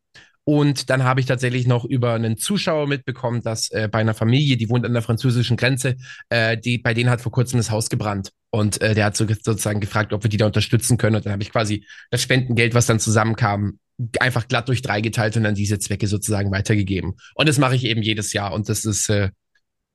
und 0.44 0.90
dann 0.90 1.04
habe 1.04 1.20
ich 1.20 1.26
tatsächlich 1.26 1.66
noch 1.66 1.84
über 1.84 2.14
einen 2.14 2.36
Zuschauer 2.36 2.88
mitbekommen, 2.88 3.42
dass 3.42 3.70
äh, 3.70 3.88
bei 3.90 4.00
einer 4.00 4.14
Familie, 4.14 4.56
die 4.56 4.68
wohnt 4.68 4.84
an 4.84 4.92
der 4.92 5.02
französischen 5.02 5.56
Grenze, 5.56 5.96
äh, 6.30 6.58
die, 6.58 6.78
bei 6.78 6.94
denen 6.94 7.10
hat 7.10 7.20
vor 7.20 7.30
kurzem 7.30 7.58
das 7.58 7.70
Haus 7.70 7.88
gebrannt. 7.88 8.32
Und 8.50 8.80
äh, 8.82 8.94
der 8.94 9.04
hat 9.06 9.16
so, 9.16 9.26
sozusagen 9.26 9.80
gefragt, 9.80 10.12
ob 10.12 10.24
wir 10.24 10.30
die 10.30 10.36
da 10.36 10.46
unterstützen 10.46 10.98
können. 10.98 11.16
Und 11.16 11.24
dann 11.24 11.32
habe 11.32 11.42
ich 11.42 11.52
quasi 11.52 11.86
das 12.10 12.22
Spendengeld, 12.22 12.74
was 12.74 12.86
dann 12.86 12.98
zusammenkam, 12.98 13.78
einfach 14.18 14.48
glatt 14.48 14.68
durch 14.68 14.82
drei 14.82 15.00
geteilt 15.00 15.36
und 15.36 15.46
an 15.46 15.54
diese 15.54 15.78
Zwecke 15.78 16.08
sozusagen 16.08 16.50
weitergegeben. 16.50 17.14
Und 17.34 17.48
das 17.48 17.58
mache 17.58 17.76
ich 17.76 17.84
eben 17.84 18.02
jedes 18.02 18.32
Jahr. 18.32 18.52
Und 18.52 18.68
das 18.68 18.84
ist 18.84 19.08
äh, 19.10 19.30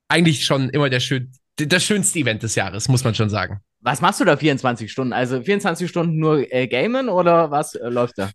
eigentlich 0.08 0.46
schon 0.46 0.70
immer 0.70 0.88
der 0.88 1.00
schön, 1.00 1.30
das 1.56 1.84
schönste 1.84 2.20
Event 2.20 2.42
des 2.42 2.54
Jahres, 2.54 2.88
muss 2.88 3.04
man 3.04 3.14
schon 3.14 3.28
sagen. 3.28 3.60
Was 3.80 4.00
machst 4.00 4.18
du 4.18 4.24
da 4.24 4.36
24 4.36 4.90
Stunden? 4.90 5.12
Also 5.12 5.40
24 5.40 5.88
Stunden 5.88 6.18
nur 6.18 6.52
äh, 6.52 6.66
gamen 6.66 7.08
oder 7.08 7.52
was 7.52 7.76
äh, 7.76 7.88
läuft 7.88 8.18
da? 8.18 8.30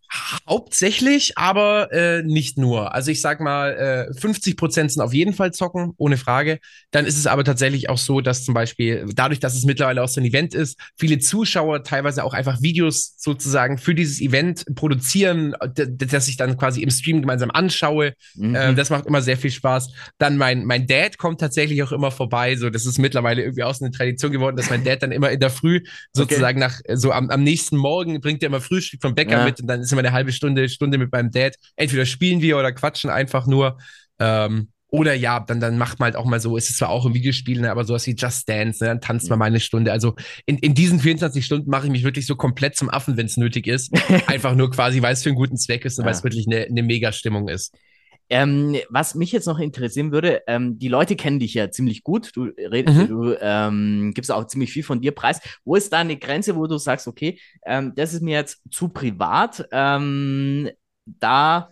Hauptsächlich, 0.47 1.37
aber 1.37 1.91
äh, 1.91 2.23
nicht 2.23 2.57
nur. 2.57 2.95
Also 2.95 3.11
ich 3.11 3.19
sag 3.19 3.41
mal, 3.41 4.07
äh, 4.09 4.19
50 4.19 4.55
Prozent 4.55 4.93
sind 4.93 5.01
auf 5.01 5.13
jeden 5.13 5.33
Fall 5.33 5.51
zocken, 5.51 5.93
ohne 5.97 6.15
Frage. 6.15 6.59
Dann 6.91 7.05
ist 7.05 7.17
es 7.17 7.27
aber 7.27 7.43
tatsächlich 7.43 7.89
auch 7.89 7.97
so, 7.97 8.21
dass 8.21 8.45
zum 8.45 8.53
Beispiel 8.53 9.05
dadurch, 9.13 9.41
dass 9.41 9.53
es 9.53 9.65
mittlerweile 9.65 10.01
auch 10.01 10.07
so 10.07 10.21
ein 10.21 10.25
Event 10.25 10.55
ist, 10.55 10.79
viele 10.97 11.19
Zuschauer 11.19 11.83
teilweise 11.83 12.23
auch 12.23 12.33
einfach 12.33 12.61
Videos 12.61 13.15
sozusagen 13.17 13.77
für 13.77 13.93
dieses 13.93 14.21
Event 14.21 14.65
produzieren, 14.75 15.55
dass 15.75 16.29
ich 16.29 16.37
dann 16.37 16.57
quasi 16.57 16.81
im 16.81 16.89
Stream 16.89 17.19
gemeinsam 17.19 17.51
anschaue. 17.51 18.13
Mhm. 18.35 18.55
Äh, 18.55 18.73
das 18.75 18.89
macht 18.89 19.07
immer 19.07 19.21
sehr 19.21 19.35
viel 19.35 19.51
Spaß. 19.51 19.91
Dann 20.19 20.37
mein 20.37 20.63
mein 20.63 20.87
Dad 20.87 21.17
kommt 21.17 21.41
tatsächlich 21.41 21.83
auch 21.83 21.91
immer 21.91 22.11
vorbei. 22.11 22.55
So, 22.55 22.69
das 22.69 22.85
ist 22.85 22.97
mittlerweile 22.97 23.41
irgendwie 23.41 23.63
auch 23.63 23.75
so 23.75 23.83
eine 23.83 23.91
Tradition 23.91 24.31
geworden, 24.31 24.55
dass 24.55 24.69
mein 24.69 24.85
Dad 24.85 25.03
dann 25.03 25.11
immer 25.11 25.32
in 25.33 25.39
der 25.39 25.49
Früh 25.49 25.81
sozusagen 26.13 26.61
okay. 26.61 26.73
nach, 26.87 26.97
so 26.97 27.11
am, 27.11 27.29
am 27.29 27.43
nächsten 27.43 27.77
Morgen 27.77 28.19
bringt 28.21 28.43
er 28.43 28.47
immer 28.47 28.61
Frühstück 28.61 29.01
vom 29.01 29.15
Bäcker 29.15 29.39
ja. 29.39 29.45
mit 29.45 29.59
und 29.59 29.67
dann 29.67 29.81
ist 29.81 29.91
immer 29.91 29.99
eine 29.99 30.11
halbe 30.11 30.31
Stunde, 30.31 30.69
Stunde 30.69 30.97
mit 30.97 31.11
meinem 31.11 31.31
Dad. 31.31 31.55
Entweder 31.75 32.05
spielen 32.05 32.41
wir 32.41 32.57
oder 32.57 32.71
quatschen 32.71 33.09
einfach 33.09 33.47
nur. 33.47 33.77
Ähm, 34.19 34.69
Oder 34.89 35.15
ja, 35.15 35.39
dann, 35.39 35.59
dann 35.59 35.79
macht 35.79 35.99
man 35.99 36.05
halt 36.05 36.15
auch 36.15 36.25
mal 36.25 36.39
so, 36.39 36.55
ist 36.55 36.69
es 36.69 36.77
zwar 36.77 36.89
auch 36.89 37.07
im 37.07 37.15
Videospiel, 37.15 37.61
ne, 37.61 37.71
aber 37.71 37.83
sowas 37.83 38.05
wie 38.05 38.13
Just 38.13 38.47
Dance, 38.47 38.83
ne, 38.83 38.89
dann 38.89 39.01
tanzt 39.01 39.27
man 39.27 39.39
mal 39.39 39.45
eine 39.45 39.59
Stunde. 39.59 39.91
Also 39.91 40.13
in, 40.45 40.59
in 40.59 40.75
diesen 40.75 40.99
24 40.99 41.43
Stunden 41.43 41.67
mache 41.67 41.87
ich 41.87 41.91
mich 41.91 42.03
wirklich 42.03 42.27
so 42.27 42.35
komplett 42.35 42.75
zum 42.75 42.91
Affen, 42.91 43.17
wenn 43.17 43.25
es 43.25 43.35
nötig 43.35 43.65
ist. 43.65 43.91
Einfach 44.27 44.53
nur 44.53 44.69
quasi, 44.69 45.01
weil 45.01 45.13
es 45.13 45.23
für 45.23 45.29
einen 45.29 45.35
guten 45.35 45.57
Zweck 45.57 45.83
ist 45.85 45.97
und 45.97 46.03
ja. 46.03 46.05
weil 46.05 46.15
es 46.15 46.23
wirklich 46.23 46.45
eine, 46.45 46.65
eine 46.65 46.83
Mega-Stimmung 46.83 47.47
ist. 47.47 47.73
Ähm, 48.29 48.77
was 48.89 49.15
mich 49.15 49.31
jetzt 49.31 49.45
noch 49.45 49.59
interessieren 49.59 50.11
würde, 50.11 50.41
ähm, 50.47 50.79
die 50.79 50.87
Leute 50.87 51.15
kennen 51.15 51.39
dich 51.39 51.53
ja 51.53 51.69
ziemlich 51.71 52.03
gut. 52.03 52.31
Du, 52.35 52.45
redest, 52.45 52.97
mhm. 52.97 53.07
du 53.07 53.35
ähm, 53.39 54.11
gibst 54.13 54.31
auch 54.31 54.47
ziemlich 54.47 54.71
viel 54.71 54.83
von 54.83 55.01
dir 55.01 55.11
preis. 55.11 55.39
Wo 55.65 55.75
ist 55.75 55.93
da 55.93 55.99
eine 55.99 56.17
Grenze, 56.17 56.55
wo 56.55 56.67
du 56.67 56.77
sagst, 56.77 57.07
okay, 57.07 57.39
ähm, 57.65 57.93
das 57.95 58.13
ist 58.13 58.21
mir 58.21 58.37
jetzt 58.37 58.61
zu 58.71 58.89
privat? 58.89 59.67
Ähm, 59.71 60.69
da 61.05 61.69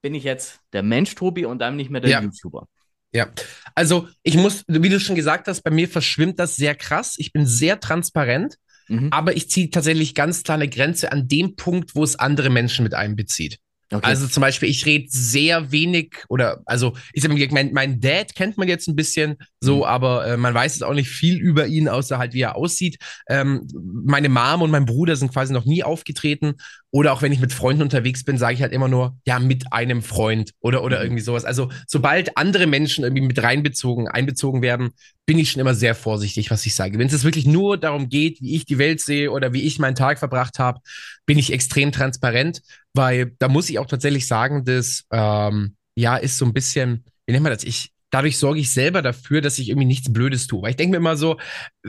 bin 0.00 0.14
ich 0.14 0.24
jetzt 0.24 0.60
der 0.72 0.82
Mensch, 0.82 1.14
Tobi, 1.14 1.44
und 1.44 1.58
dann 1.58 1.76
nicht 1.76 1.90
mehr 1.90 2.00
der 2.00 2.10
ja. 2.10 2.22
YouTuber. 2.22 2.68
Ja, 3.12 3.28
also 3.74 4.08
ich 4.22 4.36
muss, 4.36 4.64
wie 4.68 4.88
du 4.88 5.00
schon 5.00 5.16
gesagt 5.16 5.48
hast, 5.48 5.62
bei 5.62 5.70
mir 5.70 5.88
verschwimmt 5.88 6.38
das 6.38 6.56
sehr 6.56 6.74
krass. 6.74 7.14
Ich 7.18 7.32
bin 7.32 7.46
sehr 7.46 7.80
transparent, 7.80 8.56
mhm. 8.88 9.08
aber 9.10 9.34
ich 9.34 9.48
ziehe 9.48 9.70
tatsächlich 9.70 10.14
ganz 10.14 10.42
klar 10.42 10.56
eine 10.56 10.68
Grenze 10.68 11.10
an 11.10 11.26
dem 11.26 11.56
Punkt, 11.56 11.94
wo 11.94 12.04
es 12.04 12.16
andere 12.16 12.50
Menschen 12.50 12.82
mit 12.82 12.94
einbezieht. 12.94 13.58
Okay. 13.90 14.04
Also 14.04 14.28
zum 14.28 14.42
Beispiel, 14.42 14.68
ich 14.68 14.84
rede 14.84 15.06
sehr 15.08 15.72
wenig 15.72 16.24
oder 16.28 16.60
also 16.66 16.94
ich 17.14 17.22
sag 17.22 17.32
mal, 17.32 17.48
mein, 17.50 17.72
mein 17.72 18.00
Dad 18.00 18.34
kennt 18.34 18.58
man 18.58 18.68
jetzt 18.68 18.86
ein 18.86 18.96
bisschen 18.96 19.36
so, 19.60 19.78
mhm. 19.78 19.82
aber 19.84 20.26
äh, 20.26 20.36
man 20.36 20.52
weiß 20.52 20.74
jetzt 20.74 20.82
auch 20.82 20.92
nicht 20.92 21.08
viel 21.08 21.38
über 21.38 21.66
ihn, 21.66 21.88
außer 21.88 22.18
halt 22.18 22.34
wie 22.34 22.42
er 22.42 22.56
aussieht. 22.56 22.98
Ähm, 23.28 23.66
meine 24.04 24.28
Mom 24.28 24.60
und 24.60 24.70
mein 24.70 24.84
Bruder 24.84 25.16
sind 25.16 25.32
quasi 25.32 25.54
noch 25.54 25.64
nie 25.64 25.82
aufgetreten 25.84 26.56
oder 26.90 27.12
auch 27.12 27.20
wenn 27.20 27.32
ich 27.32 27.40
mit 27.40 27.52
Freunden 27.52 27.82
unterwegs 27.82 28.24
bin, 28.24 28.38
sage 28.38 28.54
ich 28.54 28.62
halt 28.62 28.72
immer 28.72 28.88
nur, 28.88 29.18
ja, 29.26 29.38
mit 29.38 29.72
einem 29.72 30.02
Freund 30.02 30.52
oder, 30.60 30.82
oder 30.82 30.98
mhm. 30.98 31.04
irgendwie 31.04 31.22
sowas. 31.22 31.44
Also, 31.44 31.70
sobald 31.86 32.36
andere 32.38 32.66
Menschen 32.66 33.04
irgendwie 33.04 33.26
mit 33.26 33.42
reinbezogen, 33.42 34.08
einbezogen 34.08 34.62
werden, 34.62 34.90
bin 35.26 35.38
ich 35.38 35.50
schon 35.50 35.60
immer 35.60 35.74
sehr 35.74 35.94
vorsichtig, 35.94 36.50
was 36.50 36.64
ich 36.64 36.74
sage. 36.74 36.98
Wenn 36.98 37.08
es 37.08 37.24
wirklich 37.24 37.46
nur 37.46 37.76
darum 37.76 38.08
geht, 38.08 38.40
wie 38.40 38.56
ich 38.56 38.64
die 38.64 38.78
Welt 38.78 39.00
sehe 39.00 39.30
oder 39.30 39.52
wie 39.52 39.62
ich 39.62 39.78
meinen 39.78 39.96
Tag 39.96 40.18
verbracht 40.18 40.58
habe, 40.58 40.80
bin 41.26 41.38
ich 41.38 41.52
extrem 41.52 41.92
transparent, 41.92 42.62
weil 42.94 43.32
da 43.38 43.48
muss 43.48 43.68
ich 43.68 43.78
auch 43.78 43.86
tatsächlich 43.86 44.26
sagen, 44.26 44.64
dass, 44.64 45.04
ähm, 45.12 45.76
ja, 45.94 46.16
ist 46.16 46.38
so 46.38 46.46
ein 46.46 46.54
bisschen, 46.54 47.04
wie 47.26 47.32
nennt 47.32 47.42
man 47.42 47.52
das? 47.52 47.64
Ich, 47.64 47.92
dadurch 48.10 48.38
sorge 48.38 48.60
ich 48.60 48.72
selber 48.72 49.02
dafür, 49.02 49.40
dass 49.40 49.58
ich 49.58 49.68
irgendwie 49.68 49.86
nichts 49.86 50.12
Blödes 50.12 50.46
tue. 50.46 50.62
Weil 50.62 50.70
ich 50.70 50.76
denke 50.76 50.92
mir 50.92 50.96
immer 50.98 51.16
so, 51.16 51.36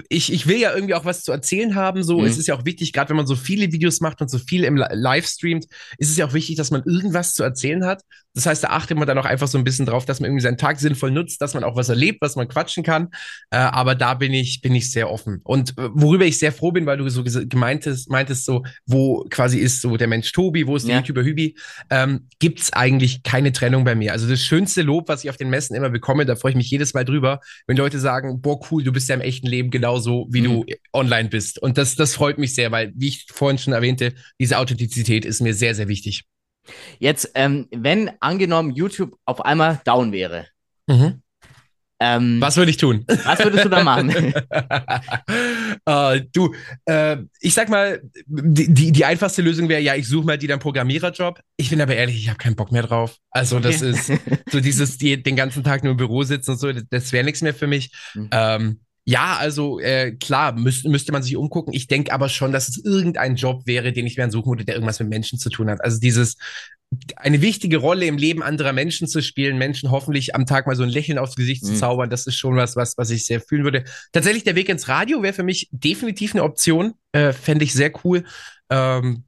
ich, 0.10 0.32
ich 0.34 0.48
will 0.48 0.58
ja 0.58 0.74
irgendwie 0.74 0.94
auch 0.94 1.06
was 1.06 1.24
zu 1.24 1.32
erzählen 1.32 1.76
haben. 1.76 2.04
So, 2.04 2.20
mhm. 2.20 2.26
es 2.26 2.38
ist 2.38 2.48
ja 2.48 2.56
auch 2.56 2.66
wichtig, 2.66 2.94
gerade 2.94 3.10
wenn 3.10 3.18
man 3.18 3.28
so 3.28 3.36
viele 3.36 3.72
Videos 3.72 4.02
macht 4.02 4.22
und 4.22 4.30
so 4.30 4.38
viel 4.38 4.64
im 4.64 4.76
Live 4.76 5.28
streamt, 5.28 5.66
ist 5.98 6.10
es 6.10 6.18
ja 6.18 6.28
auch 6.28 6.34
wichtig, 6.34 6.56
dass 6.58 6.72
man 6.72 6.84
irgendwas 6.84 7.34
zu 7.34 7.44
erzählen 7.44 7.86
hat. 7.86 8.04
Das 8.36 8.46
heißt, 8.46 8.64
da 8.64 8.70
achtet 8.70 8.98
man 8.98 9.08
dann 9.08 9.18
auch 9.18 9.26
einfach 9.26 9.48
so 9.48 9.58
ein 9.58 9.64
bisschen 9.64 9.86
drauf, 9.86 10.06
dass 10.06 10.20
man 10.20 10.30
irgendwie 10.30 10.44
seinen 10.44 10.58
Tag 10.58 10.80
sinnvoll 10.80 11.12
nutzt, 11.12 11.42
dass 11.42 11.56
man 11.56 11.64
auch 11.64 11.76
was 11.76 11.90
erlebt, 11.90 12.22
was 12.22 12.36
man 12.36 12.48
quatschen 12.48 12.84
kann. 12.84 13.10
Äh, 13.50 13.58
aber 13.58 13.96
da 13.96 14.14
bin 14.14 14.34
ich, 14.34 14.62
bin 14.62 14.76
ich 14.76 14.92
sehr 14.92 15.10
offen. 15.10 15.42
Und 15.44 15.72
äh, 15.78 15.90
worüber 15.94 16.26
ich 16.26 16.38
sehr 16.38 16.52
froh 16.52 16.72
bin, 16.72 16.86
weil 16.86 16.98
du 16.98 17.10
so 17.10 17.24
gemeintest, 17.24 18.10
meintest 18.10 18.46
so, 18.46 18.64
wo 18.86 19.26
quasi 19.30 19.58
ist 19.58 19.82
so 19.82 19.98
der 19.98 20.08
Mensch 20.08 20.32
Tobi, 20.32 20.68
wo 20.68 20.76
ist 20.76 20.88
der 20.88 20.96
ja. 20.96 21.02
YouTuber 21.02 21.24
Hübi, 21.24 21.58
ähm, 21.90 22.28
gibt's 22.40 22.72
eigentlich 22.72 23.24
keine 23.24 23.52
Trennung 23.52 23.84
bei 23.84 23.96
mir. 23.96 24.14
Also 24.14 24.30
das 24.30 24.42
schönste 24.42 24.84
Lob, 24.84 25.10
was 25.10 25.24
ich 25.24 25.30
auf 25.30 25.38
den 25.38 25.50
Messen 25.50 25.76
immer 25.76 25.90
bekomme, 25.90 26.09
da 26.26 26.36
freue 26.36 26.52
ich 26.52 26.58
mich 26.58 26.70
jedes 26.70 26.94
Mal 26.94 27.06
drüber, 27.06 27.40
wenn 27.68 27.78
Leute 27.78 28.00
sagen, 28.00 28.42
boah, 28.42 28.60
cool, 28.72 28.84
du 28.84 28.92
bist 28.92 29.10
ja 29.10 29.16
im 29.16 29.22
echten 29.22 29.48
Leben 29.48 29.72
genauso, 29.72 30.28
wie 30.30 30.42
mhm. 30.42 30.46
du 30.46 30.66
online 30.94 31.30
bist. 31.30 31.60
Und 31.60 31.78
das, 31.78 31.96
das 31.96 32.16
freut 32.16 32.38
mich 32.38 32.56
sehr, 32.56 32.72
weil, 32.72 32.92
wie 32.96 33.10
ich 33.10 33.26
vorhin 33.32 33.58
schon 33.58 33.74
erwähnte, 33.74 34.14
diese 34.40 34.58
Authentizität 34.58 35.26
ist 35.26 35.42
mir 35.42 35.54
sehr, 35.54 35.76
sehr 35.76 35.88
wichtig. 35.88 36.26
Jetzt, 37.00 37.32
ähm, 37.36 37.68
wenn 37.72 38.12
angenommen 38.20 38.72
YouTube 38.72 39.18
auf 39.26 39.44
einmal 39.44 39.82
down 39.86 40.12
wäre, 40.12 40.48
mhm. 40.88 41.22
Ähm, 42.02 42.40
was 42.40 42.56
würde 42.56 42.72
ich 42.72 42.78
tun? 42.78 43.04
Was 43.26 43.44
würdest 43.44 43.66
du 43.66 43.70
da 43.70 43.84
machen? 43.84 44.10
uh, 45.90 46.20
du, 46.32 46.54
äh, 46.86 47.18
ich 47.40 47.54
sag 47.54 47.70
mal, 47.70 48.02
die, 48.28 48.74
die, 48.74 48.92
die 48.92 49.06
einfachste 49.06 49.42
Lösung 49.42 49.68
wäre, 49.70 49.82
ja, 49.82 49.96
ich 49.96 50.08
suche 50.08 50.26
mal 50.26 50.38
dir 50.38 50.52
einen 50.52 50.62
Programmiererjob. 50.62 51.40
Ich 51.58 51.70
bin 51.70 51.82
aber 51.82 51.96
ehrlich, 51.96 52.18
ich 52.18 52.30
habe 52.30 52.38
keinen 52.38 52.56
Bock 52.56 52.72
mehr 52.72 52.84
drauf. 52.84 53.18
Also 53.32 53.60
das 53.60 53.82
ist 53.82 54.12
so 54.52 54.60
dieses, 54.60 54.98
die, 54.98 55.22
den 55.22 55.36
ganzen 55.36 55.64
Tag 55.64 55.84
nur 55.84 55.92
im 55.92 55.98
Büro 55.98 56.24
sitzen 56.24 56.52
und 56.52 56.60
so, 56.60 56.72
das 56.72 57.12
wäre 57.12 57.24
nichts 57.24 57.42
mehr 57.42 57.54
für 57.54 57.68
mich. 57.68 57.92
Mhm. 58.14 58.30
Ähm, 58.32 58.80
ja, 59.06 59.38
also 59.38 59.80
äh, 59.80 60.12
klar, 60.12 60.54
müß, 60.54 60.84
müsste 60.84 61.12
man 61.12 61.24
sich 61.24 61.36
umgucken. 61.36 61.74
Ich 61.74 61.88
denke 61.88 62.14
aber 62.14 62.30
schon, 62.30 62.52
dass 62.52 62.68
es 62.68 62.78
irgendein 62.84 63.36
Job 63.36 63.66
wäre, 63.66 63.92
den 63.92 64.06
ich 64.06 64.18
mir 64.18 64.30
suchen 64.30 64.52
würde, 64.52 64.66
der 64.66 64.76
irgendwas 64.76 65.00
mit 65.00 65.10
Menschen 65.10 65.40
zu 65.40 65.50
tun 65.50 65.70
hat. 65.70 65.84
Also 65.84 66.00
dieses 66.00 66.38
eine 67.16 67.42
wichtige 67.42 67.78
Rolle 67.78 68.06
im 68.06 68.18
Leben 68.18 68.42
anderer 68.42 68.74
Menschen 68.74 69.08
zu 69.08 69.22
spielen, 69.22 69.58
Menschen 69.58 69.92
hoffentlich 69.92 70.36
am 70.36 70.46
Tag 70.46 70.66
mal 70.66 70.76
so 70.76 70.84
ein 70.84 70.90
Lächeln 70.90 71.20
aufs 71.20 71.36
Gesicht 71.36 71.64
mhm. 71.64 71.68
zu 71.68 71.74
zaubern, 71.76 72.10
das 72.10 72.26
ist 72.26 72.36
schon 72.36 72.56
was, 72.56 72.76
was, 72.76 72.98
was 72.98 73.12
ich 73.12 73.26
sehr 73.26 73.42
fühlen 73.42 73.64
würde. 73.64 73.84
Tatsächlich 74.12 74.44
der 74.44 74.56
Weg 74.56 74.70
ins 74.70 74.88
Radio 74.88 75.22
wäre 75.22 75.34
für 75.34 75.44
mich 75.44 75.70
definitiv 75.72 76.34
eine 76.34 76.44
Option, 76.44 76.94
äh, 77.12 77.32
fände 77.32 77.64
ich 77.64 77.74
sehr 77.74 77.92
cool. 78.04 78.24
Ähm, 78.70 79.24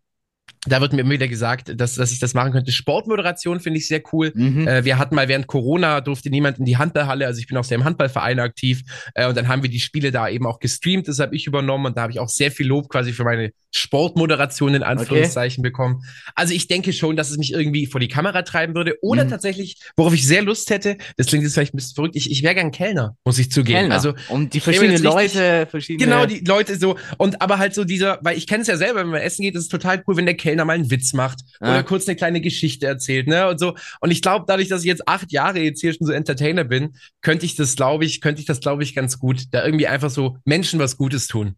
da 0.68 0.80
wird 0.80 0.94
mir 0.94 1.02
immer 1.02 1.12
wieder 1.12 1.28
gesagt, 1.28 1.74
dass, 1.76 1.96
dass 1.96 2.12
ich 2.12 2.20
das 2.20 2.36
machen 2.36 2.52
könnte. 2.52 2.72
Sportmoderation 2.72 3.60
finde 3.60 3.80
ich 3.80 3.88
sehr 3.88 4.04
cool. 4.14 4.32
Mhm. 4.36 4.68
Äh, 4.68 4.86
wir 4.86 5.00
hatten 5.00 5.16
mal 5.16 5.28
während 5.28 5.48
Corona 5.48 6.02
durfte 6.02 6.30
niemand 6.30 6.60
in 6.60 6.66
die 6.66 6.78
Handballhalle, 6.78 7.26
also 7.26 7.40
ich 7.40 7.48
bin 7.48 7.58
auch 7.58 7.64
sehr 7.64 7.78
im 7.78 7.84
Handballverein 7.84 8.40
aktiv. 8.40 8.84
Äh, 9.16 9.28
und 9.28 9.36
dann 9.36 9.48
haben 9.48 9.64
wir 9.64 9.70
die 9.70 9.80
Spiele 9.80 10.12
da 10.12 10.30
eben 10.30 10.46
auch 10.46 10.60
gestreamt, 10.60 11.08
das 11.08 11.20
habe 11.20 11.36
ich 11.36 11.48
übernommen 11.48 11.88
und 11.88 11.98
da 11.98 12.04
habe 12.04 12.12
ich 12.12 12.20
auch 12.20 12.30
sehr 12.30 12.52
viel 12.52 12.68
Lob 12.68 12.90
quasi 12.90 13.12
für 13.12 13.24
meine 13.24 13.52
Sportmoderation 13.74 14.76
in 14.76 14.84
Anführungszeichen 14.84 15.62
okay. 15.62 15.70
bekommen. 15.70 16.04
Also 16.36 16.54
ich 16.54 16.68
denke 16.68 16.94
schon, 16.94 17.16
dass 17.16 17.32
es 17.32 17.38
mich 17.38 17.54
irgendwie 17.54 17.88
vor 17.88 18.00
die 18.00 18.08
Kamera 18.08 18.42
treiben 18.44 18.76
würde. 18.76 18.98
Oder 19.02 19.26
mhm. 19.26 19.30
tatsächlich, 19.30 19.78
worauf 19.96 20.14
ich 20.14 20.28
sehr 20.28 20.42
Lust 20.42 20.70
hätte, 20.70 20.98
das 21.18 21.28
klingt 21.28 21.44
jetzt 21.44 21.54
vielleicht 21.54 21.74
ein 21.74 21.78
bisschen 21.78 21.96
verrückt, 21.96 22.16
ich, 22.16 22.30
ich 22.30 22.44
wäre 22.44 22.54
gern 22.54 22.72
Kellner, 22.72 23.16
muss 23.26 23.40
ich 23.40 23.52
zugeben. 23.52 23.80
Kellner. 23.80 23.96
Also 23.96 24.14
und 24.30 24.54
die 24.54 24.60
verschiedenen 24.60 25.02
Leute, 25.02 25.68
verschiedene. 25.70 26.06
Genau, 26.06 26.26
die 26.26 26.40
Leute 26.46 26.78
so. 26.78 26.98
Und 27.18 27.42
aber 27.42 27.58
halt 27.58 27.74
so 27.74 27.84
dieser, 27.84 28.20
weil 28.22 28.38
ich 28.38 28.46
kenne 28.46 28.62
es 28.62 28.68
ja 28.68 28.78
selber, 28.78 29.00
wenn 29.00 29.08
man 29.08 29.22
essen 29.22 29.42
geht, 29.42 29.56
ist 29.56 29.64
es 29.64 29.70
total 29.70 30.04
cool, 30.08 30.18
wenn 30.18 30.26
der 30.26 30.36
Kellner 30.36 30.51
mal 30.56 30.74
einen 30.74 30.92
Witz 30.92 31.14
macht 31.14 31.40
ja. 31.60 31.70
oder 31.70 31.84
kurz 31.84 32.08
eine 32.08 32.16
kleine 32.16 32.42
Geschichte 32.42 32.86
erzählt, 32.86 33.28
ne? 33.28 33.48
Und 33.50 33.60
so. 33.60 33.76
Und 34.00 34.12
ich 34.12 34.22
glaube, 34.22 34.46
dadurch, 34.48 34.68
dass 34.68 34.82
ich 34.82 34.88
jetzt 34.88 35.08
acht 35.08 35.32
Jahre 35.32 35.60
jetzt 35.60 35.82
hier 35.82 35.94
schon 35.94 36.08
so 36.08 36.14
Entertainer 36.14 36.64
bin, 36.64 36.96
könnte 37.22 37.46
ich 37.46 37.56
das, 37.56 37.76
glaube 37.76 38.06
ich, 38.06 38.22
könnte 38.22 38.42
ich 38.42 38.48
das, 38.48 38.60
glaube 38.60 38.84
ich, 38.84 38.96
ganz 38.96 39.20
gut, 39.20 39.46
da 39.52 39.66
irgendwie 39.66 39.88
einfach 39.88 40.10
so 40.10 40.38
Menschen 40.46 40.80
was 40.80 40.98
Gutes 40.98 41.28
tun. 41.28 41.56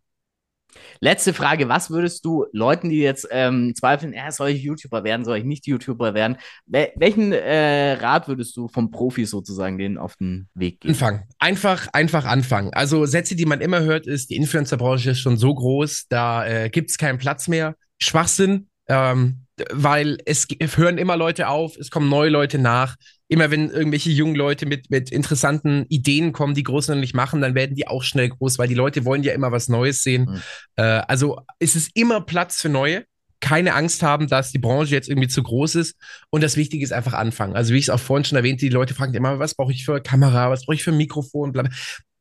Letzte 0.99 1.33
Frage, 1.33 1.69
was 1.69 1.89
würdest 1.89 2.25
du 2.25 2.45
Leuten, 2.51 2.89
die 2.89 2.99
jetzt 2.99 3.27
ähm, 3.31 3.73
zweifeln, 3.75 4.13
ja, 4.13 4.31
soll 4.31 4.49
ich 4.49 4.63
YouTuber 4.63 5.03
werden, 5.03 5.25
soll 5.25 5.37
ich 5.37 5.43
nicht 5.43 5.67
YouTuber 5.67 6.13
werden, 6.13 6.37
wel 6.65 6.91
welchen 6.95 7.31
äh, 7.31 7.93
Rat 7.93 8.27
würdest 8.27 8.55
du 8.57 8.67
vom 8.67 8.91
Profi 8.91 9.25
sozusagen 9.25 9.77
denen 9.77 9.97
auf 9.97 10.15
den 10.15 10.47
Weg 10.53 10.79
geben? 10.81 10.93
Anfangen. 10.93 11.23
Einfach, 11.39 11.87
einfach 11.93 12.25
anfangen. 12.25 12.73
Also 12.73 13.05
Sätze, 13.05 13.35
die 13.35 13.45
man 13.45 13.61
immer 13.61 13.81
hört, 13.81 14.07
ist, 14.07 14.29
die 14.29 14.35
Influencer-Branche 14.35 15.11
ist 15.11 15.19
schon 15.19 15.37
so 15.37 15.53
groß, 15.53 16.05
da 16.09 16.45
äh, 16.45 16.69
gibt 16.69 16.89
es 16.89 16.97
keinen 16.97 17.17
Platz 17.17 17.47
mehr. 17.47 17.75
Schwachsinn, 18.01 18.67
ähm, 18.87 19.43
weil 19.71 20.17
es 20.25 20.47
hören 20.75 20.97
immer 20.97 21.15
Leute 21.15 21.47
auf, 21.47 21.77
es 21.77 21.91
kommen 21.91 22.09
neue 22.09 22.29
Leute 22.29 22.57
nach. 22.57 22.95
Immer 23.27 23.51
wenn 23.51 23.69
irgendwelche 23.69 24.11
jungen 24.11 24.35
Leute 24.35 24.65
mit, 24.65 24.89
mit 24.89 25.11
interessanten 25.11 25.85
Ideen 25.89 26.33
kommen, 26.33 26.53
die 26.53 26.63
Großen 26.63 26.93
noch 26.93 26.99
nicht 26.99 27.15
machen, 27.15 27.41
dann 27.41 27.55
werden 27.55 27.75
die 27.75 27.87
auch 27.87 28.03
schnell 28.03 28.29
groß, 28.29 28.57
weil 28.59 28.67
die 28.67 28.73
Leute 28.73 29.05
wollen 29.05 29.23
ja 29.23 29.33
immer 29.33 29.51
was 29.51 29.69
Neues 29.69 30.03
sehen. 30.03 30.25
Mhm. 30.25 30.41
Äh, 30.75 30.83
also 31.07 31.39
es 31.59 31.75
ist 31.75 31.91
immer 31.93 32.21
Platz 32.21 32.61
für 32.61 32.69
Neue. 32.69 33.05
Keine 33.39 33.73
Angst 33.73 34.03
haben, 34.03 34.27
dass 34.27 34.51
die 34.51 34.59
Branche 34.59 34.93
jetzt 34.93 35.09
irgendwie 35.09 35.27
zu 35.27 35.43
groß 35.43 35.75
ist. 35.75 35.97
Und 36.29 36.43
das 36.43 36.55
Wichtige 36.55 36.83
ist 36.83 36.93
einfach 36.93 37.13
anfangen. 37.13 37.55
Also 37.55 37.73
wie 37.73 37.77
ich 37.77 37.85
es 37.85 37.89
auch 37.89 37.99
vorhin 37.99 38.23
schon 38.23 38.37
erwähnte, 38.37 38.65
die 38.65 38.71
Leute 38.71 38.93
fragen 38.93 39.13
immer, 39.13 39.37
was 39.39 39.55
brauche 39.55 39.71
ich 39.71 39.83
für 39.83 40.01
Kamera, 40.01 40.49
was 40.49 40.65
brauche 40.65 40.75
ich 40.75 40.83
für 40.83 40.93
Mikrofon, 40.93 41.51
bla. 41.51 41.67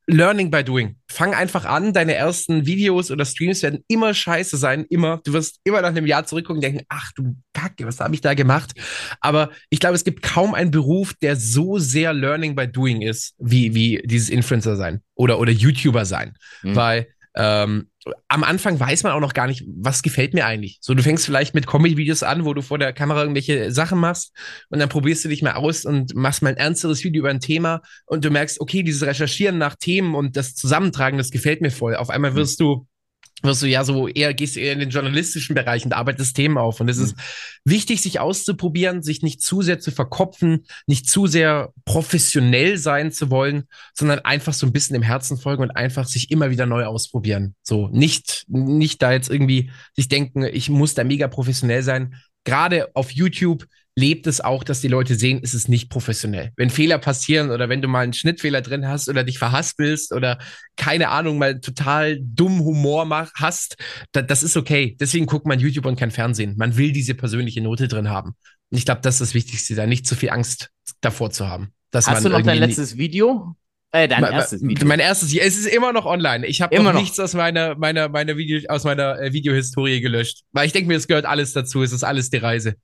Learning 0.07 0.51
by 0.51 0.65
doing. 0.65 0.97
Fang 1.09 1.35
einfach 1.35 1.65
an, 1.65 1.93
deine 1.93 2.15
ersten 2.15 2.67
Videos 2.67 3.11
oder 3.11 3.25
Streams 3.25 3.63
werden 3.63 3.85
immer 3.89 4.15
scheiße 4.15 4.57
sein, 4.57 4.85
immer. 4.89 5.21
Du 5.25 5.33
wirst 5.33 5.61
immer 5.65 5.81
nach 5.81 5.91
einem 5.91 6.07
Jahr 6.07 6.25
zurückgucken 6.25 6.57
und 6.57 6.65
denken, 6.65 6.85
ach 6.89 7.13
du 7.15 7.37
Kacke, 7.53 7.87
was 7.87 8.01
habe 8.01 8.15
ich 8.15 8.21
da 8.21 8.35
gemacht? 8.35 8.73
Aber 9.21 9.51
ich 9.71 9.79
glaube, 9.79 9.95
es 9.95 10.05
gibt 10.05 10.23
kaum 10.23 10.55
einen 10.55 10.71
Beruf, 10.71 11.15
der 11.15 11.37
so 11.37 11.79
sehr 11.79 12.13
Learning 12.13 12.57
by 12.57 12.67
doing 12.67 13.03
ist, 13.03 13.35
wie, 13.39 13.75
wie 13.75 14.03
dieses 14.05 14.29
Influencer 14.29 14.77
sein 14.77 15.03
oder, 15.15 15.39
oder 15.39 15.53
YouTuber 15.53 16.05
sein. 16.05 16.35
Mhm. 16.63 16.77
Weil 16.77 17.07
ähm, 17.35 17.89
am 18.29 18.45
Anfang 18.45 18.79
weiß 18.79 19.05
man 19.05 19.13
auch 19.13 19.21
noch 19.21 19.33
gar 19.33 19.47
nicht, 19.47 19.65
was 19.67 20.03
gefällt 20.03 20.35
mir 20.35 20.45
eigentlich. 20.45 20.79
So, 20.81 20.95
du 20.95 21.03
fängst 21.03 21.25
vielleicht 21.25 21.55
mit 21.55 21.67
Comedy-Videos 21.67 22.23
an, 22.23 22.45
wo 22.45 22.53
du 22.53 22.63
vor 22.63 22.79
der 22.79 22.93
Kamera 22.93 23.21
irgendwelche 23.21 23.71
Sachen 23.71 23.99
machst 23.99 24.33
und 24.71 24.81
dann 24.81 24.89
probierst 24.89 25.25
du 25.25 25.29
dich 25.29 25.43
mal 25.43 25.55
aus 25.55 25.85
und 25.85 26.15
machst 26.15 26.43
mal 26.43 26.51
ein 26.51 26.57
ernsteres 26.57 27.05
Video 27.05 27.21
über 27.21 27.31
ein 27.31 27.41
Thema 27.41 27.81
und 28.07 28.25
du 28.25 28.31
merkst, 28.31 28.61
okay, 28.61 28.83
dieses 28.83 29.03
Recherchieren 29.03 29.59
nach 29.59 29.77
Themen 29.77 30.15
und 30.15 30.37
das 30.37 30.55
Zusammentragen, 30.55 31.17
das 31.17 31.31
gefällt 31.31 31.61
mir 31.61 31.71
voll. 31.71 31.95
Auf 31.95 32.11
einmal 32.11 32.35
wirst 32.35 32.61
du 32.61 32.87
wirst 33.43 33.63
du 33.63 33.67
ja 33.67 33.85
so 33.85 34.09
eher, 34.09 34.35
gehst 34.35 34.57
eher 34.57 34.73
in 34.73 34.79
den 34.79 34.91
journalistischen 34.91 35.55
Bereich 35.55 35.85
und 35.85 35.93
arbeitest 35.93 36.37
Themen 36.37 36.59
auf. 36.59 36.81
Und 36.81 36.89
es 36.89 36.99
mhm. 36.99 37.05
ist 37.05 37.17
wichtig, 37.65 38.03
sich 38.03 38.21
auszuprobieren, 38.21 39.03
sich 39.03 39.23
nicht 39.23 39.43
zu 39.43 39.63
sehr 39.63 39.81
zu 39.81 39.91
verkopfen, 39.91 40.65
nicht 40.87 41.09
zu 41.09 41.27
sehr 41.27 41.73
professionell 41.85 42.79
sein 42.79 43.13
zu 43.13 43.31
wollen, 43.31 43.65
sondern 43.95 44.21
einfach 44.21 44.53
so 44.53 44.67
ein 44.67 44.73
bisschen 44.73 44.97
im 44.97 45.03
Herzen 45.03 45.39
folgen 45.39 45.63
und 45.63 45.71
einfach 45.71 46.07
sich 46.07 46.31
immer 46.31 46.51
wieder 46.51 46.67
neu 46.67 46.85
ausprobieren. 46.85 47.55
So, 47.63 47.89
nicht, 47.89 48.45
nicht 48.49 49.03
da 49.03 49.13
jetzt 49.13 49.31
irgendwie 49.31 49.71
sich 49.95 50.09
denken, 50.09 50.45
ich 50.45 50.69
muss 50.69 50.95
da 50.95 51.05
mega 51.05 51.29
professionell 51.29 51.83
sein. 51.83 52.15
Gerade 52.45 52.95
auf 52.95 53.11
YouTube 53.11 53.67
lebt 53.97 54.27
es 54.27 54.41
auch, 54.41 54.65
dass 54.65 54.81
die 54.81 54.89
Leute 54.89 55.15
sehen, 55.17 55.41
es 55.43 55.55
ist 55.55 55.69
nicht 55.69 55.91
professionell. 55.91 56.53
Wenn 56.57 56.71
Fehler 56.71 56.99
passieren 56.99 57.51
oder 57.51 57.69
wenn 57.69 57.83
du 57.83 57.89
mal 57.89 58.01
einen 58.01 58.15
Schnittfehler 58.15 58.63
drin 58.63 58.89
hast 58.89 59.09
oder 59.09 59.25
dich 59.25 59.39
verhaspelst 59.39 60.13
oder 60.13 60.39
keine 60.77 61.11
Ahnung, 61.11 61.39
mal 61.39 61.61
total 61.61 62.19
dumm 62.21 62.61
Humor 62.61 63.05
mach, 63.05 63.31
hast, 63.35 63.77
da, 64.13 64.23
das 64.23 64.43
ist 64.43 64.57
okay. 64.57 64.97
Deswegen 64.99 65.27
guckt 65.27 65.47
man 65.47 65.61
YouTube 65.61 65.87
und 65.87 65.99
kein 65.99 66.11
Fernsehen. 66.11 66.55
Man 66.57 66.77
will 66.77 66.93
diese 66.93 67.15
persönliche 67.15 67.61
Note 67.61 67.89
drin 67.89 68.09
haben. 68.09 68.35
Und 68.71 68.79
ich 68.79 68.87
glaube, 68.87 69.03
das 69.03 69.17
ist 69.17 69.21
das 69.21 69.35
Wichtigste, 69.35 69.75
da 69.75 69.87
nicht 69.87 70.07
zu 70.07 70.15
viel 70.15 70.31
Angst 70.31 70.71
davor 71.03 71.31
zu 71.31 71.49
haben. 71.49 71.73
Hast 71.95 72.25
du 72.25 72.31
noch 72.31 72.41
dein 72.41 72.59
letztes 72.59 72.97
Video? 72.97 73.55
Äh, 73.95 74.09
dein 74.09 74.23
mein, 74.23 74.33
erstes 74.33 74.63
Video. 74.63 74.89
Mein 74.89 75.01
erstes, 75.01 75.35
es 75.35 75.59
ist 75.59 75.67
immer 75.67 75.93
noch 75.93 76.07
online. 76.07 76.47
Ich 76.47 76.63
habe 76.63 76.75
noch, 76.77 76.95
noch 76.95 77.01
nichts 77.01 77.21
aus 77.21 77.35
meiner, 77.35 77.75
meiner, 77.75 78.09
meiner 78.09 78.39
Video, 78.39 78.59
aus 78.71 78.85
meiner 78.85 79.21
äh, 79.21 79.35
Videohistorie 79.35 80.01
gelöscht. 80.01 80.45
Weil 80.53 80.67
ich 80.67 80.73
denke 80.73 80.89
mir, 80.89 80.97
es 80.97 81.07
gehört 81.07 81.27
alles 81.27 81.53
dazu. 81.53 81.83
Es 81.83 81.93
ist 81.93 82.03
alles 82.03 82.31
die 82.31 82.39
Reise. 82.39 82.77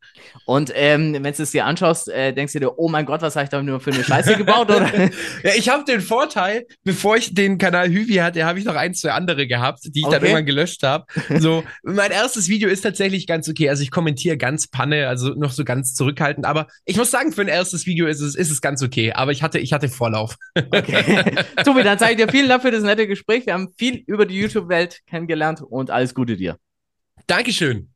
Und 0.44 0.70
ähm, 0.74 1.14
wenn 1.14 1.32
du 1.32 1.42
es 1.42 1.50
dir 1.50 1.64
anschaust, 1.64 2.08
äh, 2.10 2.34
denkst 2.34 2.52
du 2.52 2.60
dir, 2.60 2.78
oh 2.78 2.90
mein 2.90 3.06
Gott, 3.06 3.22
was 3.22 3.36
habe 3.36 3.44
ich 3.44 3.48
da 3.48 3.62
nur 3.62 3.80
für 3.80 3.90
eine 3.90 4.04
Scheiße 4.04 4.36
gebaut? 4.36 4.70
Oder? 4.70 4.92
ja, 5.42 5.50
ich 5.56 5.70
habe 5.70 5.82
den 5.84 6.02
Vorteil, 6.02 6.66
bevor 6.84 7.16
ich 7.16 7.32
den 7.32 7.56
Kanal 7.56 7.88
Hüvi 7.88 8.16
hatte, 8.16 8.44
habe 8.44 8.58
ich 8.58 8.66
noch 8.66 8.76
ein, 8.76 8.92
zwei 8.92 9.12
andere 9.12 9.46
gehabt, 9.46 9.84
die 9.84 10.00
ich 10.00 10.04
okay. 10.04 10.14
dann 10.16 10.22
irgendwann 10.24 10.46
gelöscht 10.46 10.82
habe. 10.82 11.06
So, 11.38 11.62
mein 11.84 12.10
erstes 12.10 12.48
Video 12.48 12.68
ist 12.68 12.80
tatsächlich 12.80 13.26
ganz 13.26 13.48
okay. 13.48 13.68
Also 13.70 13.82
ich 13.82 13.92
kommentiere 13.92 14.36
ganz 14.36 14.66
Panne, 14.66 15.06
also 15.06 15.30
noch 15.30 15.52
so 15.52 15.64
ganz 15.64 15.94
zurückhaltend. 15.94 16.46
Aber 16.46 16.66
ich 16.84 16.96
muss 16.96 17.12
sagen, 17.12 17.32
für 17.32 17.42
ein 17.42 17.48
erstes 17.48 17.86
Video 17.86 18.08
ist 18.08 18.20
es, 18.20 18.34
ist 18.34 18.50
es 18.50 18.60
ganz 18.60 18.82
okay. 18.82 19.12
Aber 19.12 19.30
ich 19.30 19.42
hatte, 19.42 19.58
ich 19.58 19.72
hatte 19.72 19.88
Vorlauf. 19.88 20.36
Okay. 20.56 20.97
Tobi, 21.64 21.82
dann 21.82 21.98
sage 21.98 22.12
ich 22.12 22.18
dir 22.18 22.28
vielen 22.28 22.48
Dank 22.48 22.62
für 22.62 22.70
das 22.70 22.82
nette 22.82 23.06
Gespräch. 23.06 23.46
Wir 23.46 23.54
haben 23.54 23.68
viel 23.76 24.02
über 24.06 24.26
die 24.26 24.38
YouTube-Welt 24.38 25.00
kennengelernt 25.06 25.62
und 25.62 25.90
alles 25.90 26.14
Gute 26.14 26.36
dir. 26.36 26.56
Dankeschön. 27.26 27.90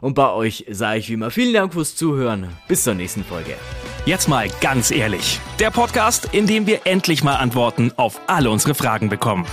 Und 0.00 0.14
bei 0.14 0.30
euch 0.30 0.66
sage 0.70 0.98
ich 0.98 1.08
wie 1.08 1.14
immer 1.14 1.30
vielen 1.30 1.54
Dank 1.54 1.72
fürs 1.72 1.96
Zuhören. 1.96 2.48
Bis 2.68 2.84
zur 2.84 2.94
nächsten 2.94 3.24
Folge. 3.24 3.54
Jetzt 4.04 4.28
mal 4.28 4.48
ganz 4.60 4.90
ehrlich. 4.90 5.40
Der 5.58 5.70
Podcast, 5.70 6.28
in 6.32 6.46
dem 6.46 6.66
wir 6.66 6.80
endlich 6.84 7.24
mal 7.24 7.36
Antworten 7.36 7.92
auf 7.96 8.20
alle 8.26 8.50
unsere 8.50 8.74
Fragen 8.74 9.08
bekommen. 9.08 9.46